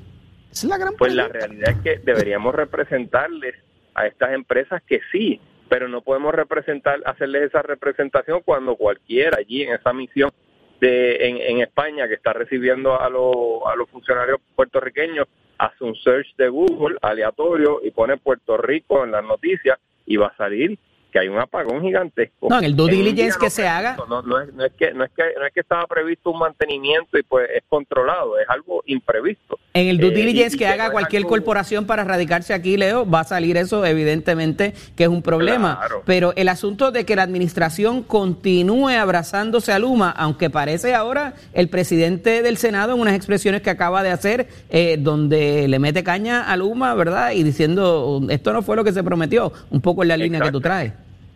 Esa 0.53 0.67
es 0.67 0.69
la 0.69 0.77
gran 0.77 0.93
Pues 0.97 1.13
la 1.13 1.27
realidad 1.27 1.71
es 1.71 1.79
que 1.81 1.99
deberíamos 2.01 2.55
representarles 2.55 3.55
a 3.93 4.07
estas 4.07 4.31
empresas 4.31 4.81
que 4.87 5.01
sí, 5.11 5.41
pero 5.67 5.89
no 5.89 5.99
podemos 6.01 6.33
representar, 6.33 7.01
hacerles 7.05 7.49
esa 7.49 7.61
representación 7.61 8.39
cuando 8.45 8.77
cualquiera 8.77 9.37
allí 9.37 9.63
en 9.63 9.73
esa 9.73 9.91
misión 9.91 10.31
de 10.79 11.27
en, 11.27 11.37
en 11.37 11.61
España 11.61 12.07
que 12.07 12.15
está 12.15 12.33
recibiendo 12.33 12.99
a, 12.99 13.09
los 13.09 13.35
a 13.65 13.75
los 13.75 13.89
funcionarios 13.89 14.39
puertorriqueños 14.55 15.27
hace 15.57 15.83
un 15.83 15.95
search 15.95 16.35
de 16.37 16.49
Google 16.49 16.97
aleatorio 17.01 17.79
y 17.83 17.91
pone 17.91 18.17
Puerto 18.17 18.57
Rico 18.57 19.03
en 19.03 19.11
las 19.11 19.23
noticias 19.23 19.79
y 20.05 20.17
va 20.17 20.27
a 20.27 20.37
salir 20.37 20.77
que 21.13 21.19
hay 21.19 21.27
un 21.29 21.37
apagón 21.39 21.81
gigantesco. 21.83 22.47
No, 22.49 22.57
en 22.57 22.63
el 22.65 22.75
due 22.75 22.91
diligence 22.91 23.37
que 23.39 23.45
no 23.45 23.49
se 23.51 23.67
haga. 23.67 23.95
No, 24.09 24.21
no 24.23 24.41
es, 24.41 24.51
no 24.53 24.65
es 24.65 24.73
que, 24.73 24.91
no, 24.93 25.03
es 25.05 25.11
que, 25.15 25.23
no 25.39 25.45
es 25.45 25.53
que 25.53 25.59
estaba 25.59 25.85
previsto 25.85 26.31
un 26.31 26.39
mantenimiento 26.39 27.17
y 27.19 27.23
pues 27.23 27.47
es 27.55 27.63
controlado, 27.69 28.37
es 28.39 28.49
algo 28.49 28.81
imprevisto. 28.87 29.59
En 29.75 29.87
el 29.87 29.99
due 29.99 30.09
Eh, 30.09 30.15
diligence 30.15 30.55
y- 30.55 30.59
que 30.59 30.67
haga 30.67 30.91
cualquier 30.91 31.21
algo- 31.21 31.29
corporación 31.29 31.85
para 31.85 32.03
radicarse 32.03 32.53
aquí, 32.53 32.77
Leo, 32.77 33.09
va 33.09 33.19
a 33.21 33.23
salir 33.23 33.57
eso, 33.57 33.85
evidentemente, 33.85 34.73
que 34.95 35.03
es 35.03 35.09
un 35.09 35.21
problema. 35.21 35.77
Claro. 35.79 36.01
Pero 36.05 36.33
el 36.35 36.49
asunto 36.49 36.91
de 36.91 37.05
que 37.05 37.15
la 37.15 37.23
administración 37.23 38.01
continúe 38.03 38.89
abrazándose 38.89 39.71
a 39.71 39.79
Luma, 39.79 40.09
aunque 40.11 40.49
parece 40.49 40.95
ahora 40.95 41.35
el 41.53 41.69
presidente 41.69 42.41
del 42.41 42.57
Senado 42.57 42.93
en 42.95 42.99
unas 43.01 43.13
expresiones 43.13 43.61
que 43.61 43.69
acaba 43.69 44.01
de 44.03 44.09
hacer, 44.09 44.47
eh, 44.69 44.97
donde 44.99 45.67
le 45.67 45.79
mete 45.79 46.03
caña 46.03 46.41
a 46.51 46.57
Luma, 46.57 46.93
¿verdad? 46.95 47.31
Y 47.31 47.43
diciendo, 47.43 48.21
esto 48.29 48.51
no 48.53 48.61
fue 48.63 48.75
lo 48.75 48.83
que 48.83 48.91
se 48.91 49.03
prometió, 49.03 49.51
un 49.69 49.81
poco 49.81 50.01
en 50.03 50.09
la 50.09 50.17
línea 50.17 50.39
que 50.41 50.51
tú 50.51 50.59
traes. 50.61 50.93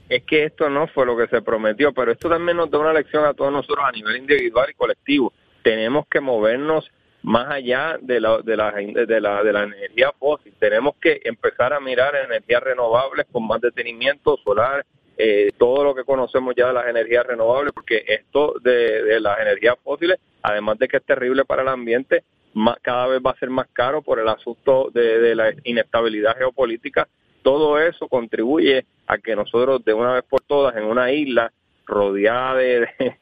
Es 0.10 0.24
que 0.24 0.46
esto 0.46 0.70
no 0.70 0.88
fue 0.88 1.06
lo 1.06 1.17
que 1.17 1.28
se 1.28 1.41
prometió, 1.41 1.93
pero 1.93 2.12
esto 2.12 2.30
también 2.30 2.58
nos 2.58 2.72
da 2.72 2.80
una 2.80 2.93
lección 2.93 3.26
a 3.26 3.34
todos 3.34 3.52
nosotros 3.52 3.84
a 3.86 3.91
nivel 3.91 4.17
individual 4.17 4.70
y 4.70 4.74
colectivo. 4.74 5.34
Tenemos 5.63 6.08
que 6.08 6.22
movernos 6.22 6.89
más 7.24 7.50
allá 7.52 7.98
de 8.02 8.22
la, 8.22 8.38
de 8.41 8.56
la, 8.56 8.72
de 8.72 9.22
la, 9.22 9.43
de 9.43 9.54
la 9.54 9.63
energía 9.63 10.12
fósil. 10.17 10.54
Tenemos 10.60 10.96
que 11.02 11.20
empezar 11.26 11.74
a 11.74 11.80
mirar 11.80 12.15
energías 12.15 12.63
renovables 12.63 13.26
con 13.32 13.46
más 13.46 13.60
detenimiento, 13.60 14.38
solar, 14.38 14.86
eh, 15.17 15.52
todo 15.58 15.84
lo 15.84 15.96
que 15.96 16.06
conocemos 16.06 16.54
ya 16.56 16.67
de 16.67 16.74
las 16.74 16.88
energías 16.88 17.26
renovables, 17.26 17.74
porque 17.74 18.04
esto 18.08 18.54
de, 18.62 19.20
las 19.20 19.39
energías 19.39 19.76
fósiles, 19.84 20.20
además 20.41 20.78
de 20.78 20.88
que 20.88 20.98
es 20.98 21.04
terrible 21.04 21.43
para 21.43 21.63
el 21.63 21.67
ambiente, 21.67 22.24
cada 22.82 23.08
vez 23.08 23.20
va 23.26 23.32
a 23.32 23.39
ser 23.39 23.50
más 23.50 23.67
caro 23.74 24.02
por 24.02 24.20
el 24.20 24.28
asunto 24.30 24.89
de 24.91 25.36
la 25.36 25.54
inestabilidad 25.63 26.38
geopolítica 26.38 27.08
todo 27.43 27.80
eso 27.80 28.08
contribuye 28.08 28.86
a 29.08 29.17
que 29.17 29.36
nosotros 29.36 29.84
de 29.86 29.93
una 29.93 30.13
vez 30.13 30.23
por 30.23 30.41
todas 30.41 30.76
en 30.76 30.84
una 30.84 31.12
isla 31.12 31.52
rodeada 31.86 32.56
de, 32.56 32.80
de, 32.82 32.88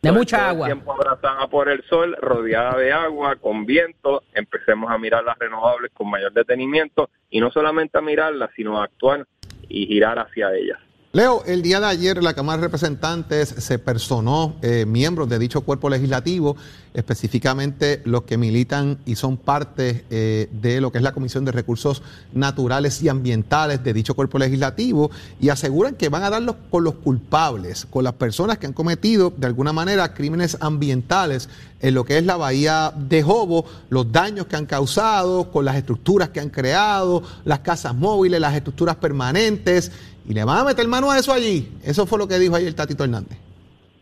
De 0.00 0.10
todo- 0.10 0.12
mucha 0.18 0.48
agua. 0.48 0.66
tiempo 0.66 0.92
abrazada 0.92 1.48
por 1.48 1.68
el 1.68 1.82
sol, 1.84 2.16
rodeada 2.20 2.78
de 2.78 2.92
agua, 2.92 3.34
con 3.36 3.66
viento, 3.66 4.22
empecemos 4.32 4.90
a 4.92 4.96
mirar 4.98 5.24
las 5.24 5.36
renovables 5.38 5.90
con 5.92 6.08
mayor 6.08 6.32
detenimiento 6.32 7.10
y 7.30 7.40
no 7.40 7.50
solamente 7.50 7.98
a 7.98 8.00
mirarlas, 8.00 8.50
sino 8.54 8.80
a 8.80 8.84
actuar 8.84 9.26
y 9.68 9.86
girar 9.86 10.18
hacia 10.20 10.54
ellas. 10.54 10.78
Leo, 11.10 11.42
el 11.46 11.62
día 11.62 11.80
de 11.80 11.86
ayer 11.86 12.22
la 12.22 12.34
Cámara 12.34 12.58
de 12.58 12.66
Representantes 12.66 13.48
se 13.48 13.78
personó 13.78 14.56
eh, 14.60 14.84
miembros 14.86 15.26
de 15.30 15.38
dicho 15.38 15.62
cuerpo 15.62 15.88
legislativo, 15.88 16.54
específicamente 16.92 18.02
los 18.04 18.24
que 18.24 18.36
militan 18.36 18.98
y 19.06 19.14
son 19.14 19.38
parte 19.38 20.04
eh, 20.10 20.50
de 20.52 20.82
lo 20.82 20.92
que 20.92 20.98
es 20.98 21.04
la 21.04 21.12
Comisión 21.12 21.46
de 21.46 21.52
Recursos 21.52 22.02
Naturales 22.34 23.00
y 23.02 23.08
Ambientales 23.08 23.82
de 23.82 23.94
dicho 23.94 24.14
cuerpo 24.14 24.38
legislativo 24.38 25.10
y 25.40 25.48
aseguran 25.48 25.94
que 25.94 26.10
van 26.10 26.24
a 26.24 26.30
darlos 26.30 26.56
con 26.70 26.84
los 26.84 26.96
culpables, 26.96 27.86
con 27.88 28.04
las 28.04 28.12
personas 28.12 28.58
que 28.58 28.66
han 28.66 28.74
cometido 28.74 29.32
de 29.34 29.46
alguna 29.46 29.72
manera 29.72 30.12
crímenes 30.12 30.58
ambientales 30.60 31.48
en 31.80 31.94
lo 31.94 32.04
que 32.04 32.18
es 32.18 32.26
la 32.26 32.36
bahía 32.36 32.92
de 32.94 33.22
Jobo, 33.22 33.64
los 33.88 34.12
daños 34.12 34.46
que 34.46 34.56
han 34.56 34.66
causado, 34.66 35.50
con 35.50 35.64
las 35.64 35.76
estructuras 35.76 36.28
que 36.30 36.40
han 36.40 36.50
creado, 36.50 37.22
las 37.46 37.60
casas 37.60 37.94
móviles, 37.94 38.40
las 38.40 38.54
estructuras 38.54 38.96
permanentes 38.96 39.90
y 40.28 40.34
le 40.34 40.44
van 40.44 40.58
a 40.58 40.64
meter 40.64 40.86
mano 40.86 41.10
a 41.10 41.18
eso 41.18 41.32
allí. 41.32 41.66
Eso 41.82 42.06
fue 42.06 42.18
lo 42.18 42.28
que 42.28 42.38
dijo 42.38 42.54
ayer 42.54 42.74
Tatito 42.74 43.02
Hernández. 43.02 43.38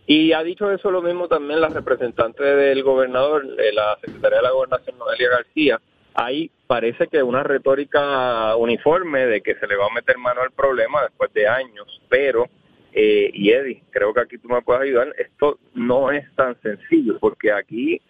Y 0.08 0.32
ha 0.32 0.42
dicho 0.42 0.70
eso 0.70 0.90
lo 0.90 1.00
mismo 1.00 1.28
también 1.28 1.60
la 1.60 1.68
representante 1.68 2.42
del 2.42 2.82
gobernador, 2.82 3.44
la 3.44 3.96
secretaria 4.00 4.38
de 4.38 4.42
la 4.42 4.50
gobernación, 4.50 4.98
Noelia 4.98 5.30
García. 5.30 5.80
Ahí 6.14 6.50
parece 6.66 7.06
que 7.06 7.22
una 7.22 7.42
retórica 7.42 8.56
uniforme 8.56 9.26
de 9.26 9.40
que 9.40 9.54
se 9.54 9.66
le 9.66 9.76
va 9.76 9.86
a 9.86 9.94
meter 9.94 10.18
mano 10.18 10.40
al 10.42 10.50
problema 10.50 11.02
después 11.02 11.32
de 11.32 11.46
años, 11.46 12.00
pero, 12.08 12.46
eh, 12.92 13.30
y 13.32 13.50
Eddie, 13.50 13.82
creo 13.90 14.12
que 14.12 14.20
aquí 14.20 14.38
tú 14.38 14.48
me 14.48 14.62
puedes 14.62 14.82
ayudar, 14.82 15.12
esto 15.18 15.58
no 15.74 16.10
es 16.10 16.24
tan 16.34 16.60
sencillo, 16.60 17.18
porque 17.20 17.52
aquí 17.52 18.00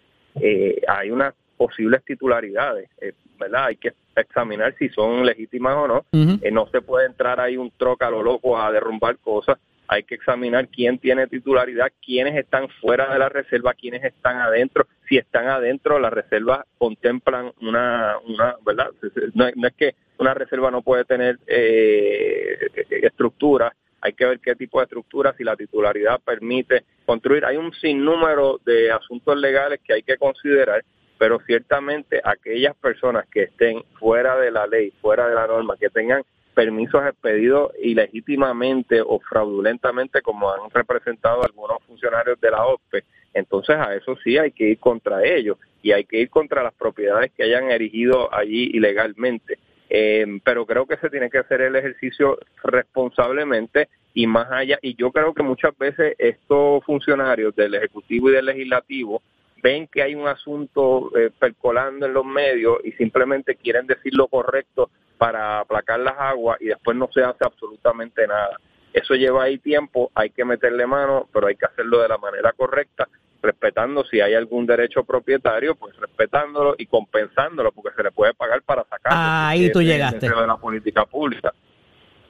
eh, 0.41 0.81
hay 0.87 1.11
unas 1.11 1.33
posibles 1.57 2.03
titularidades, 2.05 2.89
eh, 3.01 3.13
¿verdad? 3.37 3.65
Hay 3.65 3.75
que 3.75 3.93
examinar 4.21 4.75
si 4.77 4.89
son 4.89 5.25
legítimas 5.25 5.75
o 5.75 5.87
no. 5.87 6.05
Eh, 6.41 6.51
no 6.51 6.67
se 6.67 6.81
puede 6.81 7.05
entrar 7.07 7.39
ahí 7.39 7.57
un 7.57 7.71
troca 7.71 8.07
a 8.07 8.11
lo 8.11 8.21
loco 8.23 8.57
a 8.59 8.71
derrumbar 8.71 9.17
cosas. 9.17 9.57
Hay 9.89 10.03
que 10.03 10.15
examinar 10.15 10.67
quién 10.67 10.99
tiene 10.99 11.27
titularidad, 11.27 11.87
quiénes 12.05 12.35
están 12.35 12.67
fuera 12.81 13.11
de 13.13 13.19
la 13.19 13.29
reserva, 13.29 13.73
quiénes 13.73 14.03
están 14.03 14.37
adentro. 14.37 14.85
Si 15.07 15.17
están 15.17 15.47
adentro, 15.47 15.97
las 15.97 16.11
reservas 16.11 16.65
contemplan 16.77 17.53
una, 17.61 18.17
una 18.27 18.55
¿verdad? 18.65 18.89
No, 19.33 19.47
es- 19.47 19.55
no 19.55 19.67
es 19.67 19.73
que 19.75 19.95
una 20.17 20.33
reserva 20.33 20.71
no 20.71 20.81
puede 20.81 21.05
tener 21.05 21.39
eh, 21.47 22.57
estructura, 23.03 23.73
hay 24.01 24.13
que 24.13 24.25
ver 24.25 24.39
qué 24.39 24.55
tipo 24.55 24.79
de 24.79 24.83
estructura, 24.85 25.33
si 25.37 25.43
la 25.43 25.55
titularidad 25.55 26.19
permite 26.23 26.83
construir. 27.05 27.45
Hay 27.45 27.57
un 27.57 27.73
sinnúmero 27.73 28.59
de 28.65 28.91
asuntos 28.91 29.37
legales 29.37 29.79
que 29.83 29.93
hay 29.93 30.03
que 30.03 30.17
considerar, 30.17 30.83
pero 31.17 31.39
ciertamente 31.45 32.21
aquellas 32.23 32.75
personas 32.75 33.25
que 33.29 33.43
estén 33.43 33.83
fuera 33.99 34.37
de 34.37 34.51
la 34.51 34.67
ley, 34.67 34.91
fuera 35.01 35.27
de 35.27 35.35
la 35.35 35.47
norma, 35.47 35.77
que 35.77 35.89
tengan 35.89 36.23
permisos 36.53 37.05
expedidos 37.05 37.71
ilegítimamente 37.81 39.01
o 39.01 39.19
fraudulentamente, 39.19 40.21
como 40.21 40.51
han 40.51 40.69
representado 40.71 41.43
algunos 41.43 41.83
funcionarios 41.85 42.39
de 42.41 42.51
la 42.51 42.65
OPE, 42.65 43.03
entonces 43.33 43.75
a 43.75 43.93
eso 43.95 44.17
sí 44.23 44.37
hay 44.37 44.51
que 44.51 44.69
ir 44.69 44.79
contra 44.79 45.23
ellos 45.23 45.57
y 45.83 45.91
hay 45.91 46.05
que 46.05 46.21
ir 46.21 46.29
contra 46.29 46.63
las 46.63 46.73
propiedades 46.73 47.31
que 47.33 47.43
hayan 47.43 47.69
erigido 47.69 48.33
allí 48.33 48.71
ilegalmente. 48.73 49.59
Eh, 49.89 50.39
pero 50.43 50.65
creo 50.65 50.85
que 50.85 50.97
se 50.97 51.09
tiene 51.09 51.29
que 51.29 51.37
hacer 51.37 51.61
el 51.61 51.75
ejercicio 51.75 52.39
responsablemente 52.63 53.87
y 54.13 54.25
más 54.25 54.51
allá. 54.51 54.79
Y 54.81 54.95
yo 54.95 55.11
creo 55.11 55.33
que 55.33 55.43
muchas 55.43 55.77
veces 55.77 56.15
estos 56.17 56.83
funcionarios 56.83 57.55
del 57.55 57.75
Ejecutivo 57.75 58.29
y 58.29 58.33
del 58.33 58.47
Legislativo 58.47 59.21
ven 59.61 59.87
que 59.87 60.01
hay 60.01 60.15
un 60.15 60.27
asunto 60.27 61.11
eh, 61.17 61.31
percolando 61.37 62.05
en 62.05 62.13
los 62.13 62.25
medios 62.25 62.77
y 62.83 62.91
simplemente 62.93 63.55
quieren 63.55 63.87
decir 63.87 64.13
lo 64.13 64.27
correcto 64.27 64.89
para 65.17 65.59
aplacar 65.59 65.99
las 65.99 66.15
aguas 66.17 66.57
y 66.61 66.65
después 66.65 66.95
no 66.95 67.09
se 67.13 67.21
hace 67.21 67.43
absolutamente 67.43 68.27
nada. 68.27 68.57
Eso 68.93 69.15
lleva 69.15 69.43
ahí 69.43 69.57
tiempo, 69.57 70.11
hay 70.15 70.29
que 70.29 70.45
meterle 70.45 70.87
mano, 70.87 71.27
pero 71.33 71.47
hay 71.47 71.55
que 71.55 71.65
hacerlo 71.65 72.01
de 72.01 72.07
la 72.07 72.17
manera 72.17 72.51
correcta, 72.53 73.07
respetando 73.41 74.03
si 74.05 74.21
hay 74.21 74.33
algún 74.33 74.65
derecho 74.65 75.03
propietario, 75.03 75.75
pues 75.75 75.95
respetándolo 75.97 76.75
y 76.77 76.87
compensándolo, 76.87 77.71
porque 77.71 77.95
se 77.95 78.03
le 78.03 78.11
puede 78.11 78.33
pagar 78.33 78.61
para 78.63 78.83
sacarlo. 78.85 79.19
Ahí 79.19 79.71
tú 79.71 79.81
llegaste. 79.81 80.27
de 80.27 80.47
la 80.47 80.57
política 80.57 81.05
pública. 81.05 81.53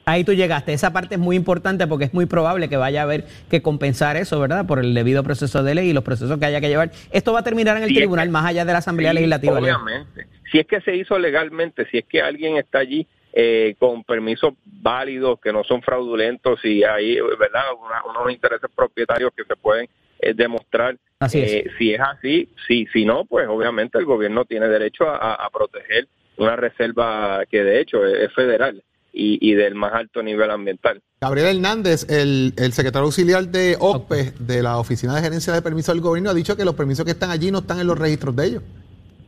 Ahí 0.07 0.23
tú 0.23 0.33
llegaste. 0.33 0.71
Esa 0.71 0.93
parte 0.93 1.15
es 1.15 1.19
muy 1.19 1.35
importante 1.35 1.85
porque 1.85 2.05
es 2.05 2.13
muy 2.13 2.25
probable 2.27 2.69
que 2.69 2.77
vaya 2.77 3.01
a 3.01 3.03
haber 3.03 3.25
que 3.49 3.61
compensar 3.61 4.15
eso, 4.15 4.39
¿verdad? 4.39 4.65
Por 4.65 4.79
el 4.79 4.93
debido 4.93 5.21
proceso 5.21 5.63
de 5.63 5.75
ley 5.75 5.89
y 5.89 5.93
los 5.93 6.05
procesos 6.05 6.39
que 6.39 6.45
haya 6.45 6.61
que 6.61 6.69
llevar. 6.69 6.91
Esto 7.11 7.33
va 7.33 7.39
a 7.39 7.43
terminar 7.43 7.75
en 7.75 7.83
el 7.83 7.89
es 7.89 7.95
tribunal, 7.97 8.27
que- 8.27 8.31
más 8.31 8.45
allá 8.45 8.63
de 8.63 8.71
la 8.71 8.77
Asamblea 8.77 9.11
Sí, 9.11 9.15
Legislativa. 9.15 9.59
Leo. 9.59 9.75
Obviamente. 9.75 10.27
Si 10.49 10.59
es 10.59 10.65
que 10.65 10.79
se 10.79 10.95
hizo 10.95 11.19
legalmente, 11.19 11.85
si 11.91 11.97
es 11.97 12.05
que 12.05 12.21
alguien 12.21 12.55
está 12.55 12.79
allí 12.79 13.05
eh, 13.39 13.75
con 13.77 14.05
permisos 14.05 14.53
válidos, 14.65 15.41
que 15.41 15.51
no 15.51 15.63
son 15.65 15.81
fraudulentos, 15.81 16.63
y 16.63 16.83
hay, 16.85 17.19
¿verdad?, 17.37 17.65
Una- 17.85 18.03
unos 18.21 18.31
intereses 18.31 18.69
propietarios 18.73 19.31
que 19.35 19.43
se 19.43 19.55
pueden 19.57 19.89
eh, 20.19 20.33
demostrar. 20.33 20.95
Así 21.19 21.41
es. 21.41 21.51
Eh, 21.51 21.65
si 21.77 21.93
es 21.93 21.99
así, 21.99 22.49
sí, 22.65 22.87
si 22.93 23.03
no, 23.05 23.25
pues 23.25 23.45
obviamente 23.49 23.99
el 23.99 24.05
gobierno 24.05 24.45
tiene 24.45 24.69
derecho 24.69 25.07
a, 25.09 25.33
a 25.35 25.49
proteger 25.49 26.07
una 26.37 26.55
reserva 26.55 27.43
que 27.51 27.61
de 27.63 27.81
hecho 27.81 28.05
es, 28.07 28.29
es 28.29 28.33
federal 28.33 28.81
y, 29.17 29.39
y 29.41 29.55
del 29.55 29.75
más 29.75 29.93
alto 29.93 30.21
nivel 30.21 30.51
ambiental. 30.51 31.01
Gabriel 31.19 31.55
Hernández, 31.55 32.07
el, 32.09 32.53
el 32.57 32.73
secretario 32.73 33.05
auxiliar 33.05 33.47
de 33.47 33.75
OCPE, 33.79 34.33
de 34.39 34.61
la 34.61 34.77
Oficina 34.77 35.15
de 35.15 35.21
Gerencia 35.21 35.53
de 35.53 35.61
Permisos 35.61 35.95
del 35.95 36.03
Gobierno, 36.03 36.29
ha 36.29 36.33
dicho 36.35 36.55
que 36.55 36.63
los 36.63 36.75
permisos 36.75 37.03
que 37.05 37.11
están 37.11 37.31
allí 37.31 37.51
no 37.51 37.59
están 37.59 37.79
en 37.79 37.87
los 37.87 37.97
registros 37.97 38.35
de 38.35 38.45
ellos. 38.45 38.63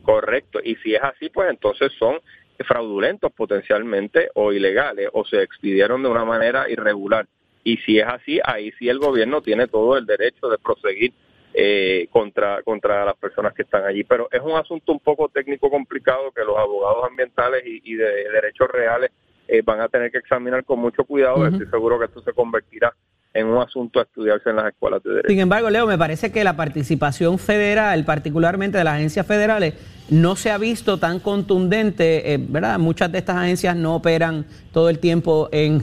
Correcto. 0.03 0.59
Y 0.63 0.75
si 0.77 0.93
es 0.93 1.01
así, 1.01 1.29
pues 1.29 1.49
entonces 1.49 1.91
son 1.97 2.19
fraudulentos 2.59 3.31
potencialmente 3.31 4.29
o 4.35 4.51
ilegales 4.51 5.09
o 5.13 5.25
se 5.25 5.41
expidieron 5.41 6.03
de 6.03 6.09
una 6.09 6.25
manera 6.25 6.69
irregular. 6.69 7.27
Y 7.63 7.77
si 7.77 7.99
es 7.99 8.05
así, 8.07 8.39
ahí 8.43 8.71
sí 8.77 8.89
el 8.89 8.99
gobierno 8.99 9.41
tiene 9.41 9.67
todo 9.67 9.97
el 9.97 10.05
derecho 10.05 10.49
de 10.49 10.57
proseguir 10.57 11.13
eh, 11.53 12.07
contra, 12.11 12.61
contra 12.63 13.05
las 13.05 13.15
personas 13.17 13.53
que 13.53 13.63
están 13.63 13.85
allí. 13.85 14.03
Pero 14.03 14.29
es 14.31 14.41
un 14.41 14.57
asunto 14.57 14.91
un 14.91 14.99
poco 14.99 15.29
técnico 15.29 15.69
complicado 15.69 16.31
que 16.31 16.43
los 16.43 16.57
abogados 16.57 17.05
ambientales 17.09 17.63
y, 17.65 17.95
de, 17.95 18.29
derechos 18.31 18.67
reales 18.69 19.11
eh, 19.51 19.61
van 19.63 19.81
a 19.81 19.87
tener 19.87 20.11
que 20.11 20.19
examinar 20.19 20.63
con 20.63 20.79
mucho 20.79 21.03
cuidado. 21.03 21.45
Estoy 21.47 21.67
seguro 21.67 21.97
que 21.97 22.05
esto 22.05 22.21
se 22.21 22.33
convertirá 22.33 22.93
en 23.33 23.47
un 23.47 23.61
asunto 23.61 23.99
a 23.99 24.03
estudiarse 24.03 24.49
en 24.49 24.55
las 24.55 24.67
escuelas 24.67 25.03
de 25.03 25.09
derecho. 25.09 25.29
Sin 25.29 25.39
embargo, 25.39 25.69
Leo, 25.69 25.85
me 25.85 25.97
parece 25.97 26.31
que 26.31 26.43
la 26.43 26.55
participación 26.55 27.37
federal, 27.37 28.03
particularmente 28.05 28.77
de 28.77 28.83
las 28.83 28.95
agencias 28.95 29.25
federales, 29.25 29.75
no 30.09 30.35
se 30.35 30.51
ha 30.51 30.57
visto 30.57 30.97
tan 30.97 31.19
contundente, 31.19 32.33
eh, 32.33 32.37
¿verdad? 32.39 32.79
Muchas 32.79 33.11
de 33.11 33.19
estas 33.19 33.37
agencias 33.37 33.75
no 33.75 33.95
operan 33.95 34.45
todo 34.71 34.89
el 34.89 34.99
tiempo 34.99 35.49
en, 35.51 35.81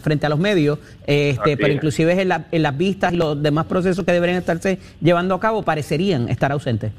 frente 0.00 0.26
a 0.26 0.28
los 0.28 0.38
medios, 0.38 0.78
este, 1.06 1.56
pero 1.56 1.72
inclusive 1.72 2.12
en, 2.12 2.30
en, 2.50 2.62
las 2.62 2.78
vistas 2.78 3.12
y 3.12 3.16
los 3.16 3.40
demás 3.42 3.66
procesos 3.66 4.04
que 4.04 4.12
deberían 4.12 4.38
estarse 4.38 4.78
llevando 5.00 5.34
a 5.34 5.40
cabo 5.40 5.64
parecerían 5.64 6.28
estar 6.28 6.52
ausentes. 6.52 6.92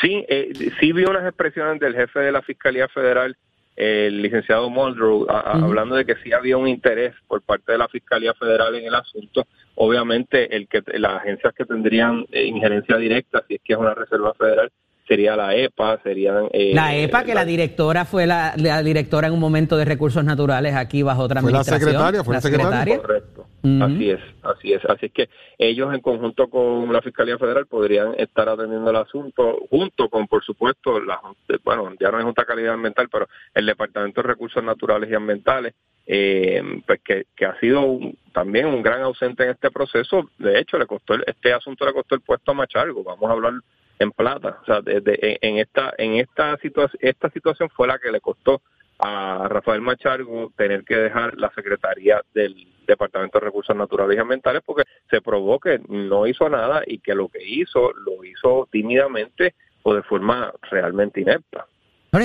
Sí, 0.00 0.24
eh, 0.28 0.52
sí 0.80 0.92
vi 0.92 1.04
unas 1.04 1.24
expresiones 1.24 1.80
del 1.80 1.94
jefe 1.94 2.20
de 2.20 2.32
la 2.32 2.42
Fiscalía 2.42 2.88
Federal 2.88 3.36
el 3.76 4.22
licenciado 4.22 4.70
Muldrow 4.70 5.26
hablando 5.28 5.96
de 5.96 6.06
que 6.06 6.16
sí 6.16 6.32
había 6.32 6.56
un 6.56 6.66
interés 6.66 7.14
por 7.28 7.42
parte 7.42 7.72
de 7.72 7.78
la 7.78 7.88
Fiscalía 7.88 8.32
Federal 8.34 8.74
en 8.74 8.86
el 8.86 8.94
asunto. 8.94 9.46
Obviamente, 9.74 10.56
el 10.56 10.66
que 10.66 10.82
las 10.98 11.20
agencias 11.20 11.52
que 11.54 11.66
tendrían 11.66 12.24
eh, 12.32 12.46
injerencia 12.46 12.96
directa, 12.96 13.44
si 13.46 13.56
es 13.56 13.60
que 13.62 13.74
es 13.74 13.78
una 13.78 13.94
reserva 13.94 14.32
federal, 14.34 14.72
sería 15.06 15.36
la 15.36 15.54
EPA, 15.54 16.00
serían... 16.02 16.48
Eh, 16.52 16.72
la 16.74 16.96
EPA, 16.96 17.24
que 17.24 17.34
la, 17.34 17.44
directora 17.44 18.04
fue 18.04 18.26
la, 18.26 18.54
directora 18.82 19.28
en 19.28 19.34
un 19.34 19.40
momento 19.40 19.76
de 19.76 19.84
recursos 19.84 20.24
naturales 20.24 20.74
aquí 20.74 21.02
bajo 21.02 21.22
otra 21.22 21.40
fue 21.40 21.52
La 21.52 21.64
secretaria, 21.64 22.24
fue 22.24 22.34
la, 22.34 22.40
secretaria. 22.40 22.98
Correcto, 22.98 23.46
así 23.82 24.10
es, 24.10 24.20
así 24.42 24.72
es. 24.72 24.84
Así 24.84 25.06
es 25.06 25.12
que 25.12 25.28
ellos 25.58 25.94
en 25.94 26.00
conjunto 26.00 26.48
con 26.48 26.92
la 26.92 27.00
Fiscalía 27.02 27.38
Federal 27.38 27.66
podrían 27.66 28.14
estar 28.18 28.48
atendiendo 28.48 28.90
el 28.90 28.96
asunto 28.96 29.58
junto 29.70 30.08
con, 30.08 30.26
por 30.26 30.44
supuesto, 30.44 31.00
la 31.00 31.20
bueno, 31.64 31.92
ya 32.00 32.10
no 32.10 32.18
es 32.18 32.24
Junta 32.24 32.44
Calidad 32.44 32.74
Ambiental, 32.74 33.08
pero 33.10 33.28
el 33.54 33.66
Departamento 33.66 34.22
de 34.22 34.28
Recursos 34.28 34.62
Naturales 34.62 35.10
y 35.10 35.14
Ambientales, 35.14 35.74
eh, 36.06 36.62
pues 36.86 37.00
que, 37.04 37.26
que 37.34 37.46
ha 37.46 37.58
sido 37.58 37.98
también 38.32 38.66
un 38.66 38.82
gran 38.82 39.02
ausente 39.02 39.44
en 39.44 39.50
este 39.50 39.70
proceso. 39.70 40.28
De 40.38 40.58
hecho, 40.58 40.78
le 40.78 40.86
costó 40.86 41.14
este 41.26 41.52
asunto 41.52 41.84
le 41.86 41.92
costó 41.92 42.14
el 42.14 42.20
puesto 42.20 42.50
a 42.50 42.54
Machargo. 42.54 43.02
Vamos 43.02 43.28
a 43.28 43.32
hablar 43.32 43.54
en 43.98 44.10
plata. 44.12 44.58
O 44.62 44.64
sea, 44.64 44.80
en 44.86 45.58
esta 45.58 45.94
en 45.98 46.14
esta 46.14 46.56
situación 46.58 46.98
esta 47.00 47.30
situación 47.30 47.70
fue 47.70 47.88
la 47.88 47.98
que 47.98 48.10
le 48.10 48.20
costó 48.20 48.62
a 48.98 49.46
Rafael 49.48 49.80
Machargo 49.80 50.52
tener 50.56 50.84
que 50.84 50.96
dejar 50.96 51.36
la 51.36 51.50
secretaría 51.50 52.22
del 52.34 52.66
Departamento 52.86 53.38
de 53.38 53.46
Recursos 53.46 53.76
Naturales 53.76 54.16
y 54.16 54.20
Ambientales 54.20 54.62
porque 54.64 54.84
se 55.10 55.20
probó 55.20 55.58
que 55.58 55.80
no 55.88 56.26
hizo 56.26 56.48
nada 56.48 56.82
y 56.86 56.98
que 56.98 57.14
lo 57.14 57.28
que 57.28 57.44
hizo 57.44 57.92
lo 57.92 58.24
hizo 58.24 58.68
tímidamente 58.70 59.54
o 59.82 59.94
de 59.94 60.02
forma 60.02 60.52
realmente 60.70 61.20
inepta. 61.20 61.66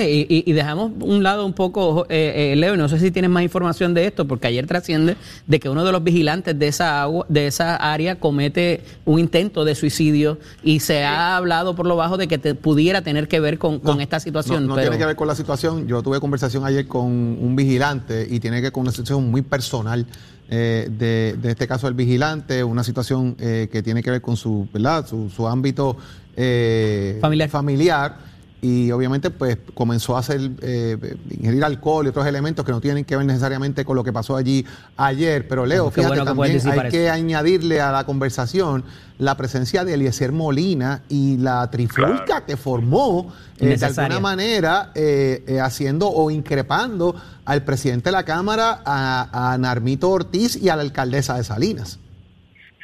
Y, 0.00 0.44
y, 0.46 0.52
dejamos 0.52 0.92
un 1.00 1.22
lado 1.22 1.44
un 1.44 1.52
poco, 1.52 2.06
eh, 2.08 2.52
eh, 2.52 2.56
Leo, 2.56 2.76
no 2.76 2.88
sé 2.88 2.98
si 2.98 3.10
tienes 3.10 3.30
más 3.30 3.42
información 3.42 3.94
de 3.94 4.06
esto, 4.06 4.26
porque 4.26 4.46
ayer 4.46 4.66
trasciende 4.66 5.16
de 5.46 5.60
que 5.60 5.68
uno 5.68 5.84
de 5.84 5.92
los 5.92 6.02
vigilantes 6.02 6.58
de 6.58 6.68
esa 6.68 7.02
agua, 7.02 7.26
de 7.28 7.46
esa 7.46 7.76
área 7.76 8.18
comete 8.18 8.82
un 9.04 9.18
intento 9.18 9.64
de 9.64 9.74
suicidio 9.74 10.38
y 10.62 10.80
se 10.80 11.04
ha 11.04 11.36
hablado 11.36 11.74
por 11.74 11.86
lo 11.86 11.96
bajo 11.96 12.16
de 12.16 12.28
que 12.28 12.38
te, 12.38 12.54
pudiera 12.54 13.02
tener 13.02 13.28
que 13.28 13.40
ver 13.40 13.58
con, 13.58 13.80
esta 14.00 14.20
situación. 14.20 14.66
No, 14.66 14.76
tiene 14.76 14.98
que 14.98 15.06
ver 15.06 15.16
con 15.16 15.28
la 15.28 15.34
situación. 15.34 15.86
Yo 15.86 16.02
tuve 16.02 16.20
conversación 16.20 16.64
ayer 16.64 16.86
con 16.86 17.06
un 17.06 17.56
vigilante 17.56 18.26
y 18.30 18.40
tiene 18.40 18.58
que 18.58 18.64
ver 18.64 18.72
con 18.72 18.82
una 18.82 18.92
situación 18.92 19.30
muy 19.30 19.42
personal. 19.42 20.06
Eh, 20.54 20.88
de, 20.90 21.36
de, 21.40 21.50
este 21.52 21.66
caso 21.66 21.86
del 21.86 21.94
vigilante, 21.94 22.62
una 22.62 22.84
situación 22.84 23.36
eh, 23.38 23.70
que 23.72 23.82
tiene 23.82 24.02
que 24.02 24.10
ver 24.10 24.20
con 24.20 24.36
su, 24.36 24.68
¿verdad? 24.70 25.06
su, 25.06 25.30
su 25.30 25.48
ámbito 25.48 25.96
familiar. 26.34 27.48
familiar 27.48 28.31
y 28.64 28.92
obviamente 28.92 29.30
pues 29.30 29.58
comenzó 29.74 30.16
a 30.16 30.20
hacer 30.20 30.40
eh, 30.62 30.96
ingerir 31.30 31.64
alcohol 31.64 32.06
y 32.06 32.10
otros 32.10 32.24
elementos 32.28 32.64
que 32.64 32.70
no 32.70 32.80
tienen 32.80 33.04
que 33.04 33.16
ver 33.16 33.26
necesariamente 33.26 33.84
con 33.84 33.96
lo 33.96 34.04
que 34.04 34.12
pasó 34.12 34.36
allí 34.36 34.64
ayer. 34.96 35.48
Pero 35.48 35.66
Leo, 35.66 35.90
fíjate, 35.90 36.24
también 36.24 36.60
hay 36.68 36.88
que 36.88 37.10
añadirle 37.10 37.80
a 37.80 37.90
la 37.90 38.06
conversación 38.06 38.84
la 39.18 39.36
presencia 39.36 39.84
de 39.84 39.94
Eliezer 39.94 40.30
Molina 40.30 41.02
y 41.08 41.38
la 41.38 41.68
trifulca 41.72 42.46
que 42.46 42.56
formó 42.56 43.34
eh, 43.58 43.76
de 43.76 43.84
alguna 43.84 44.20
manera 44.20 44.92
eh, 44.94 45.58
haciendo 45.60 46.08
o 46.08 46.30
increpando 46.30 47.16
al 47.44 47.64
presidente 47.64 48.10
de 48.10 48.12
la 48.12 48.24
Cámara, 48.24 48.80
a, 48.84 49.52
a 49.52 49.58
Narmito 49.58 50.08
Ortiz 50.08 50.54
y 50.54 50.68
a 50.68 50.76
la 50.76 50.82
alcaldesa 50.82 51.36
de 51.36 51.42
Salinas. 51.42 51.98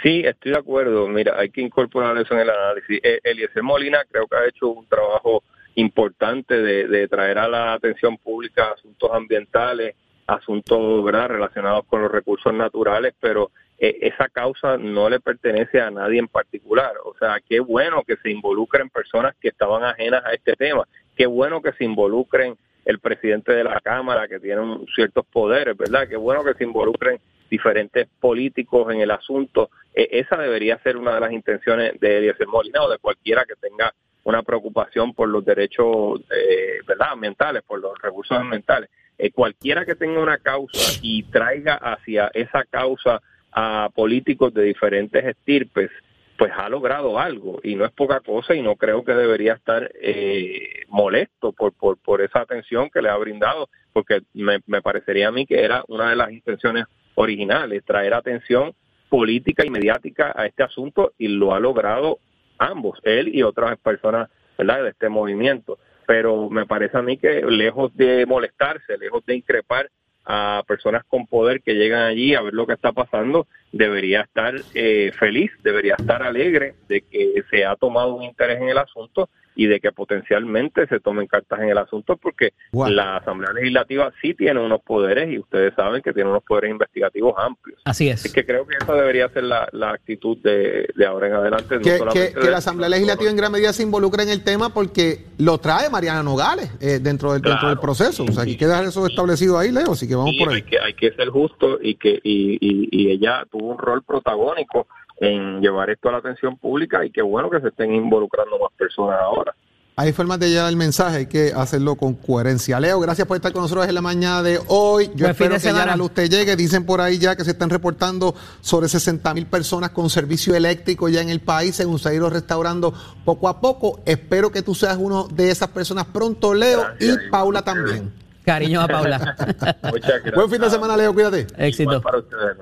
Sí, 0.03 0.23
estoy 0.25 0.53
de 0.53 0.59
acuerdo. 0.59 1.07
Mira, 1.07 1.35
hay 1.39 1.51
que 1.51 1.61
incorporar 1.61 2.19
eso 2.19 2.35
en 2.35 2.41
el 2.41 2.51
análisis. 2.51 3.01
Eliezer 3.23 3.63
Molina 3.63 3.99
creo 4.11 4.27
que 4.27 4.37
ha 4.37 4.49
hecho 4.49 4.69
un 4.69 4.87
trabajo 4.87 5.45
importante 5.79 6.61
de, 6.61 7.09
traer 7.09 7.39
a 7.39 7.49
la 7.49 7.73
atención 7.73 8.19
pública 8.19 8.73
asuntos 8.73 9.11
ambientales, 9.13 9.95
asuntos 10.27 11.05
¿verdad? 11.05 11.29
relacionados 11.29 11.85
con 11.87 12.03
los 12.03 12.11
recursos 12.11 12.53
naturales, 12.53 13.15
pero 13.21 13.53
eh, 13.79 13.97
esa 14.03 14.29
causa 14.29 14.77
no 14.77 15.09
le 15.09 15.21
pertenece 15.21 15.81
a 15.81 15.91
nadie 15.91 16.19
en 16.19 16.27
particular. 16.27 16.95
O 17.05 17.15
sea, 17.17 17.37
qué 17.49 17.61
bueno 17.61 18.03
que 18.03 18.17
se 18.17 18.31
involucren 18.31 18.91
personas 18.91 19.37
que 19.41 19.49
estaban 19.49 19.85
ajenas 19.85 20.25
a 20.25 20.33
este 20.33 20.55
tema, 20.55 20.83
qué 21.17 21.27
bueno 21.27 21.63
que 21.63 21.73
se 21.73 21.85
involucren 21.85 22.57
el 22.85 22.99
presidente 22.99 23.53
de 23.53 23.63
la 23.63 23.81
Cámara, 23.81 24.27
que 24.27 24.41
tiene 24.41 24.63
ciertos 24.97 25.27
poderes, 25.27 25.77
¿verdad? 25.77 26.09
Qué 26.09 26.17
bueno 26.17 26.43
que 26.43 26.55
se 26.55 26.65
involucren 26.65 27.21
diferentes 27.49 28.09
políticos 28.19 28.93
en 28.93 29.01
el 29.01 29.13
asunto. 29.13 29.71
E, 29.95 30.09
esa 30.11 30.37
debería 30.37 30.79
ser 30.79 30.97
una 30.97 31.15
de 31.15 31.21
las 31.21 31.33
intenciones 31.33 32.01
de 32.01 32.19
Eliezer 32.19 32.49
Molina 32.49 32.83
o 32.83 32.91
de 32.91 32.99
cualquiera 32.99 33.45
que 33.45 33.55
tenga 33.55 33.93
una 34.29 34.43
preocupación 34.43 35.15
por 35.15 35.29
los 35.29 35.43
derechos 35.43 36.21
eh, 36.31 36.81
¿verdad? 36.87 37.09
ambientales, 37.13 37.63
por 37.63 37.81
los 37.81 37.99
recursos 38.01 38.37
ambientales. 38.37 38.91
Eh, 39.17 39.31
cualquiera 39.31 39.87
que 39.87 39.95
tenga 39.95 40.21
una 40.21 40.37
causa 40.37 40.99
y 41.01 41.23
traiga 41.25 41.75
hacia 41.75 42.31
esa 42.35 42.65
causa 42.65 43.23
a 43.53 43.89
políticos 43.95 44.53
de 44.53 44.65
diferentes 44.65 45.25
estirpes, 45.25 45.91
pues 46.37 46.53
ha 46.55 46.69
logrado 46.69 47.19
algo 47.19 47.59
y 47.65 47.75
no 47.75 47.87
es 47.87 47.91
poca 47.93 48.21
cosa 48.21 48.55
y 48.55 48.61
no 48.61 48.77
creo 48.77 49.03
que 49.03 49.15
debería 49.15 49.55
estar 49.55 49.91
eh, 50.01 50.85
molesto 50.89 51.53
por, 51.53 51.73
por, 51.73 51.97
por 51.97 52.21
esa 52.21 52.41
atención 52.41 52.91
que 52.91 53.01
le 53.01 53.09
ha 53.09 53.17
brindado, 53.17 53.71
porque 53.95 54.21
me, 54.35 54.59
me 54.67 54.83
parecería 54.83 55.29
a 55.29 55.33
mí 55.33 55.47
que 55.47 55.65
era 55.65 55.85
una 55.89 56.11
de 56.11 56.17
las 56.17 56.31
intenciones 56.31 56.85
originales, 57.15 57.83
traer 57.85 58.13
atención 58.13 58.75
política 59.09 59.65
y 59.65 59.71
mediática 59.71 60.33
a 60.37 60.45
este 60.45 60.63
asunto 60.63 61.13
y 61.17 61.29
lo 61.29 61.55
ha 61.55 61.61
logrado 61.61 62.19
ambos, 62.59 62.99
él 63.05 63.35
y 63.35 63.43
otras 63.43 63.79
personas 63.79 64.29
de 64.59 64.89
este 64.89 65.09
movimiento. 65.09 65.79
Pero 66.07 66.49
me 66.51 66.67
parece 66.67 66.97
a 66.99 67.03
mí 67.03 67.17
que 67.17 67.43
lejos 67.43 67.95
de 67.97 68.27
molestarse, 68.27 68.99
lejos 68.99 69.25
de 69.27 69.37
increpar 69.37 69.91
a 70.25 70.63
personas 70.67 71.05
con 71.05 71.27
poder 71.27 71.63
que 71.63 71.75
llegan 71.75 72.03
allí 72.03 72.35
a 72.35 72.43
ver 72.43 72.53
lo 72.53 72.67
que 72.67 72.75
está 72.75 72.93
pasando, 72.93 73.47
debería 73.73 74.23
estar 74.23 74.55
eh, 74.75 75.11
feliz, 75.19 75.51
debería 75.63 75.95
estar 75.99 76.23
alegre 76.23 76.75
de 76.89 77.01
que 77.01 77.43
se 77.51 77.65
ha 77.65 77.77
tomado 77.77 78.15
un 78.15 78.23
interés 78.23 78.61
en 78.61 78.69
el 78.69 78.79
asunto 78.79 79.31
y 79.59 79.67
de 79.67 79.81
que 79.81 79.91
potencialmente 79.91 80.87
se 80.87 81.01
tomen 81.01 81.27
cartas 81.27 81.59
en 81.59 81.71
el 81.71 81.79
asunto 81.79 82.17
porque 82.17 82.53
la 82.73 83.17
Asamblea 83.17 83.53
Legislativa 83.53 84.13
sí 84.23 84.33
tiene 84.33 84.61
unos 84.61 84.81
poderes 84.83 85.29
y 85.33 85.41
ustedes 85.41 85.75
saben 85.75 86.01
que 86.01 86.13
tiene 86.13 86.31
unos 86.31 86.45
poderes 86.45 86.71
investigativos 86.71 87.35
amplios. 87.37 87.83
Así 87.85 88.09
es. 88.09 88.25
Así 88.25 88.33
que 88.33 88.47
creo 88.47 88.65
que 88.69 88.77
esa 88.77 88.95
debería 88.95 89.29
ser 89.31 89.43
la, 89.43 89.69
actitud 89.91 90.39
de, 90.45 90.87
ahora 91.05 91.27
en 91.27 91.33
adelante. 91.33 91.81
Que, 91.81 92.33
la 92.49 92.59
Asamblea 92.59 92.89
Legislativa 92.89 93.29
en 93.29 93.37
gran 93.37 93.51
medida 93.51 93.73
se 93.73 93.83
involucre 93.83 94.23
en 94.23 94.29
el 94.29 94.45
tema 94.45 94.73
porque 94.73 95.25
lo 95.39 95.59
trae 95.59 95.91
Mariana 95.91 96.23
Nogales 96.23 96.71
eh, 96.81 97.01
dentro, 97.01 97.33
del, 97.33 97.43
dentro 97.43 97.69
del 97.69 97.81
proceso. 97.81 98.27
O 98.29 98.33
sea, 98.33 98.45
hay 98.45 98.57
que 98.57 98.65
dejar 98.65 98.85
eso 98.85 99.05
establecido 99.09 99.59
ahí, 99.59 99.73
Leo, 99.73 99.91
así 99.91 100.07
que 100.07 100.15
vamos 100.15 100.37
por 100.39 100.51
ahí. 100.51 100.57
Hay 100.57 100.63
que, 100.63 100.79
hay 100.79 100.95
que 100.95 101.11
ser 101.15 101.31
justo 101.31 101.81
y 101.83 101.97
que 101.97 102.21
y, 102.23 102.59
y 102.61 103.11
ella 103.11 103.45
tuvo 103.51 103.73
un 103.73 103.79
rol 103.79 104.05
protagónico 104.05 104.87
en 105.21 105.61
llevar 105.61 105.91
esto 105.91 106.09
a 106.09 106.13
la 106.13 106.19
atención 106.19 106.57
pública 106.57 107.05
y 107.05 107.11
qué 107.11 107.23
bueno 107.23 107.51
que 107.51 107.61
se 107.61 107.69
estén 107.69 107.95
involucrando 107.95 108.59
más 108.59 108.73
personas 108.77 109.19
ahora. 109.21 109.55
Hay 110.01 110.13
formas 110.13 110.39
de 110.39 110.49
llevar 110.49 110.69
el 110.69 110.77
mensaje, 110.77 111.17
hay 111.17 111.27
que 111.27 111.53
hacerlo 111.53 111.97
con 111.97 112.15
coherencia. 112.15 112.79
Leo, 112.79 113.01
gracias 113.01 113.27
por 113.27 113.37
estar 113.37 113.53
con 113.53 113.63
nosotros 113.63 113.89
en 113.89 113.97
la 113.97 114.01
mañana 114.01 114.45
de 114.45 114.61
hoy. 114.69 115.11
Yo 115.17 115.27
espero 115.27 115.57
que 115.57 115.73
ya 115.73 115.85
la 115.85 115.97
luz 115.97 116.15
te 116.15 116.29
llegue. 116.29 116.55
Dicen 116.55 116.87
por 116.87 117.01
ahí 117.01 117.19
ya 117.19 117.35
que 117.35 117.43
se 117.43 117.51
están 117.51 117.69
reportando 117.69 118.33
sobre 118.61 118.89
60 118.89 119.35
mil 119.35 119.47
personas 119.47 119.91
con 119.91 120.09
servicio 120.09 120.55
eléctrico 120.55 121.09
ya 121.09 121.21
en 121.21 121.31
el 121.31 121.41
país, 121.41 121.75
según 121.75 121.99
se 121.99 122.11
ha 122.11 122.15
ido 122.15 122.31
restaurando 122.31 122.95
poco 123.25 123.49
a 123.49 123.61
poco. 123.61 124.01
Espero 124.07 124.53
que 124.53 124.63
tú 124.63 124.73
seas 124.73 124.97
uno 125.01 125.27
de 125.27 125.51
esas 125.51 125.71
personas 125.71 126.05
pronto, 126.05 126.55
Leo, 126.55 126.81
y 127.01 127.29
Paula 127.29 127.63
también. 127.63 128.13
Cariño 128.45 128.83
a 128.83 128.87
Paula. 128.87 129.19
Muchas 129.83 130.11
gracias. 130.11 130.35
Buen 130.37 130.49
fin 130.49 130.61
de 130.61 130.71
semana, 130.71 130.97
Leo, 130.97 131.13
cuídate. 131.13 131.49
Éxito. 131.57 132.01
Para 132.01 132.19
ustedes, 132.19 132.57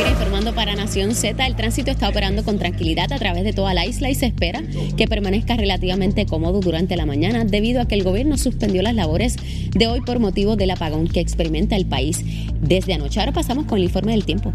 Informando 0.00 0.54
para 0.54 0.74
Nación 0.74 1.14
Z. 1.14 1.46
El 1.46 1.56
tránsito 1.56 1.90
está 1.90 2.08
operando 2.08 2.44
con 2.44 2.58
tranquilidad 2.58 3.12
a 3.12 3.18
través 3.18 3.44
de 3.44 3.52
toda 3.52 3.74
la 3.74 3.84
isla 3.86 4.08
y 4.10 4.14
se 4.14 4.26
espera 4.26 4.62
que 4.96 5.06
permanezca 5.06 5.56
relativamente 5.56 6.26
cómodo 6.26 6.60
durante 6.60 6.96
la 6.96 7.06
mañana 7.06 7.44
debido 7.44 7.80
a 7.80 7.86
que 7.86 7.94
el 7.94 8.02
gobierno 8.02 8.38
suspendió 8.38 8.82
las 8.82 8.94
labores 8.94 9.36
de 9.70 9.86
hoy 9.86 10.00
por 10.00 10.18
motivo 10.18 10.56
del 10.56 10.70
apagón 10.70 11.08
que 11.08 11.20
experimenta 11.20 11.76
el 11.76 11.86
país 11.86 12.24
desde 12.60 12.94
anoche. 12.94 13.20
Ahora 13.20 13.32
pasamos 13.32 13.66
con 13.66 13.78
el 13.78 13.84
informe 13.84 14.12
del 14.12 14.24
tiempo. 14.24 14.52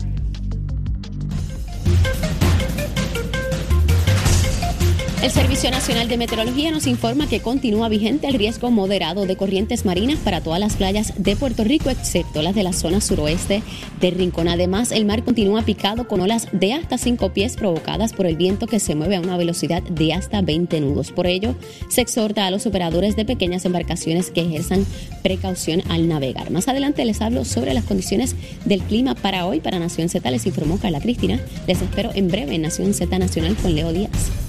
El 5.23 5.31
Servicio 5.31 5.71
Nacional 5.71 6.07
de 6.07 6.15
Meteorología 6.15 6.69
nos 6.69 6.85
informa 6.85 7.27
que 7.27 7.39
continúa 7.39 7.89
vigente 7.89 8.27
el 8.27 8.35
riesgo 8.35 8.69
moderado 8.69 9.25
de 9.25 9.35
corrientes 9.35 9.83
marinas 9.83 10.19
para 10.19 10.41
todas 10.41 10.59
las 10.59 10.75
playas 10.75 11.11
de 11.17 11.35
Puerto 11.35 11.63
Rico, 11.63 11.89
excepto 11.89 12.43
las 12.43 12.53
de 12.53 12.61
la 12.61 12.71
zona 12.71 13.01
suroeste 13.01 13.63
de 13.99 14.11
Rincón. 14.11 14.47
Además, 14.47 14.91
el 14.91 15.05
mar 15.05 15.23
continúa 15.23 15.63
picado 15.63 16.07
con 16.07 16.21
olas 16.21 16.47
de 16.51 16.73
hasta 16.73 16.99
5 16.99 17.33
pies 17.33 17.55
provocadas 17.55 18.13
por 18.13 18.27
el 18.27 18.37
viento 18.37 18.67
que 18.67 18.79
se 18.79 18.93
mueve 18.93 19.15
a 19.15 19.19
una 19.19 19.37
velocidad 19.37 19.81
de 19.81 20.13
hasta 20.13 20.43
20 20.43 20.81
nudos. 20.81 21.11
Por 21.11 21.25
ello, 21.25 21.55
se 21.89 22.01
exhorta 22.01 22.45
a 22.45 22.51
los 22.51 22.67
operadores 22.67 23.15
de 23.15 23.25
pequeñas 23.25 23.65
embarcaciones 23.65 24.29
que 24.29 24.41
ejerzan 24.41 24.85
precaución 25.23 25.81
al 25.89 26.07
navegar. 26.07 26.51
Más 26.51 26.67
adelante 26.67 27.03
les 27.05 27.21
hablo 27.21 27.43
sobre 27.43 27.73
las 27.73 27.85
condiciones 27.85 28.35
del 28.65 28.83
clima 28.83 29.15
para 29.15 29.47
hoy. 29.47 29.61
Para 29.61 29.79
Nación 29.79 30.09
Z 30.09 30.29
les 30.29 30.45
informó 30.45 30.77
Carla 30.77 31.01
Cristina. 31.01 31.39
Les 31.65 31.81
espero 31.81 32.11
en 32.13 32.27
breve 32.27 32.53
en 32.53 32.61
Nación 32.61 32.93
Z 32.93 33.17
Nacional 33.17 33.55
con 33.55 33.73
Leo 33.73 33.91
Díaz. 33.91 34.46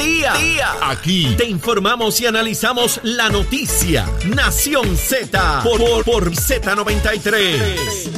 Día. 0.00 0.32
Aquí 0.82 1.34
te 1.36 1.44
informamos 1.44 2.20
y 2.20 2.26
analizamos 2.26 3.00
la 3.02 3.28
noticia. 3.28 4.06
Nación 4.34 4.96
Z 4.96 5.60
por, 5.62 5.78
por, 5.78 6.04
por 6.04 6.30
Z93. 6.30 8.10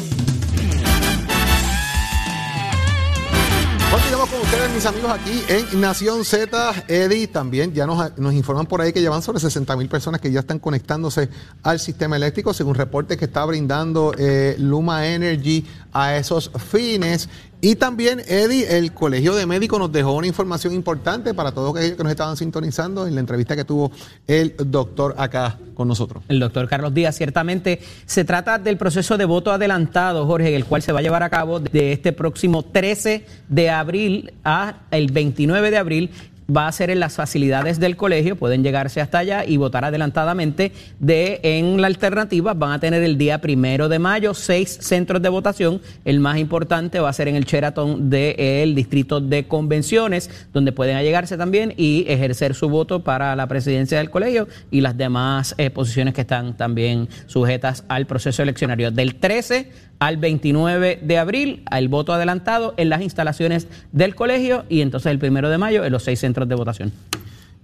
Continuamos 3.90 4.30
con 4.30 4.40
ustedes, 4.40 4.70
mis 4.72 4.86
amigos, 4.86 5.10
aquí 5.10 5.42
en 5.48 5.80
Nación 5.80 6.24
Z. 6.24 6.84
Eddie, 6.88 7.26
también 7.26 7.74
ya 7.74 7.86
nos, 7.86 8.16
nos 8.16 8.32
informan 8.32 8.66
por 8.66 8.80
ahí 8.80 8.92
que 8.92 9.02
llevan 9.02 9.20
sobre 9.20 9.40
60 9.40 9.76
mil 9.76 9.88
personas 9.88 10.20
que 10.20 10.30
ya 10.30 10.40
están 10.40 10.60
conectándose 10.60 11.28
al 11.62 11.78
sistema 11.78 12.16
eléctrico, 12.16 12.54
según 12.54 12.74
reportes 12.74 13.18
que 13.18 13.26
está 13.26 13.44
brindando 13.44 14.14
eh, 14.16 14.54
Luma 14.58 15.08
Energy 15.08 15.66
a 15.92 16.16
esos 16.16 16.50
fines. 16.70 17.28
Y 17.64 17.76
también, 17.76 18.20
Eddie, 18.26 18.76
el 18.76 18.92
Colegio 18.92 19.36
de 19.36 19.46
Médicos 19.46 19.78
nos 19.78 19.92
dejó 19.92 20.14
una 20.14 20.26
información 20.26 20.74
importante 20.74 21.32
para 21.32 21.52
todos 21.52 21.76
aquellos 21.76 21.96
que 21.96 22.02
nos 22.02 22.10
estaban 22.10 22.36
sintonizando 22.36 23.06
en 23.06 23.14
la 23.14 23.20
entrevista 23.20 23.54
que 23.54 23.64
tuvo 23.64 23.92
el 24.26 24.56
doctor 24.66 25.14
acá 25.16 25.60
con 25.74 25.86
nosotros. 25.86 26.24
El 26.28 26.40
doctor 26.40 26.68
Carlos 26.68 26.92
Díaz, 26.92 27.16
ciertamente 27.16 27.78
se 28.04 28.24
trata 28.24 28.58
del 28.58 28.78
proceso 28.78 29.16
de 29.16 29.26
voto 29.26 29.52
adelantado, 29.52 30.26
Jorge, 30.26 30.56
el 30.56 30.64
cual 30.64 30.82
se 30.82 30.90
va 30.90 30.98
a 30.98 31.02
llevar 31.02 31.22
a 31.22 31.30
cabo 31.30 31.60
de 31.60 31.92
este 31.92 32.12
próximo 32.12 32.64
13 32.64 33.26
de 33.48 33.70
abril 33.70 34.32
a 34.42 34.80
el 34.90 35.12
29 35.12 35.70
de 35.70 35.78
abril 35.78 36.10
va 36.54 36.66
a 36.66 36.72
ser 36.72 36.90
en 36.90 37.00
las 37.00 37.14
facilidades 37.14 37.78
del 37.78 37.96
colegio, 37.96 38.36
pueden 38.36 38.62
llegarse 38.62 39.00
hasta 39.00 39.18
allá 39.18 39.44
y 39.44 39.56
votar 39.56 39.84
adelantadamente. 39.84 40.72
De 40.98 41.40
en 41.42 41.80
la 41.80 41.86
alternativa 41.86 42.54
van 42.54 42.72
a 42.72 42.80
tener 42.80 43.02
el 43.02 43.18
día 43.18 43.40
primero 43.40 43.88
de 43.88 43.98
mayo 43.98 44.34
seis 44.34 44.78
centros 44.80 45.22
de 45.22 45.28
votación. 45.28 45.80
El 46.04 46.20
más 46.20 46.38
importante 46.38 47.00
va 47.00 47.08
a 47.08 47.12
ser 47.12 47.28
en 47.28 47.36
el 47.36 47.44
Sheraton 47.44 48.10
del 48.10 48.74
distrito 48.74 49.20
de 49.20 49.46
convenciones, 49.46 50.30
donde 50.52 50.72
pueden 50.72 50.96
allegarse 50.96 51.36
también 51.36 51.74
y 51.76 52.04
ejercer 52.08 52.54
su 52.54 52.68
voto 52.68 53.04
para 53.04 53.36
la 53.36 53.46
presidencia 53.46 53.98
del 53.98 54.10
colegio 54.10 54.48
y 54.70 54.80
las 54.80 54.96
demás 54.96 55.54
eh, 55.58 55.70
posiciones 55.70 56.14
que 56.14 56.22
están 56.22 56.56
también 56.56 57.08
sujetas 57.26 57.84
al 57.88 58.06
proceso 58.06 58.42
eleccionario. 58.42 58.90
Del 58.90 59.16
13 59.16 59.91
al 60.02 60.16
29 60.16 60.98
de 61.00 61.18
abril, 61.18 61.62
el 61.70 61.86
voto 61.86 62.12
adelantado 62.12 62.74
en 62.76 62.88
las 62.88 63.02
instalaciones 63.02 63.68
del 63.92 64.16
colegio 64.16 64.64
y 64.68 64.80
entonces 64.80 65.12
el 65.12 65.20
primero 65.20 65.48
de 65.48 65.58
mayo 65.58 65.84
en 65.84 65.92
los 65.92 66.02
seis 66.02 66.18
centros 66.18 66.48
de 66.48 66.56
votación. 66.56 66.92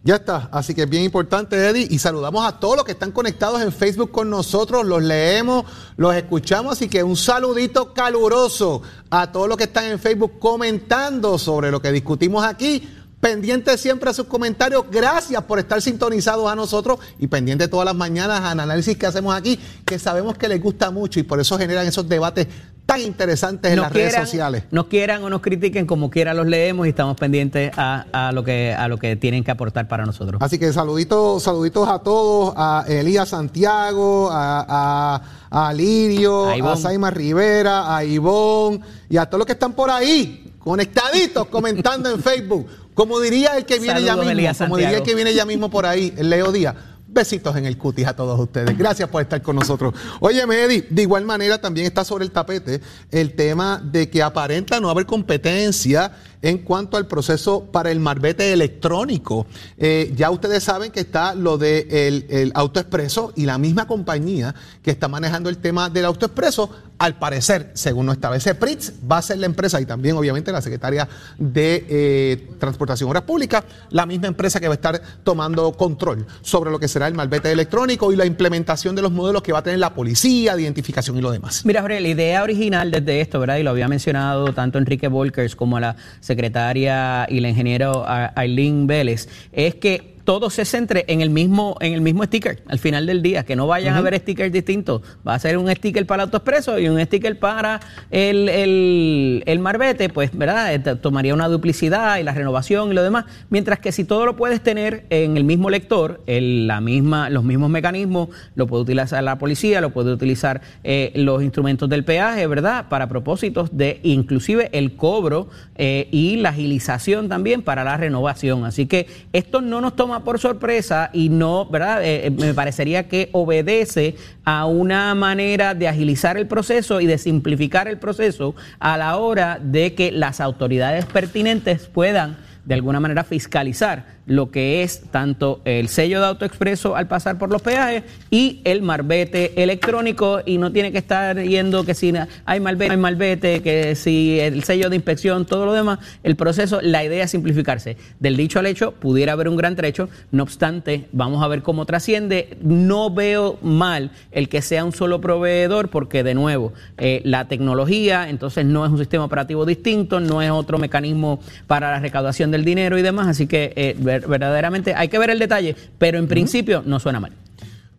Ya 0.04 0.14
está, 0.14 0.48
así 0.52 0.72
que 0.72 0.82
es 0.82 0.88
bien 0.88 1.02
importante, 1.02 1.56
Eddie, 1.56 1.88
y 1.90 1.98
saludamos 1.98 2.46
a 2.46 2.60
todos 2.60 2.76
los 2.76 2.84
que 2.84 2.92
están 2.92 3.10
conectados 3.10 3.60
en 3.60 3.72
Facebook 3.72 4.12
con 4.12 4.30
nosotros, 4.30 4.86
los 4.86 5.02
leemos, 5.02 5.64
los 5.96 6.14
escuchamos, 6.14 6.74
así 6.74 6.88
que 6.88 7.02
un 7.02 7.16
saludito 7.16 7.92
caluroso 7.92 8.82
a 9.10 9.32
todos 9.32 9.48
los 9.48 9.56
que 9.56 9.64
están 9.64 9.86
en 9.86 9.98
Facebook 9.98 10.38
comentando 10.38 11.38
sobre 11.38 11.72
lo 11.72 11.82
que 11.82 11.90
discutimos 11.90 12.44
aquí. 12.44 12.88
Pendiente 13.20 13.76
siempre 13.78 14.10
a 14.10 14.12
sus 14.12 14.26
comentarios. 14.26 14.84
Gracias 14.90 15.42
por 15.42 15.58
estar 15.58 15.82
sintonizados 15.82 16.50
a 16.50 16.54
nosotros 16.54 17.00
y 17.18 17.26
pendiente 17.26 17.66
todas 17.66 17.84
las 17.84 17.96
mañanas 17.96 18.40
al 18.42 18.60
análisis 18.60 18.96
que 18.96 19.06
hacemos 19.06 19.34
aquí, 19.34 19.58
que 19.84 19.98
sabemos 19.98 20.38
que 20.38 20.48
les 20.48 20.62
gusta 20.62 20.90
mucho 20.90 21.18
y 21.18 21.24
por 21.24 21.40
eso 21.40 21.58
generan 21.58 21.86
esos 21.86 22.08
debates 22.08 22.46
tan 22.88 23.02
interesantes 23.02 23.70
en 23.70 23.76
Nos 23.76 23.84
las 23.84 23.92
redes 23.92 24.14
sociales. 24.14 24.64
Nos 24.70 24.86
quieran 24.86 25.22
o 25.22 25.28
nos 25.28 25.42
critiquen, 25.42 25.84
como 25.84 26.08
quiera 26.08 26.32
los 26.32 26.46
leemos 26.46 26.86
y 26.86 26.88
estamos 26.88 27.18
pendientes 27.18 27.70
a, 27.76 28.06
a 28.12 28.32
lo 28.32 28.42
que 28.44 28.72
a 28.72 28.88
lo 28.88 28.96
que 28.96 29.14
tienen 29.14 29.44
que 29.44 29.50
aportar 29.50 29.88
para 29.88 30.06
nosotros. 30.06 30.40
Así 30.40 30.58
que 30.58 30.72
saluditos, 30.72 31.42
saluditos 31.42 31.86
a 31.86 31.98
todos, 31.98 32.54
a 32.56 32.86
Elías 32.88 33.28
Santiago, 33.28 34.30
a, 34.30 35.20
a, 35.50 35.66
a 35.68 35.74
Lirio, 35.74 36.48
A 36.48 36.72
a. 36.72 36.76
Saima 36.78 37.10
Rivera, 37.10 37.94
a 37.94 38.04
Ivonne 38.04 38.80
y 39.10 39.18
a 39.18 39.26
todos 39.26 39.40
los 39.40 39.46
que 39.46 39.52
están 39.52 39.74
por 39.74 39.90
ahí, 39.90 40.54
conectaditos, 40.58 41.46
comentando 41.50 42.10
en 42.10 42.22
Facebook. 42.22 42.66
Como 42.98 43.20
diría 43.20 43.56
el 43.56 43.64
que 43.64 43.78
viene 43.78 44.02
ya 44.02 44.16
mismo, 44.16 44.28
Elías 44.28 44.58
como 44.58 44.76
diría 44.76 44.96
el 44.96 45.02
que 45.04 45.14
viene 45.14 45.32
ya 45.32 45.44
mismo 45.46 45.70
por 45.70 45.86
ahí, 45.86 46.12
Leo 46.18 46.50
Díaz. 46.50 46.74
Besitos 47.06 47.54
en 47.54 47.64
el 47.64 47.78
cutis 47.78 48.08
a 48.08 48.16
todos 48.16 48.40
ustedes. 48.40 48.76
Gracias 48.76 49.08
por 49.08 49.22
estar 49.22 49.40
con 49.40 49.54
nosotros. 49.54 49.94
Oye, 50.18 50.42
Eddie, 50.42 50.84
de 50.90 51.02
igual 51.02 51.24
manera 51.24 51.60
también 51.60 51.86
está 51.86 52.04
sobre 52.04 52.24
el 52.24 52.32
tapete 52.32 52.80
el 53.12 53.36
tema 53.36 53.80
de 53.80 54.10
que 54.10 54.20
aparenta 54.20 54.80
no 54.80 54.90
haber 54.90 55.06
competencia 55.06 56.10
en 56.42 56.58
cuanto 56.58 56.96
al 56.96 57.06
proceso 57.06 57.64
para 57.64 57.90
el 57.90 58.00
marbete 58.00 58.52
electrónico. 58.52 59.46
Eh, 59.76 60.12
ya 60.16 60.30
ustedes 60.30 60.62
saben 60.64 60.90
que 60.90 61.00
está 61.00 61.34
lo 61.34 61.58
del 61.58 61.88
de 61.88 62.42
el, 62.42 62.52
autoexpreso 62.54 63.32
y 63.36 63.46
la 63.46 63.58
misma 63.58 63.86
compañía 63.86 64.54
que 64.82 64.90
está 64.90 65.08
manejando 65.08 65.48
el 65.48 65.58
tema 65.58 65.90
del 65.90 66.04
autoexpreso, 66.04 66.70
al 66.98 67.16
parecer, 67.16 67.70
según 67.74 68.06
nos 68.06 68.16
establece 68.16 68.56
PRITS, 68.56 68.92
va 69.10 69.18
a 69.18 69.22
ser 69.22 69.38
la 69.38 69.46
empresa 69.46 69.80
y 69.80 69.86
también 69.86 70.16
obviamente 70.16 70.50
la 70.50 70.60
secretaria 70.60 71.08
de 71.38 71.86
eh, 71.88 72.48
Transportación 72.58 73.08
y 73.08 73.10
Obras 73.10 73.22
Públicas, 73.22 73.64
la 73.90 74.04
misma 74.04 74.26
empresa 74.26 74.58
que 74.58 74.66
va 74.66 74.74
a 74.74 74.76
estar 74.76 75.00
tomando 75.22 75.72
control 75.72 76.26
sobre 76.42 76.72
lo 76.72 76.80
que 76.80 76.88
será 76.88 77.06
el 77.06 77.14
malvete 77.14 77.52
electrónico 77.52 78.12
y 78.12 78.16
la 78.16 78.26
implementación 78.26 78.96
de 78.96 79.02
los 79.02 79.12
modelos 79.12 79.42
que 79.42 79.52
va 79.52 79.60
a 79.60 79.62
tener 79.62 79.78
la 79.78 79.94
policía, 79.94 80.56
de 80.56 80.62
identificación 80.62 81.16
y 81.16 81.20
lo 81.20 81.30
demás. 81.30 81.64
Mira, 81.64 81.82
Jorge, 81.82 82.00
la 82.00 82.08
idea 82.08 82.42
original 82.42 82.90
desde 82.90 83.20
esto, 83.20 83.38
¿verdad? 83.38 83.58
Y 83.58 83.62
lo 83.62 83.70
había 83.70 83.86
mencionado 83.86 84.52
tanto 84.52 84.78
Enrique 84.78 85.06
Volkers 85.06 85.54
como 85.54 85.78
la 85.78 85.94
secretaria 86.28 87.26
y 87.28 87.40
la 87.40 87.48
ingeniero 87.48 88.04
A- 88.06 88.32
Aileen 88.36 88.86
Vélez, 88.86 89.28
es 89.52 89.74
que 89.74 90.17
todo 90.28 90.50
se 90.50 90.66
centre 90.66 91.06
en 91.08 91.22
el 91.22 91.30
mismo 91.30 91.78
en 91.80 91.94
el 91.94 92.02
mismo 92.02 92.22
sticker 92.22 92.62
al 92.66 92.78
final 92.78 93.06
del 93.06 93.22
día, 93.22 93.46
que 93.46 93.56
no 93.56 93.66
vayan 93.66 93.94
a 93.94 94.02
ver 94.02 94.14
stickers 94.18 94.52
distintos. 94.52 95.00
Va 95.26 95.32
a 95.32 95.38
ser 95.38 95.56
un 95.56 95.74
sticker 95.74 96.04
para 96.04 96.24
el 96.24 96.26
autoexpreso 96.26 96.78
y 96.78 96.86
un 96.86 97.00
sticker 97.00 97.38
para 97.38 97.80
el, 98.10 98.50
el, 98.50 99.42
el 99.46 99.58
marbete, 99.58 100.10
pues, 100.10 100.36
¿verdad? 100.36 100.74
Eh, 100.74 100.80
Tomaría 100.96 101.32
una 101.32 101.48
duplicidad 101.48 102.18
y 102.18 102.24
la 102.24 102.32
renovación 102.32 102.90
y 102.90 102.94
lo 102.94 103.02
demás. 103.02 103.24
Mientras 103.48 103.78
que 103.78 103.90
si 103.90 104.04
todo 104.04 104.26
lo 104.26 104.36
puedes 104.36 104.60
tener 104.60 105.06
en 105.08 105.38
el 105.38 105.44
mismo 105.44 105.70
lector, 105.70 106.20
en 106.26 106.66
la 106.66 106.82
misma, 106.82 107.30
los 107.30 107.42
mismos 107.42 107.70
mecanismos, 107.70 108.28
lo 108.54 108.66
puede 108.66 108.82
utilizar 108.82 109.24
la 109.24 109.38
policía, 109.38 109.80
lo 109.80 109.94
puede 109.94 110.12
utilizar 110.12 110.60
eh, 110.84 111.10
los 111.14 111.42
instrumentos 111.42 111.88
del 111.88 112.04
peaje, 112.04 112.46
¿verdad? 112.46 112.90
Para 112.90 113.08
propósitos 113.08 113.74
de 113.74 114.00
inclusive 114.02 114.68
el 114.74 114.94
cobro 114.94 115.48
eh, 115.76 116.06
y 116.10 116.36
la 116.36 116.50
agilización 116.50 117.30
también 117.30 117.62
para 117.62 117.82
la 117.82 117.96
renovación. 117.96 118.66
Así 118.66 118.84
que 118.84 119.06
esto 119.32 119.62
no 119.62 119.80
nos 119.80 119.96
toma 119.96 120.17
por 120.20 120.38
sorpresa 120.38 121.10
y 121.12 121.28
no, 121.28 121.66
¿verdad? 121.66 122.04
Eh, 122.04 122.26
eh, 122.26 122.30
me 122.30 122.54
parecería 122.54 123.08
que 123.08 123.28
obedece 123.32 124.16
a 124.44 124.66
una 124.66 125.14
manera 125.14 125.74
de 125.74 125.88
agilizar 125.88 126.36
el 126.36 126.46
proceso 126.46 127.00
y 127.00 127.06
de 127.06 127.18
simplificar 127.18 127.88
el 127.88 127.98
proceso 127.98 128.54
a 128.78 128.96
la 128.96 129.16
hora 129.16 129.58
de 129.60 129.94
que 129.94 130.12
las 130.12 130.40
autoridades 130.40 131.06
pertinentes 131.06 131.86
puedan 131.86 132.36
de 132.64 132.74
alguna 132.74 133.00
manera 133.00 133.24
fiscalizar 133.24 134.17
lo 134.28 134.50
que 134.50 134.82
es 134.82 135.02
tanto 135.10 135.60
el 135.64 135.88
sello 135.88 136.20
de 136.20 136.26
autoexpreso 136.26 136.94
al 136.94 137.08
pasar 137.08 137.38
por 137.38 137.50
los 137.50 137.62
peajes 137.62 138.04
y 138.30 138.60
el 138.64 138.82
marbete 138.82 139.62
electrónico 139.62 140.40
y 140.44 140.58
no 140.58 140.70
tiene 140.70 140.92
que 140.92 140.98
estar 140.98 141.42
yendo 141.42 141.84
que 141.84 141.94
si 141.94 142.12
hay 142.44 142.60
malvete, 142.60 142.92
hay 142.92 142.96
malvete, 142.96 143.62
que 143.62 143.94
si 143.94 144.38
el 144.40 144.62
sello 144.64 144.90
de 144.90 144.96
inspección, 144.96 145.46
todo 145.46 145.66
lo 145.66 145.72
demás, 145.72 145.98
el 146.22 146.36
proceso, 146.36 146.80
la 146.82 147.04
idea 147.04 147.24
es 147.24 147.30
simplificarse. 147.30 147.96
Del 148.20 148.36
dicho 148.36 148.58
al 148.58 148.66
hecho, 148.66 148.92
pudiera 148.92 149.32
haber 149.32 149.48
un 149.48 149.56
gran 149.56 149.76
trecho, 149.76 150.08
no 150.30 150.42
obstante, 150.42 151.06
vamos 151.12 151.42
a 151.42 151.48
ver 151.48 151.62
cómo 151.62 151.86
trasciende. 151.86 152.56
No 152.62 153.10
veo 153.10 153.58
mal 153.62 154.10
el 154.30 154.48
que 154.48 154.62
sea 154.62 154.84
un 154.84 154.92
solo 154.92 155.20
proveedor 155.20 155.88
porque 155.88 156.22
de 156.22 156.34
nuevo, 156.34 156.72
eh, 156.98 157.20
la 157.24 157.48
tecnología, 157.48 158.28
entonces 158.28 158.64
no 158.64 158.84
es 158.84 158.92
un 158.92 158.98
sistema 158.98 159.24
operativo 159.24 159.64
distinto, 159.64 160.20
no 160.20 160.42
es 160.42 160.50
otro 160.50 160.78
mecanismo 160.78 161.40
para 161.66 161.90
la 161.90 162.00
recaudación 162.00 162.50
del 162.50 162.64
dinero 162.64 162.98
y 162.98 163.02
demás, 163.02 163.28
así 163.28 163.46
que 163.46 163.72
eh, 163.76 163.96
verdaderamente 164.26 164.94
hay 164.94 165.08
que 165.08 165.18
ver 165.18 165.30
el 165.30 165.38
detalle, 165.38 165.76
pero 165.98 166.18
en 166.18 166.28
principio 166.28 166.82
no 166.84 166.98
suena 166.98 167.20
mal. 167.20 167.32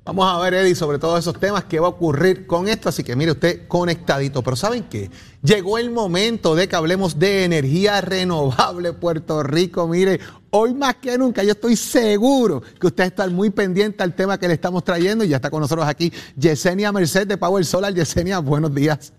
Vamos 0.06 0.26
a 0.26 0.40
ver, 0.40 0.56
Eddie, 0.56 0.74
sobre 0.74 0.98
todos 0.98 1.20
esos 1.20 1.40
temas, 1.40 1.66
qué 1.66 1.80
va 1.80 1.86
a 1.86 1.92
ocurrir 1.92 2.48
con 2.48 2.68
esto. 2.68 2.90
Así 2.90 3.04
que 3.04 3.16
mire 3.16 3.34
usted 3.34 3.68
conectadito. 3.68 4.42
Pero 4.42 4.56
¿saben 4.56 4.86
qué? 4.86 5.12
Llegó 5.44 5.78
el 5.78 5.92
momento 5.92 6.56
de 6.56 6.68
que 6.68 6.76
hablemos 6.76 7.20
de 7.20 7.44
energía 7.44 8.02
renovable 8.02 8.94
Puerto 8.94 9.44
Rico. 9.44 9.88
Mire, 9.88 10.20
hoy 10.50 10.74
más 10.74 10.96
que 10.96 11.16
nunca 11.16 11.44
yo 11.44 11.52
estoy 11.52 11.76
seguro 11.76 12.64
que 12.80 12.88
usted 12.88 13.04
está 13.04 13.28
muy 13.28 13.52
pendiente 13.52 14.02
al 14.02 14.16
tema 14.16 14.40
que 14.40 14.48
le 14.48 14.56
estamos 14.56 14.84
trayendo. 14.84 15.24
Y 15.24 15.28
ya 15.28 15.36
está 15.36 15.52
con 15.52 15.62
nosotros 15.62 15.88
aquí 15.88 16.12
Yesenia 16.36 16.92
Merced 16.92 17.28
de 17.28 17.38
Power 17.38 17.64
Solar. 17.64 17.94
Yesenia, 17.94 18.40
buenos 18.40 18.74
días. 18.74 19.14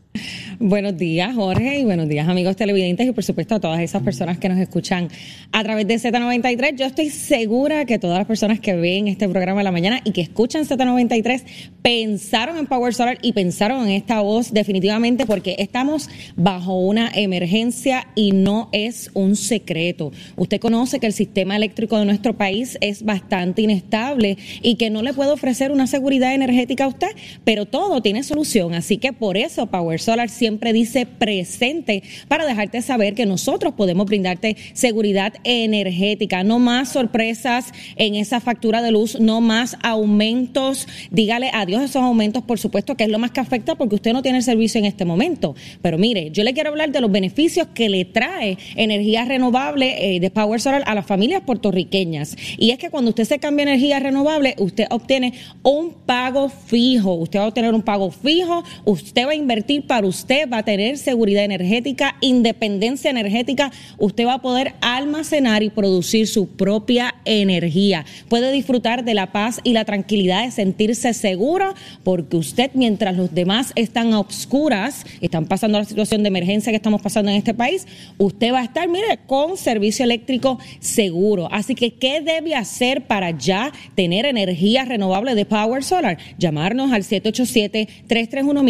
Buenos 0.59 0.99
días, 0.99 1.35
Jorge, 1.35 1.79
y 1.79 1.85
buenos 1.85 2.09
días, 2.09 2.29
amigos 2.29 2.57
televidentes, 2.57 3.07
y 3.07 3.13
por 3.13 3.25
supuesto 3.25 3.55
a 3.55 3.61
todas 3.61 3.81
esas 3.81 4.03
personas 4.03 4.39
que 4.39 4.49
nos 4.49 4.59
escuchan 4.59 5.09
a 5.53 5.63
través 5.63 5.87
de 5.87 5.95
Z93. 5.95 6.77
Yo 6.77 6.85
estoy 6.85 7.11
segura 7.11 7.85
que 7.85 7.99
todas 7.99 8.19
las 8.19 8.27
personas 8.27 8.61
que 8.61 8.75
ven 8.75 9.09
este 9.09 9.29
programa 9.29 9.61
de 9.61 9.65
la 9.65 9.73
mañana 9.73 10.01
y 10.05 10.11
que 10.11 10.21
escuchan 10.21 10.67
Z93 10.67 11.45
pensaron 11.81 12.59
en 12.59 12.67
Power 12.67 12.93
Solar 12.93 13.19
y 13.23 13.33
pensaron 13.33 13.85
en 13.85 13.93
esta 13.93 14.21
voz 14.21 14.53
definitivamente 14.53 15.25
porque 15.27 15.57
estamos 15.59 16.11
bajo 16.37 16.79
una 16.79 17.11
emergencia 17.15 18.09
y 18.15 18.33
no 18.33 18.69
es 18.73 19.11
un 19.15 19.37
secreto. 19.37 20.13
Usted 20.37 20.61
conoce 20.61 20.99
que 21.01 21.07
el 21.07 21.13
sistema 21.13 21.57
eléctrico 21.57 21.99
de 21.99 22.05
nuestro 22.05 22.37
país 22.37 22.77
es 22.81 23.05
bastante 23.05 23.63
inestable 23.63 24.37
y 24.61 24.75
que 24.75 24.91
no 24.91 25.03
le 25.03 25.15
puede 25.15 25.31
ofrecer 25.31 25.71
una 25.71 25.87
seguridad 25.87 26.35
energética 26.35 26.85
a 26.85 26.89
usted, 26.89 27.11
pero 27.45 27.65
todo 27.65 28.03
tiene 28.03 28.25
solución, 28.25 28.75
así 28.75 28.99
que 28.99 29.13
por 29.13 29.37
eso 29.37 29.67
Power 29.67 30.00
Solar 30.01 30.29
siempre 30.29 30.73
dice 30.73 31.07
presente 31.07 32.03
para 32.29 32.47
dejarte 32.47 32.83
saber 32.83 33.15
que 33.15 33.27
nosotros 33.27 33.75
podemos 33.75 34.07
brindarte 34.07 34.57
seguridad 34.73 35.35
energética. 35.45 36.45
No 36.45 36.59
más 36.59 36.91
sorpresas 36.91 37.73
en 37.97 38.15
esa 38.15 38.41
factura 38.41 38.83
de 38.83 38.91
luz, 38.91 39.19
no 39.21 39.41
más 39.41 39.77
aumentos. 39.83 40.87
Dígale 41.11 41.51
adiós 41.53 41.83
a 41.83 41.85
esos 41.85 42.03
aumentos, 42.03 42.43
por 42.43 42.59
supuesto, 42.59 42.97
que 42.97 43.05
es 43.05 43.11
lo 43.11 43.19
más 43.19 43.31
que 43.31 43.41
afecta 43.41 43.75
porque 43.75 43.95
usted 43.95 44.13
no 44.13 44.23
tiene 44.23 44.39
el 44.39 44.45
servicio 44.45 44.79
en 44.79 44.85
este 44.85 45.05
momento. 45.05 45.55
Pero 45.83 45.99
mire, 45.99 46.31
yo 46.31 46.45
le 46.45 46.53
quiero 46.53 46.71
hablar 46.71 46.91
de 46.91 47.01
los 47.01 47.11
beneficios 47.11 47.69
que 47.75 47.89
le 47.89 48.05
trae 48.05 48.59
energía 48.77 49.25
renovable 49.25 50.17
eh, 50.17 50.21
de 50.21 50.31
Power 50.31 50.61
Solar 50.61 50.83
a 50.87 50.95
las 50.95 51.07
familias 51.07 51.43
puertorriqueñas. 51.43 52.37
Y 52.59 52.71
es 52.71 52.79
que 52.79 52.91
cuando 52.91 53.11
usted 53.11 53.25
se 53.25 53.39
cambia 53.39 53.65
energía 53.65 53.99
renovable, 54.01 54.55
usted 54.59 54.87
obtiene 54.91 55.35
un 55.63 55.93
pago 56.07 56.49
fijo. 56.49 57.15
Usted 57.15 57.39
va 57.39 57.45
a 57.45 57.49
obtener 57.49 57.75
un 57.75 57.83
pago 57.83 58.11
fijo, 58.11 58.65
usted 58.85 59.27
va 59.27 59.31
a 59.31 59.35
invertir 59.35 59.87
para 59.91 60.07
usted, 60.07 60.49
va 60.49 60.59
a 60.59 60.63
tener 60.63 60.99
seguridad 60.99 61.43
energética, 61.43 62.15
independencia 62.21 63.11
energética, 63.11 63.73
usted 63.99 64.25
va 64.25 64.35
a 64.35 64.41
poder 64.41 64.75
almacenar 64.81 65.65
y 65.65 65.71
producir 65.71 66.29
su 66.29 66.47
propia 66.47 67.17
energía. 67.25 68.05
Puede 68.29 68.53
disfrutar 68.53 69.03
de 69.03 69.15
la 69.15 69.33
paz 69.33 69.59
y 69.65 69.73
la 69.73 69.85
tranquilidad 69.85 70.45
de 70.45 70.53
sentirse 70.53 71.13
seguro 71.13 71.75
porque 72.05 72.37
usted 72.37 72.71
mientras 72.75 73.17
los 73.17 73.35
demás 73.35 73.73
están 73.75 74.13
a 74.13 74.21
obscuras, 74.21 75.05
están 75.21 75.47
pasando 75.47 75.81
la 75.81 75.85
situación 75.85 76.23
de 76.23 76.29
emergencia 76.29 76.71
que 76.71 76.77
estamos 76.77 77.03
pasando 77.03 77.33
en 77.33 77.39
este 77.39 77.53
país, 77.53 77.89
usted 78.17 78.53
va 78.53 78.61
a 78.61 78.65
estar, 78.65 78.87
mire, 78.87 79.19
con 79.27 79.57
servicio 79.57 80.05
eléctrico 80.05 80.61
seguro. 80.79 81.49
Así 81.51 81.75
que, 81.75 81.95
¿qué 81.95 82.21
debe 82.21 82.55
hacer 82.55 83.09
para 83.09 83.33
ya 83.33 83.73
tener 83.97 84.25
energía 84.25 84.85
renovable 84.85 85.35
de 85.35 85.47
Power 85.47 85.83
Solar? 85.83 86.17
Llamarnos 86.39 86.93
al 86.93 87.03
787 87.03 87.89
331 88.07 88.63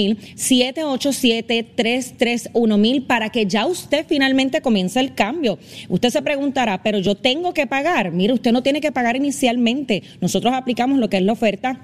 787-331 1.10 3.06
para 3.06 3.30
que 3.30 3.46
ya 3.46 3.66
usted 3.66 4.04
finalmente 4.08 4.60
comience 4.60 4.98
el 5.00 5.14
cambio. 5.14 5.58
Usted 5.88 6.10
se 6.10 6.22
preguntará, 6.22 6.82
pero 6.82 6.98
yo 6.98 7.14
tengo 7.14 7.54
que 7.54 7.66
pagar. 7.66 8.10
Mire, 8.12 8.32
usted 8.32 8.52
no 8.52 8.62
tiene 8.62 8.80
que 8.80 8.92
pagar 8.92 9.16
inicialmente. 9.16 10.02
Nosotros 10.20 10.52
aplicamos 10.54 10.98
lo 10.98 11.08
que 11.08 11.18
es 11.18 11.22
la 11.22 11.32
oferta 11.32 11.80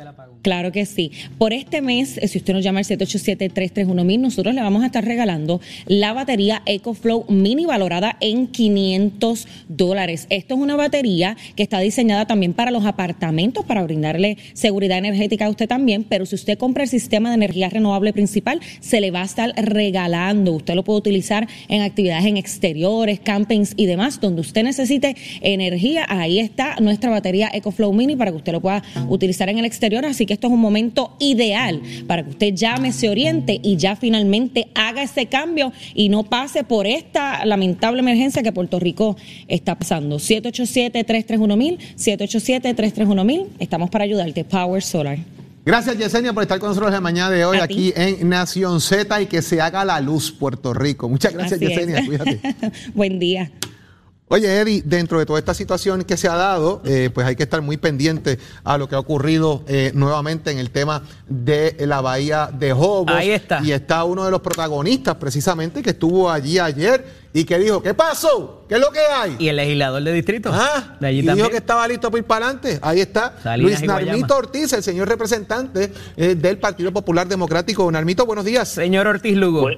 Claro 0.42 0.72
que 0.72 0.84
sí. 0.84 1.12
Por 1.38 1.52
este 1.52 1.80
mes, 1.80 2.18
eh, 2.18 2.26
si 2.26 2.38
usted 2.38 2.52
nos 2.52 2.64
llama 2.64 2.80
al 2.80 2.84
787-331-1000, 2.84 4.18
nosotros 4.18 4.52
le 4.52 4.62
vamos 4.62 4.82
a 4.82 4.86
estar 4.86 5.04
regalando 5.04 5.60
la 5.86 6.12
batería 6.12 6.62
EcoFlow 6.66 7.26
Mini 7.28 7.66
valorada 7.66 8.16
en 8.20 8.48
500 8.48 9.46
dólares. 9.68 10.26
Esto 10.30 10.54
es 10.54 10.60
una 10.60 10.74
batería 10.74 11.36
que 11.54 11.62
está 11.62 11.78
diseñada 11.78 12.26
también 12.26 12.52
para 12.52 12.72
los 12.72 12.84
apartamentos, 12.84 13.64
para 13.64 13.84
brindarle 13.84 14.38
seguridad 14.54 14.98
energética 14.98 15.46
a 15.46 15.50
usted 15.50 15.68
también, 15.68 16.02
pero 16.02 16.26
si 16.26 16.34
usted 16.34 16.58
compra 16.58 16.82
el 16.82 16.88
sistema 16.88 17.28
de 17.28 17.36
energía 17.36 17.68
renovable 17.68 18.12
principal, 18.12 18.60
se 18.80 19.00
le 19.00 19.12
va 19.12 19.22
a 19.22 19.26
estar 19.26 19.52
regalando. 19.56 20.54
Usted 20.54 20.74
lo 20.74 20.82
puede 20.82 20.98
utilizar 21.12 21.46
en 21.68 21.82
actividades 21.82 22.24
en 22.24 22.38
exteriores, 22.38 23.20
campings 23.20 23.74
y 23.76 23.84
demás, 23.84 24.18
donde 24.18 24.40
usted 24.40 24.64
necesite 24.64 25.14
energía. 25.42 26.06
Ahí 26.08 26.38
está 26.38 26.76
nuestra 26.80 27.10
batería 27.10 27.50
EcoFlow 27.52 27.92
Mini 27.92 28.16
para 28.16 28.30
que 28.30 28.38
usted 28.38 28.52
lo 28.52 28.62
pueda 28.62 28.82
utilizar 29.08 29.50
en 29.50 29.58
el 29.58 29.66
exterior. 29.66 30.06
Así 30.06 30.24
que 30.24 30.32
esto 30.32 30.46
es 30.46 30.52
un 30.54 30.60
momento 30.60 31.14
ideal 31.20 31.82
para 32.06 32.22
que 32.22 32.30
usted 32.30 32.54
llame, 32.54 32.92
se 32.92 33.10
oriente 33.10 33.60
y 33.62 33.76
ya 33.76 33.94
finalmente 33.94 34.68
haga 34.74 35.02
ese 35.02 35.26
cambio 35.26 35.72
y 35.94 36.08
no 36.08 36.24
pase 36.24 36.64
por 36.64 36.86
esta 36.86 37.44
lamentable 37.44 38.00
emergencia 38.00 38.42
que 38.42 38.52
Puerto 38.52 38.80
Rico 38.80 39.16
está 39.48 39.74
pasando. 39.74 40.16
787-331-1000, 40.16 41.78
787-331-1000. 41.96 43.46
Estamos 43.58 43.90
para 43.90 44.04
ayudarte. 44.04 44.44
Power 44.44 44.82
Solar. 44.82 45.41
Gracias, 45.64 45.96
Yesenia, 45.96 46.32
por 46.32 46.42
estar 46.42 46.58
con 46.58 46.70
nosotros 46.70 46.92
la 46.92 47.00
mañana 47.00 47.30
de 47.30 47.44
hoy 47.44 47.58
aquí 47.58 47.92
en 47.94 48.28
Nación 48.28 48.80
Z 48.80 49.22
y 49.22 49.26
que 49.26 49.42
se 49.42 49.60
haga 49.60 49.84
la 49.84 50.00
luz 50.00 50.32
Puerto 50.32 50.74
Rico. 50.74 51.08
Muchas 51.08 51.32
gracias, 51.32 51.60
Yesenia. 51.60 52.04
Cuídate. 52.04 52.40
Buen 52.94 53.20
día. 53.20 53.52
Oye, 54.28 54.60
Eddie, 54.60 54.82
dentro 54.86 55.18
de 55.18 55.26
toda 55.26 55.38
esta 55.38 55.52
situación 55.52 56.04
que 56.04 56.16
se 56.16 56.26
ha 56.26 56.34
dado, 56.34 56.80
eh, 56.86 57.10
pues 57.12 57.26
hay 57.26 57.36
que 57.36 57.42
estar 57.42 57.60
muy 57.60 57.76
pendiente 57.76 58.38
a 58.64 58.78
lo 58.78 58.88
que 58.88 58.94
ha 58.94 58.98
ocurrido 58.98 59.62
eh, 59.68 59.92
nuevamente 59.94 60.50
en 60.50 60.58
el 60.58 60.70
tema 60.70 61.02
de 61.28 61.76
la 61.80 62.00
bahía 62.00 62.48
de 62.50 62.72
Jobos. 62.72 63.14
Ahí 63.14 63.30
está. 63.30 63.60
Y 63.62 63.72
está 63.72 64.04
uno 64.04 64.24
de 64.24 64.30
los 64.30 64.40
protagonistas, 64.40 65.16
precisamente, 65.16 65.82
que 65.82 65.90
estuvo 65.90 66.30
allí 66.30 66.58
ayer 66.58 67.04
y 67.34 67.44
que 67.44 67.58
dijo, 67.58 67.82
¿qué 67.82 67.92
pasó? 67.92 68.64
¿Qué 68.70 68.76
es 68.76 68.80
lo 68.80 68.90
que 68.90 69.00
hay? 69.00 69.36
Y 69.38 69.48
el 69.48 69.56
legislador 69.56 70.02
de 70.02 70.12
distrito. 70.14 70.50
Ah, 70.50 70.96
de 70.98 71.08
allí 71.08 71.18
y 71.18 71.34
dijo 71.34 71.50
que 71.50 71.58
estaba 71.58 71.86
listo 71.86 72.10
para 72.10 72.18
ir 72.20 72.24
para 72.24 72.46
adelante. 72.46 72.78
Ahí 72.80 73.00
está 73.00 73.34
Luis 73.58 73.82
Narmito 73.82 74.34
Ortiz, 74.34 74.72
el 74.72 74.82
señor 74.82 75.08
representante 75.08 75.92
eh, 76.16 76.36
del 76.36 76.56
Partido 76.56 76.90
Popular 76.90 77.28
Democrático. 77.28 77.90
Narmito, 77.92 78.24
buenos 78.24 78.46
días. 78.46 78.68
Señor 78.70 79.06
Ortiz 79.08 79.36
Lugo. 79.36 79.68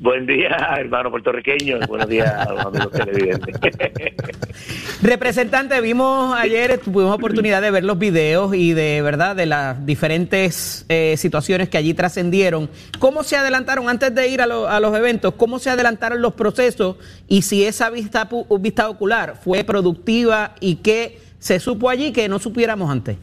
Buen 0.00 0.24
día, 0.24 0.56
hermano 0.78 1.10
puertorriqueño. 1.10 1.78
Buenos 1.86 2.08
días 2.08 2.32
a 2.32 2.50
los 2.54 2.64
amigos 2.64 2.90
televidentes. 2.90 3.60
Representante, 5.02 5.78
vimos 5.82 6.34
ayer, 6.34 6.78
tuvimos 6.78 7.14
oportunidad 7.14 7.60
de 7.60 7.70
ver 7.70 7.84
los 7.84 7.98
videos 7.98 8.54
y 8.54 8.72
de 8.72 9.02
verdad 9.02 9.36
de 9.36 9.44
las 9.44 9.84
diferentes 9.84 10.86
eh, 10.88 11.18
situaciones 11.18 11.68
que 11.68 11.76
allí 11.76 11.92
trascendieron. 11.92 12.70
¿Cómo 12.98 13.22
se 13.22 13.36
adelantaron 13.36 13.90
antes 13.90 14.14
de 14.14 14.26
ir 14.28 14.40
a, 14.40 14.46
los 14.46 14.96
eventos? 14.96 15.34
¿Cómo 15.34 15.58
se 15.58 15.68
adelantaron 15.68 16.22
los 16.22 16.32
procesos 16.32 16.96
y 17.28 17.42
si 17.42 17.66
esa 17.66 17.90
vista, 17.90 18.26
vista 18.58 18.88
ocular 18.88 19.34
fue 19.36 19.64
productiva 19.64 20.54
y 20.60 20.76
qué 20.76 21.18
se 21.38 21.60
supo 21.60 21.90
allí 21.90 22.10
que 22.10 22.26
no 22.26 22.38
supiéramos 22.38 22.90
antes? 22.90 23.18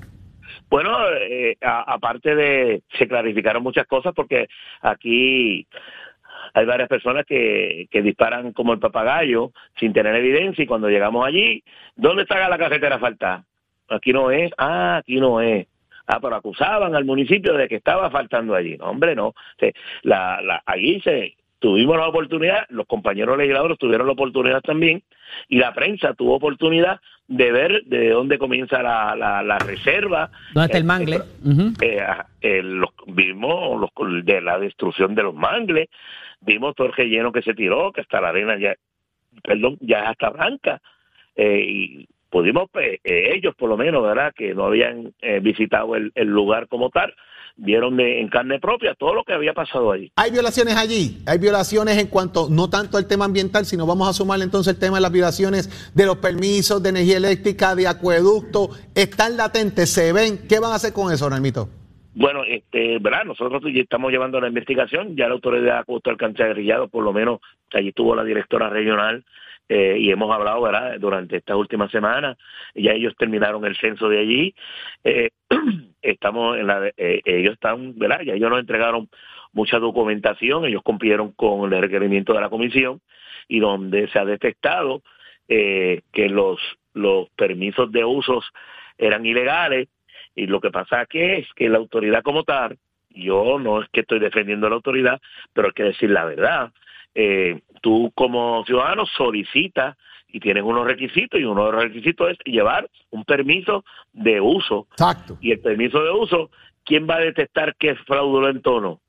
Bueno, 0.70 0.92
eh, 1.28 1.58
aparte 1.62 2.36
de, 2.36 2.84
se 3.00 3.08
clarificaron 3.08 3.64
muchas 3.64 3.88
cosas 3.88 4.14
porque 4.14 4.48
aquí 4.82 5.66
hay 6.58 6.66
varias 6.66 6.90
personas 6.90 7.24
que, 7.28 7.88
que 7.92 8.02
disparan 8.02 8.52
como 8.52 8.74
el 8.74 8.80
papagayo 8.80 9.52
sin 9.80 9.94
tener 9.94 10.16
evidencia 10.16 10.64
y 10.64 10.66
cuando 10.66 10.90
llegamos 10.90 11.24
allí, 11.24 11.64
¿dónde 11.96 12.24
está 12.24 12.50
la 12.50 12.58
carretera 12.58 12.98
falta? 12.98 13.44
Aquí 13.90 14.12
no 14.12 14.32
es, 14.32 14.52
ah, 14.58 14.98
aquí 14.98 15.20
no 15.20 15.40
es. 15.40 15.68
Ah, 16.08 16.18
pero 16.20 16.36
acusaban 16.36 16.96
al 16.96 17.06
municipio 17.06 17.54
de 17.54 17.68
que 17.68 17.76
estaba 17.76 18.10
faltando 18.10 18.56
allí. 18.56 18.76
No, 18.76 18.86
hombre, 18.86 19.16
no. 19.16 19.36
La, 20.02 20.42
la, 20.42 20.64
allí 20.66 21.00
se, 21.02 21.36
tuvimos 21.60 21.96
la 21.98 22.08
oportunidad, 22.08 22.66
los 22.70 22.88
compañeros 22.88 23.38
legisladores 23.38 23.78
tuvieron 23.78 24.08
la 24.08 24.14
oportunidad 24.14 24.62
también, 24.62 25.04
y 25.48 25.58
la 25.58 25.74
prensa 25.74 26.14
tuvo 26.14 26.36
oportunidad 26.36 27.00
de 27.28 27.52
ver 27.52 27.84
de 27.86 28.10
dónde 28.10 28.38
comienza 28.38 28.82
la, 28.82 29.16
la, 29.44 29.58
reserva. 29.60 30.30
¿Dónde 30.54 30.66
está 30.66 30.78
el 30.78 30.84
eh, 30.84 30.88
mangle? 30.88 31.22
Eh, 31.82 32.06
eh, 32.42 32.62
los, 32.64 32.90
vimos 33.08 33.80
los, 33.80 34.26
de 34.26 34.42
la 34.42 34.60
destrucción 34.60 35.14
de 35.14 35.24
los 35.24 35.36
mangles, 35.36 35.90
vimos 36.42 36.76
todo 36.76 36.88
el 36.88 36.94
relleno 36.94 37.32
que 37.32 37.42
se 37.42 37.54
tiró, 37.54 37.92
que 37.92 38.02
hasta 38.02 38.22
la 38.22 38.30
arena 38.30 38.58
ya, 38.60 38.76
perdón, 39.44 39.78
ya 39.82 40.00
es 40.04 40.10
hasta 40.10 40.30
blanca. 40.30 40.82
eh, 41.36 41.62
y 41.68 42.08
pudimos, 42.30 42.70
pues, 42.72 43.00
eh, 43.04 43.36
ellos 43.36 43.56
por 43.56 43.70
lo 43.70 43.78
menos, 43.78 44.04
¿verdad? 44.04 44.34
Que 44.36 44.54
no 44.54 44.66
habían 44.66 45.14
eh, 45.22 45.40
visitado 45.40 45.96
el, 45.96 46.12
el 46.16 46.28
lugar 46.28 46.68
como 46.68 46.90
tal, 46.90 47.14
vieron 47.56 48.00
en 48.00 48.28
carne 48.30 48.60
propia 48.60 48.94
todo 48.96 49.14
lo 49.14 49.24
que 49.24 49.34
había 49.34 49.54
pasado 49.54 49.92
allí. 49.92 50.12
Hay 50.16 50.32
violaciones 50.32 50.76
allí, 50.76 51.24
hay 51.26 51.40
violaciones 51.40 51.98
en 51.98 52.08
cuanto, 52.08 52.50
no 52.50 52.70
tanto 52.70 52.98
al 52.98 53.08
tema 53.08 53.26
ambiental, 53.26 53.66
sino 53.66 53.86
vamos 53.86 54.08
a 54.10 54.14
sumarle 54.14 54.46
entonces 54.46 54.74
el 54.74 54.80
tema 54.80 54.98
de 54.98 55.02
las 55.02 55.12
violaciones 55.12 55.92
de 55.96 56.06
los 56.06 56.18
permisos 56.18 56.84
de 56.84 56.90
energía 56.90 57.18
eléctrica, 57.18 57.76
de 57.76 57.88
acueducto, 57.88 58.70
están 58.94 59.38
latentes, 59.38 59.90
se 59.92 60.14
ven. 60.14 60.48
¿Qué 60.48 60.60
van 60.60 60.72
a 60.72 60.76
hacer 60.76 60.94
con 60.94 61.12
eso, 61.12 61.30
Normito? 61.30 61.70
Bueno, 62.20 62.44
este, 62.46 62.98
¿verdad? 62.98 63.26
Nosotros 63.26 63.62
ya 63.72 63.80
estamos 63.80 64.12
llevando 64.12 64.42
la 64.42 64.48
investigación, 64.48 65.16
ya 65.16 65.28
la 65.28 65.36
autoridad 65.36 65.86
ha 65.88 66.10
alcanzado 66.10 66.88
por 66.88 67.04
lo 67.04 67.14
menos 67.14 67.42
allí 67.72 67.90
estuvo 67.90 68.16
la 68.16 68.24
directora 68.24 68.72
regional 68.72 69.24
eh, 69.70 69.98
y 70.00 70.10
hemos 70.10 70.34
hablado, 70.34 70.64
¿verdad? 70.64 71.00
Durante 71.00 71.38
estas 71.38 71.56
últimas 71.58 71.92
semanas, 71.92 72.36
ya 72.74 72.94
ellos 72.94 73.14
terminaron 73.20 73.64
el 73.66 73.78
censo 73.78 74.10
de 74.10 74.18
allí, 74.18 74.56
eh, 75.04 75.30
estamos 76.02 76.58
en 76.58 76.66
la, 76.66 76.88
eh, 76.98 77.22
ellos 77.24 77.54
están, 77.54 77.96
¿verdad? 78.00 78.22
Ya 78.22 78.34
ellos 78.34 78.50
nos 78.50 78.62
entregaron 78.62 79.10
mucha 79.54 79.78
documentación, 79.78 80.66
ellos 80.66 80.82
cumplieron 80.82 81.34
con 81.34 81.72
el 81.72 81.82
requerimiento 81.82 82.34
de 82.34 82.42
la 82.42 82.50
comisión 82.50 83.00
y 83.48 83.60
donde 83.60 84.08
se 84.08 84.18
ha 84.18 84.26
detectado 84.26 85.04
que 85.48 86.30
los, 86.30 86.60
los 86.94 87.30
permisos 87.38 87.92
de 87.92 88.04
usos 88.04 88.44
eran 88.98 89.24
ilegales 89.24 89.88
y 90.38 90.46
lo 90.46 90.62
que 90.62 90.70
pasa 90.70 91.02
aquí 91.02 91.20
es 91.20 91.48
que 91.56 91.68
la 91.68 91.80
autoridad 91.80 92.22
como 92.22 92.44
tal, 92.44 92.78
yo 93.10 93.58
no 93.60 93.82
es 93.82 93.90
que 93.90 94.02
estoy 94.02 94.20
defendiendo 94.20 94.68
a 94.68 94.70
la 94.70 94.76
autoridad, 94.76 95.20
pero 95.52 95.70
hay 95.70 95.74
que 95.74 95.84
decir 95.84 96.12
la 96.12 96.26
verdad. 96.26 96.72
Eh, 97.16 97.62
tú 97.82 98.12
como 98.14 98.64
ciudadano 98.66 99.08
solicitas 99.08 99.98
y 100.28 100.40
tienes 100.40 100.64
unos 100.64 100.86
requisitos 100.86 101.40
y 101.40 101.44
uno 101.44 101.66
de 101.66 101.72
los 101.72 101.84
requisitos 101.84 102.30
es 102.30 102.38
llevar 102.46 102.88
un 103.10 103.26
permiso 103.26 103.84
de 104.14 104.40
uso. 104.40 104.86
Exacto. 104.92 105.40
Y 105.42 105.52
el 105.52 105.60
permiso 105.60 106.04
de 106.04 106.12
uso, 106.12 106.52
¿quién 106.86 107.08
va 107.10 107.16
a 107.16 107.22
detectar 107.22 107.76
que 107.76 107.90
es 107.90 108.00
fraudulento 108.02 108.76
o 108.76 108.82
no? 108.82 109.00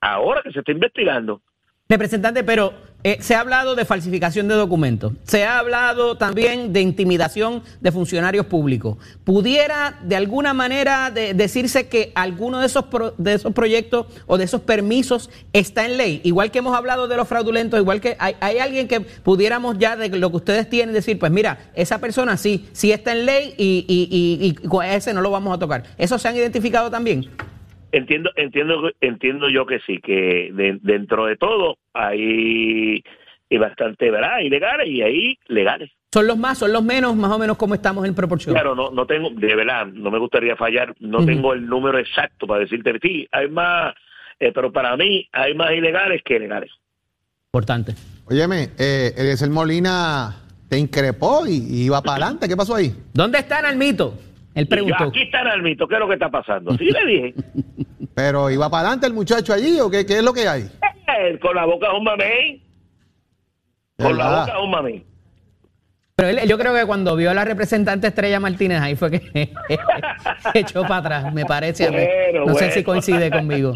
Ahora 0.00 0.40
que 0.40 0.52
se 0.52 0.60
está 0.60 0.72
investigando. 0.72 1.42
Representante, 1.88 2.42
pero 2.42 2.74
eh, 3.04 3.18
se 3.20 3.36
ha 3.36 3.40
hablado 3.40 3.76
de 3.76 3.84
falsificación 3.84 4.48
de 4.48 4.56
documentos, 4.56 5.12
se 5.22 5.44
ha 5.44 5.60
hablado 5.60 6.16
también 6.16 6.72
de 6.72 6.80
intimidación 6.80 7.62
de 7.80 7.92
funcionarios 7.92 8.46
públicos. 8.46 8.96
¿Pudiera 9.22 9.96
de 10.02 10.16
alguna 10.16 10.52
manera 10.52 11.12
decirse 11.12 11.86
que 11.86 12.10
alguno 12.16 12.58
de 12.58 12.66
esos, 12.66 12.86
de 13.18 13.34
esos 13.34 13.52
proyectos 13.52 14.06
o 14.26 14.36
de 14.36 14.42
esos 14.46 14.62
permisos 14.62 15.30
está 15.52 15.86
en 15.86 15.96
ley? 15.96 16.20
Igual 16.24 16.50
que 16.50 16.58
hemos 16.58 16.76
hablado 16.76 17.06
de 17.06 17.16
los 17.16 17.28
fraudulentos, 17.28 17.78
igual 17.78 18.00
que 18.00 18.16
hay, 18.18 18.58
alguien 18.58 18.88
que 18.88 19.02
pudiéramos 19.02 19.78
ya 19.78 19.94
de 19.94 20.08
lo 20.08 20.30
que 20.30 20.36
ustedes 20.38 20.68
tienen 20.68 20.92
decir, 20.92 21.20
pues 21.20 21.30
mira, 21.30 21.70
esa 21.76 21.98
persona 21.98 22.36
sí, 22.36 22.68
sí 22.72 22.90
está 22.90 23.12
en 23.12 23.26
ley 23.26 23.54
y, 23.56 23.84
y, 23.86 24.44
y, 24.44 24.86
ese 24.92 25.14
no 25.14 25.20
lo 25.20 25.30
vamos 25.30 25.54
a 25.54 25.58
tocar. 25.60 25.84
¿Esos 25.96 26.20
se 26.20 26.26
han 26.26 26.34
identificado 26.34 26.90
también? 26.90 27.30
Entiendo, 27.96 28.30
entiendo, 28.36 28.90
entiendo 29.00 29.48
yo 29.48 29.64
que 29.64 29.80
sí, 29.80 29.98
que 30.02 30.50
dentro 30.82 31.24
de 31.24 31.36
todo 31.36 31.78
hay 31.94 33.02
bastante, 33.58 34.10
¿verdad? 34.10 34.40
Ilegales 34.40 34.86
y 34.86 35.00
hay 35.00 35.38
legales. 35.48 35.90
¿Son 36.12 36.26
los 36.26 36.36
más, 36.36 36.58
son 36.58 36.74
los 36.74 36.84
menos, 36.84 37.16
más 37.16 37.30
o 37.30 37.38
menos 37.38 37.56
como 37.56 37.74
estamos 37.74 38.04
en 38.04 38.14
proporción? 38.14 38.54
Claro, 38.54 38.74
no, 38.74 38.90
no 38.90 39.06
tengo, 39.06 39.30
de 39.30 39.54
verdad, 39.54 39.86
no 39.86 40.10
me 40.10 40.18
gustaría 40.18 40.56
fallar, 40.56 40.94
no 41.00 41.24
tengo 41.24 41.54
el 41.54 41.66
número 41.66 41.98
exacto 41.98 42.46
para 42.46 42.60
decirte, 42.60 42.98
sí, 43.00 43.26
hay 43.32 43.48
más, 43.48 43.94
eh, 44.40 44.52
pero 44.54 44.70
para 44.70 44.94
mí 44.98 45.26
hay 45.32 45.54
más 45.54 45.72
ilegales 45.72 46.20
que 46.22 46.38
legales. 46.38 46.70
Importante. 47.46 47.94
Óyeme, 48.26 48.72
eh, 48.78 49.14
el 49.16 49.50
Molina 49.50 50.36
te 50.68 50.78
increpó 50.78 51.46
y, 51.46 51.84
iba 51.84 52.02
para 52.02 52.24
adelante, 52.24 52.46
¿qué 52.46 52.56
pasó 52.56 52.74
ahí? 52.74 52.94
¿Dónde 53.14 53.38
está 53.38 53.72
mito? 53.72 54.18
Él 54.56 54.66
preguntó. 54.66 55.04
aquí 55.04 55.22
está 55.22 55.44
Nalmito, 55.44 55.86
¿qué 55.86 55.94
es 55.94 56.00
lo 56.00 56.08
que 56.08 56.14
está 56.14 56.30
pasando? 56.30 56.76
Sí 56.78 56.90
le 56.90 57.06
dije. 57.06 57.34
Pero 58.14 58.50
iba 58.50 58.70
para 58.70 58.88
adelante 58.88 59.06
el 59.06 59.12
muchacho 59.12 59.52
allí 59.52 59.78
o 59.78 59.90
qué, 59.90 60.06
qué 60.06 60.14
es 60.14 60.24
lo 60.24 60.32
que 60.32 60.48
hay? 60.48 60.62
Eh, 60.62 61.38
con 61.38 61.54
la 61.54 61.66
boca 61.66 61.92
un 61.92 62.02
mamey. 62.02 62.62
Con 63.98 64.16
la 64.16 64.40
boca 64.40 64.58
un 64.58 64.70
mamey. 64.70 65.04
Pero 66.16 66.28
él, 66.30 66.48
yo 66.48 66.56
creo 66.56 66.74
que 66.74 66.86
cuando 66.86 67.14
vio 67.14 67.30
a 67.30 67.34
la 67.34 67.44
representante 67.44 68.06
Estrella 68.06 68.40
Martínez, 68.40 68.80
ahí 68.80 68.96
fue 68.96 69.10
que 69.10 69.52
echó 70.54 70.82
para 70.82 70.96
atrás, 70.96 71.34
me 71.34 71.44
parece 71.44 71.88
a 71.88 71.90
mí. 71.90 71.98
no 72.46 72.54
sé 72.54 72.70
si 72.70 72.82
coincide 72.82 73.30
conmigo. 73.30 73.74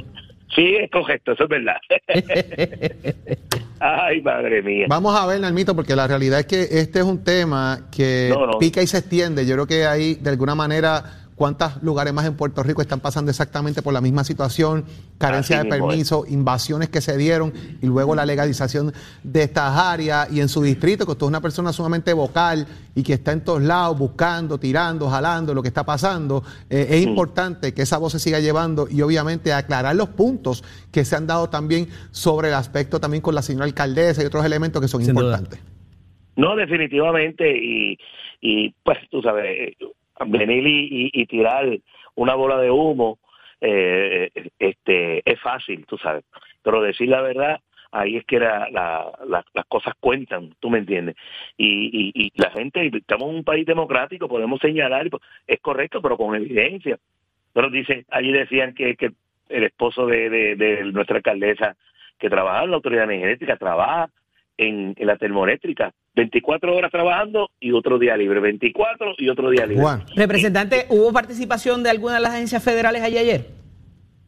Sí, 0.55 0.77
es 0.77 0.91
correcto, 0.91 1.33
eso 1.33 1.45
es 1.45 1.51
verdad. 1.51 1.77
Ay, 3.81 4.21
madre 4.21 4.63
mía. 4.63 4.87
Vamos 4.89 5.19
a 5.19 5.27
ver, 5.27 5.41
Nalmito, 5.41 5.75
porque 5.75 5.97
la 5.97 6.07
realidad 6.07 6.41
es 6.41 6.47
que 6.47 6.63
este 6.71 6.99
es 6.99 7.05
un 7.05 7.25
tema 7.25 7.87
que 7.91 8.33
pica 8.59 8.83
y 8.83 8.87
se 8.87 8.99
extiende. 8.99 9.47
Yo 9.47 9.55
creo 9.55 9.67
que 9.67 9.87
ahí, 9.87 10.17
de 10.17 10.29
alguna 10.29 10.55
manera, 10.55 11.03
cuántos 11.41 11.83
lugares 11.83 12.13
más 12.13 12.27
en 12.27 12.37
Puerto 12.37 12.63
Rico 12.63 12.83
están 12.83 13.01
pasando 13.01 13.31
exactamente 13.31 13.81
por 13.81 13.95
la 13.95 14.03
misma 14.03 14.25
situación, 14.25 14.85
carencia 15.17 15.65
de 15.65 15.71
permiso, 15.71 16.27
invasiones 16.29 16.91
que 16.91 17.01
se 17.01 17.17
dieron 17.17 17.55
y 17.81 17.87
luego 17.87 18.15
la 18.15 18.27
legalización 18.27 18.93
de 19.23 19.45
estas 19.45 19.75
áreas 19.75 20.31
y 20.31 20.43
en 20.43 20.51
su 20.51 20.63
distrito, 20.63 21.07
que 21.07 21.13
usted 21.13 21.25
es 21.25 21.29
una 21.29 21.41
persona 21.41 21.73
sumamente 21.73 22.13
vocal 22.13 22.67
y 22.95 23.03
que 23.03 23.15
está 23.15 23.33
en 23.33 23.43
todos 23.43 23.63
lados 23.63 23.99
buscando, 23.99 24.59
tirando, 24.61 25.09
jalando 25.09 25.55
lo 25.55 25.63
que 25.63 25.69
está 25.69 25.83
pasando, 25.83 26.45
eh, 26.69 26.89
es 26.91 27.07
importante 27.07 27.73
que 27.73 27.81
esa 27.81 27.97
voz 27.97 28.13
se 28.13 28.19
siga 28.19 28.39
llevando 28.39 28.87
y 28.91 29.01
obviamente 29.01 29.55
aclarar 29.55 29.97
los 29.97 30.11
puntos 30.11 30.63
que 30.93 31.07
se 31.07 31.17
han 31.17 31.27
dado 31.27 31.49
también 31.49 31.89
sobre 32.11 32.49
el 32.49 32.55
aspecto 32.55 33.01
también 33.01 33.23
con 33.23 33.35
la 33.35 33.41
señora 33.41 33.65
alcaldesa 33.65 34.23
y 34.23 34.27
otros 34.27 34.45
elementos 34.45 34.83
que 34.83 34.89
son 34.89 35.01
importantes. 35.01 35.59
No, 36.37 36.55
definitivamente, 36.55 37.51
y, 37.57 37.97
y 38.43 38.75
pues 38.85 38.99
tú 39.11 39.23
sabes, 39.23 39.75
venir 40.27 40.65
y, 40.67 41.27
tirar 41.27 41.79
una 42.15 42.35
bola 42.35 42.59
de 42.59 42.71
humo 42.71 43.19
eh, 43.61 44.31
este 44.59 45.23
es 45.25 45.41
fácil, 45.41 45.85
tú 45.87 45.99
sabes, 45.99 46.25
pero 46.63 46.83
decir 46.83 47.09
la 47.09 47.21
verdad 47.21 47.61
ahí 47.93 48.17
es 48.17 48.25
que 48.25 48.39
las 48.39 49.67
cosas 49.69 49.95
cuentan, 50.01 50.55
tú 50.61 50.71
me 50.71 50.79
entiendes. 50.79 51.17
Y, 51.57 52.13
y, 52.15 52.33
la 52.37 52.51
gente, 52.51 52.91
estamos 52.93 53.29
en 53.29 53.37
un 53.37 53.45
país 53.45 53.67
democrático, 53.67 54.29
podemos 54.29 54.61
señalar, 54.61 55.09
es 55.47 55.61
correcto, 55.61 56.01
pero 56.01 56.17
con 56.17 56.35
evidencia. 56.35 56.99
Pero 57.53 57.71
dice, 57.71 58.05
allí 58.11 58.33
decían 58.33 58.75
que, 58.75 58.97
que 58.97 59.11
el 59.49 59.65
esposo 59.65 60.07
de, 60.07 60.31
de, 60.31 60.85
nuestra 60.93 61.17
alcaldesa 61.17 61.77
que 62.19 62.31
trabaja 62.31 62.65
en 62.65 62.71
la 62.71 62.77
autoridad 62.77 63.11
energética 63.11 63.57
trabaja 63.57 64.09
en, 64.61 64.95
la 64.99 65.17
termoeléctrica. 65.17 65.93
24 66.15 66.77
horas 66.77 66.91
trabajando 66.91 67.51
y 67.59 67.73
otro 67.73 67.99
día 67.99 68.17
libre. 68.17 68.41
24 68.41 69.15
y 69.17 69.29
otro 69.31 69.49
día 69.49 69.65
libre. 69.67 69.85
Representante, 70.15 70.87
¿hubo 70.91 71.13
participación 71.13 71.83
de 71.83 71.91
alguna 71.91 72.15
de 72.17 72.21
las 72.21 72.35
agencias 72.35 72.63
federales 72.63 73.03
allí 73.03 73.17
ayer? 73.17 73.47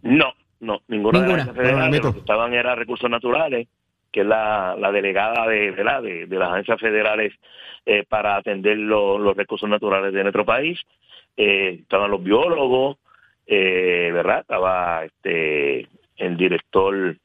No, 0.01 0.33
no, 0.61 0.80
ninguna, 0.89 1.20
de 1.20 1.26
las 1.28 1.49
agencias 1.49 1.57
federales. 1.57 2.03
Lo 2.03 2.12
que 2.14 2.18
estaban 2.20 2.55
era 2.55 2.74
recursos 2.74 3.11
naturales, 3.11 3.68
que 4.11 4.20
es 4.20 4.26
la, 4.26 4.74
delegada 4.93 5.47
de, 5.47 5.72
de, 5.72 6.26
de, 6.26 6.37
las 6.37 6.53
agencias 6.53 6.80
federales 6.80 7.35
eh, 7.85 8.05
para 8.09 8.37
atender 8.37 8.78
los 8.78 9.37
recursos 9.37 9.68
naturales 9.68 10.14
de 10.14 10.22
nuestro 10.22 10.47
país. 10.47 10.80
Eh, 11.37 11.80
estaban 11.83 12.11
los 12.11 12.22
biólogos, 12.22 12.97
eh, 13.47 14.11
¿verdad? 14.12 14.41
Estaba 14.41 15.05
este 15.05 15.89
el 16.16 16.37
director 16.37 17.16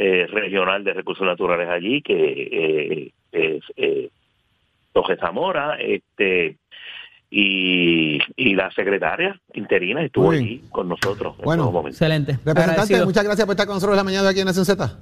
eh, 0.00 0.28
regional 0.28 0.84
de 0.84 0.92
recursos 0.92 1.26
naturales 1.26 1.68
allí, 1.68 2.00
que 2.02 2.14
eh, 2.14 3.12
es 3.32 3.64
eh, 3.76 4.10
Zamora, 5.20 5.76
este 5.80 6.56
y, 7.30 8.20
y, 8.36 8.54
la 8.54 8.70
secretaria 8.70 9.38
interina 9.54 10.02
estuvo 10.04 10.30
allí 10.30 10.62
con 10.70 10.88
nosotros. 10.88 11.36
Bueno, 11.38 11.72
excelente. 11.86 12.38
Representante, 12.44 13.04
muchas 13.04 13.24
gracias 13.24 13.44
por 13.44 13.54
estar 13.54 13.66
con 13.66 13.76
nosotros 13.76 13.96
la 13.96 14.04
mañana 14.04 14.28
aquí 14.28 14.38
en 14.40 14.46
Nación 14.46 14.64
Z. 14.64 14.98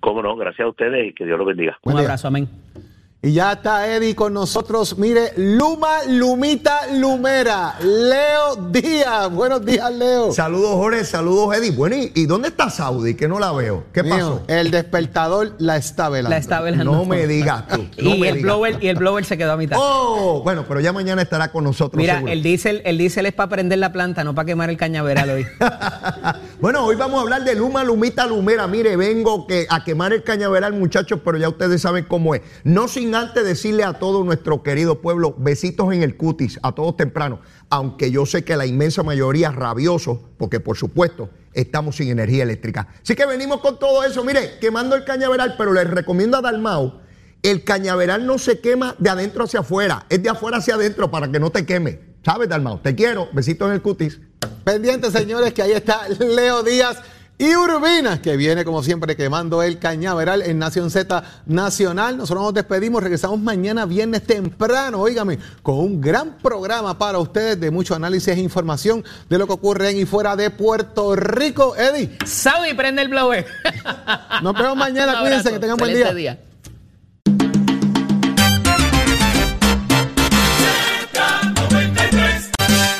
Cómo 0.00 0.22
no, 0.22 0.36
gracias 0.36 0.66
a 0.66 0.68
ustedes 0.68 1.08
y 1.08 1.12
que 1.14 1.24
Dios 1.24 1.38
los 1.38 1.46
bendiga. 1.46 1.78
Un 1.82 1.98
abrazo, 1.98 2.28
amén. 2.28 2.46
Y 3.24 3.32
ya 3.32 3.52
está 3.52 3.90
Eddie 3.90 4.14
con 4.14 4.34
nosotros. 4.34 4.98
Mire, 4.98 5.32
Luma, 5.38 6.04
Lumita, 6.06 6.92
Lumera. 6.92 7.76
Leo 7.80 8.54
Díaz. 8.70 9.30
Buenos 9.30 9.64
días, 9.64 9.90
Leo. 9.94 10.30
Saludos, 10.30 10.74
Jorge. 10.74 11.06
Saludos, 11.06 11.56
Eddie. 11.56 11.70
Bueno, 11.70 11.96
¿y, 11.96 12.26
dónde 12.26 12.48
está 12.48 12.68
Saudi? 12.68 13.14
Que 13.14 13.26
no 13.26 13.38
la 13.38 13.50
veo. 13.52 13.84
¿Qué 13.94 14.04
pasó? 14.04 14.42
El 14.46 14.70
despertador 14.70 15.54
la 15.56 15.78
está 15.78 16.10
velando. 16.10 16.28
La 16.28 16.36
está 16.36 16.60
velando. 16.60 16.92
No 16.92 17.06
me 17.06 17.26
digas 17.26 17.66
tú. 17.68 17.86
y, 17.96 18.26
el 18.26 18.42
blower, 18.42 18.76
y 18.82 18.88
el 18.88 18.96
blower 18.96 19.24
se 19.24 19.38
quedó 19.38 19.52
a 19.52 19.56
mitad. 19.56 19.78
Oh, 19.80 20.42
bueno, 20.44 20.66
pero 20.68 20.80
ya 20.80 20.92
mañana 20.92 21.22
estará 21.22 21.50
con 21.50 21.64
nosotros. 21.64 21.96
Mira, 21.96 22.22
el 22.26 22.42
diésel, 22.42 22.82
el 22.84 22.98
diésel 22.98 23.24
es 23.24 23.32
para 23.32 23.48
prender 23.48 23.78
la 23.78 23.90
planta, 23.90 24.22
no 24.22 24.34
para 24.34 24.44
quemar 24.44 24.68
el 24.68 24.76
cañaveral 24.76 25.30
hoy. 25.30 25.46
bueno, 26.60 26.84
hoy 26.84 26.96
vamos 26.96 27.20
a 27.20 27.22
hablar 27.22 27.42
de 27.42 27.54
Luma, 27.54 27.84
Lumita, 27.84 28.26
Lumera. 28.26 28.66
Mire, 28.66 28.98
vengo 28.98 29.46
que, 29.46 29.66
a 29.70 29.82
quemar 29.82 30.12
el 30.12 30.22
cañaveral, 30.22 30.74
muchachos, 30.74 31.20
pero 31.24 31.38
ya 31.38 31.48
ustedes 31.48 31.80
saben 31.80 32.04
cómo 32.04 32.34
es. 32.34 32.42
No 32.64 32.86
sin 32.86 33.13
antes 33.14 33.44
decirle 33.44 33.84
a 33.84 33.94
todo 33.94 34.24
nuestro 34.24 34.62
querido 34.62 35.00
pueblo, 35.00 35.34
besitos 35.38 35.92
en 35.92 36.02
el 36.02 36.16
cutis, 36.16 36.58
a 36.62 36.72
todos 36.72 36.96
temprano, 36.96 37.40
aunque 37.70 38.10
yo 38.10 38.26
sé 38.26 38.44
que 38.44 38.56
la 38.56 38.66
inmensa 38.66 39.02
mayoría 39.02 39.50
rabiosos, 39.52 40.18
porque 40.38 40.60
por 40.60 40.76
supuesto 40.76 41.30
estamos 41.52 41.96
sin 41.96 42.08
energía 42.08 42.42
eléctrica. 42.42 42.88
Así 43.02 43.14
que 43.14 43.26
venimos 43.26 43.60
con 43.60 43.78
todo 43.78 44.04
eso, 44.04 44.24
mire, 44.24 44.58
quemando 44.60 44.96
el 44.96 45.04
cañaveral, 45.04 45.54
pero 45.56 45.72
les 45.72 45.88
recomiendo 45.88 46.36
a 46.36 46.42
Dalmau 46.42 47.04
el 47.44 47.62
cañaveral 47.62 48.26
no 48.26 48.38
se 48.38 48.60
quema 48.60 48.96
de 48.98 49.10
adentro 49.10 49.44
hacia 49.44 49.60
afuera, 49.60 50.06
es 50.08 50.22
de 50.22 50.30
afuera 50.30 50.56
hacia 50.56 50.76
adentro 50.76 51.10
para 51.10 51.30
que 51.30 51.38
no 51.38 51.50
te 51.50 51.66
queme. 51.66 52.00
¿Sabes, 52.24 52.48
Dalmau? 52.48 52.78
Te 52.78 52.94
quiero. 52.94 53.28
Besitos 53.34 53.68
en 53.68 53.74
el 53.74 53.82
cutis. 53.82 54.18
Pendientes, 54.64 55.12
señores, 55.12 55.52
que 55.52 55.60
ahí 55.60 55.72
está 55.72 56.08
Leo 56.08 56.62
Díaz 56.62 57.02
y 57.36 57.56
Urbina, 57.56 58.22
que 58.22 58.36
viene 58.36 58.64
como 58.64 58.82
siempre 58.84 59.16
quemando 59.16 59.62
el 59.62 59.80
cañaveral 59.80 60.42
en 60.42 60.58
Nación 60.58 60.90
Z 60.90 61.24
Nacional. 61.46 62.16
Nosotros 62.16 62.44
nos 62.44 62.54
despedimos, 62.54 63.02
regresamos 63.02 63.40
mañana 63.40 63.86
viernes 63.86 64.22
temprano, 64.22 65.00
óigame, 65.00 65.40
con 65.62 65.80
un 65.80 66.00
gran 66.00 66.38
programa 66.38 66.96
para 66.96 67.18
ustedes 67.18 67.58
de 67.58 67.72
mucho 67.72 67.96
análisis 67.96 68.28
e 68.28 68.40
información 68.40 69.04
de 69.28 69.38
lo 69.38 69.48
que 69.48 69.52
ocurre 69.54 69.90
en 69.90 69.98
y 69.98 70.04
fuera 70.04 70.36
de 70.36 70.50
Puerto 70.50 71.16
Rico. 71.16 71.74
Eddie. 71.76 72.16
Saudi, 72.24 72.72
prende 72.74 73.02
el 73.02 73.08
blower. 73.08 73.46
Nos 74.40 74.54
vemos 74.54 74.76
mañana, 74.76 75.18
cuídense, 75.20 75.50
que 75.50 75.58
tengan 75.58 75.76
buen 75.76 76.14
día. 76.14 76.38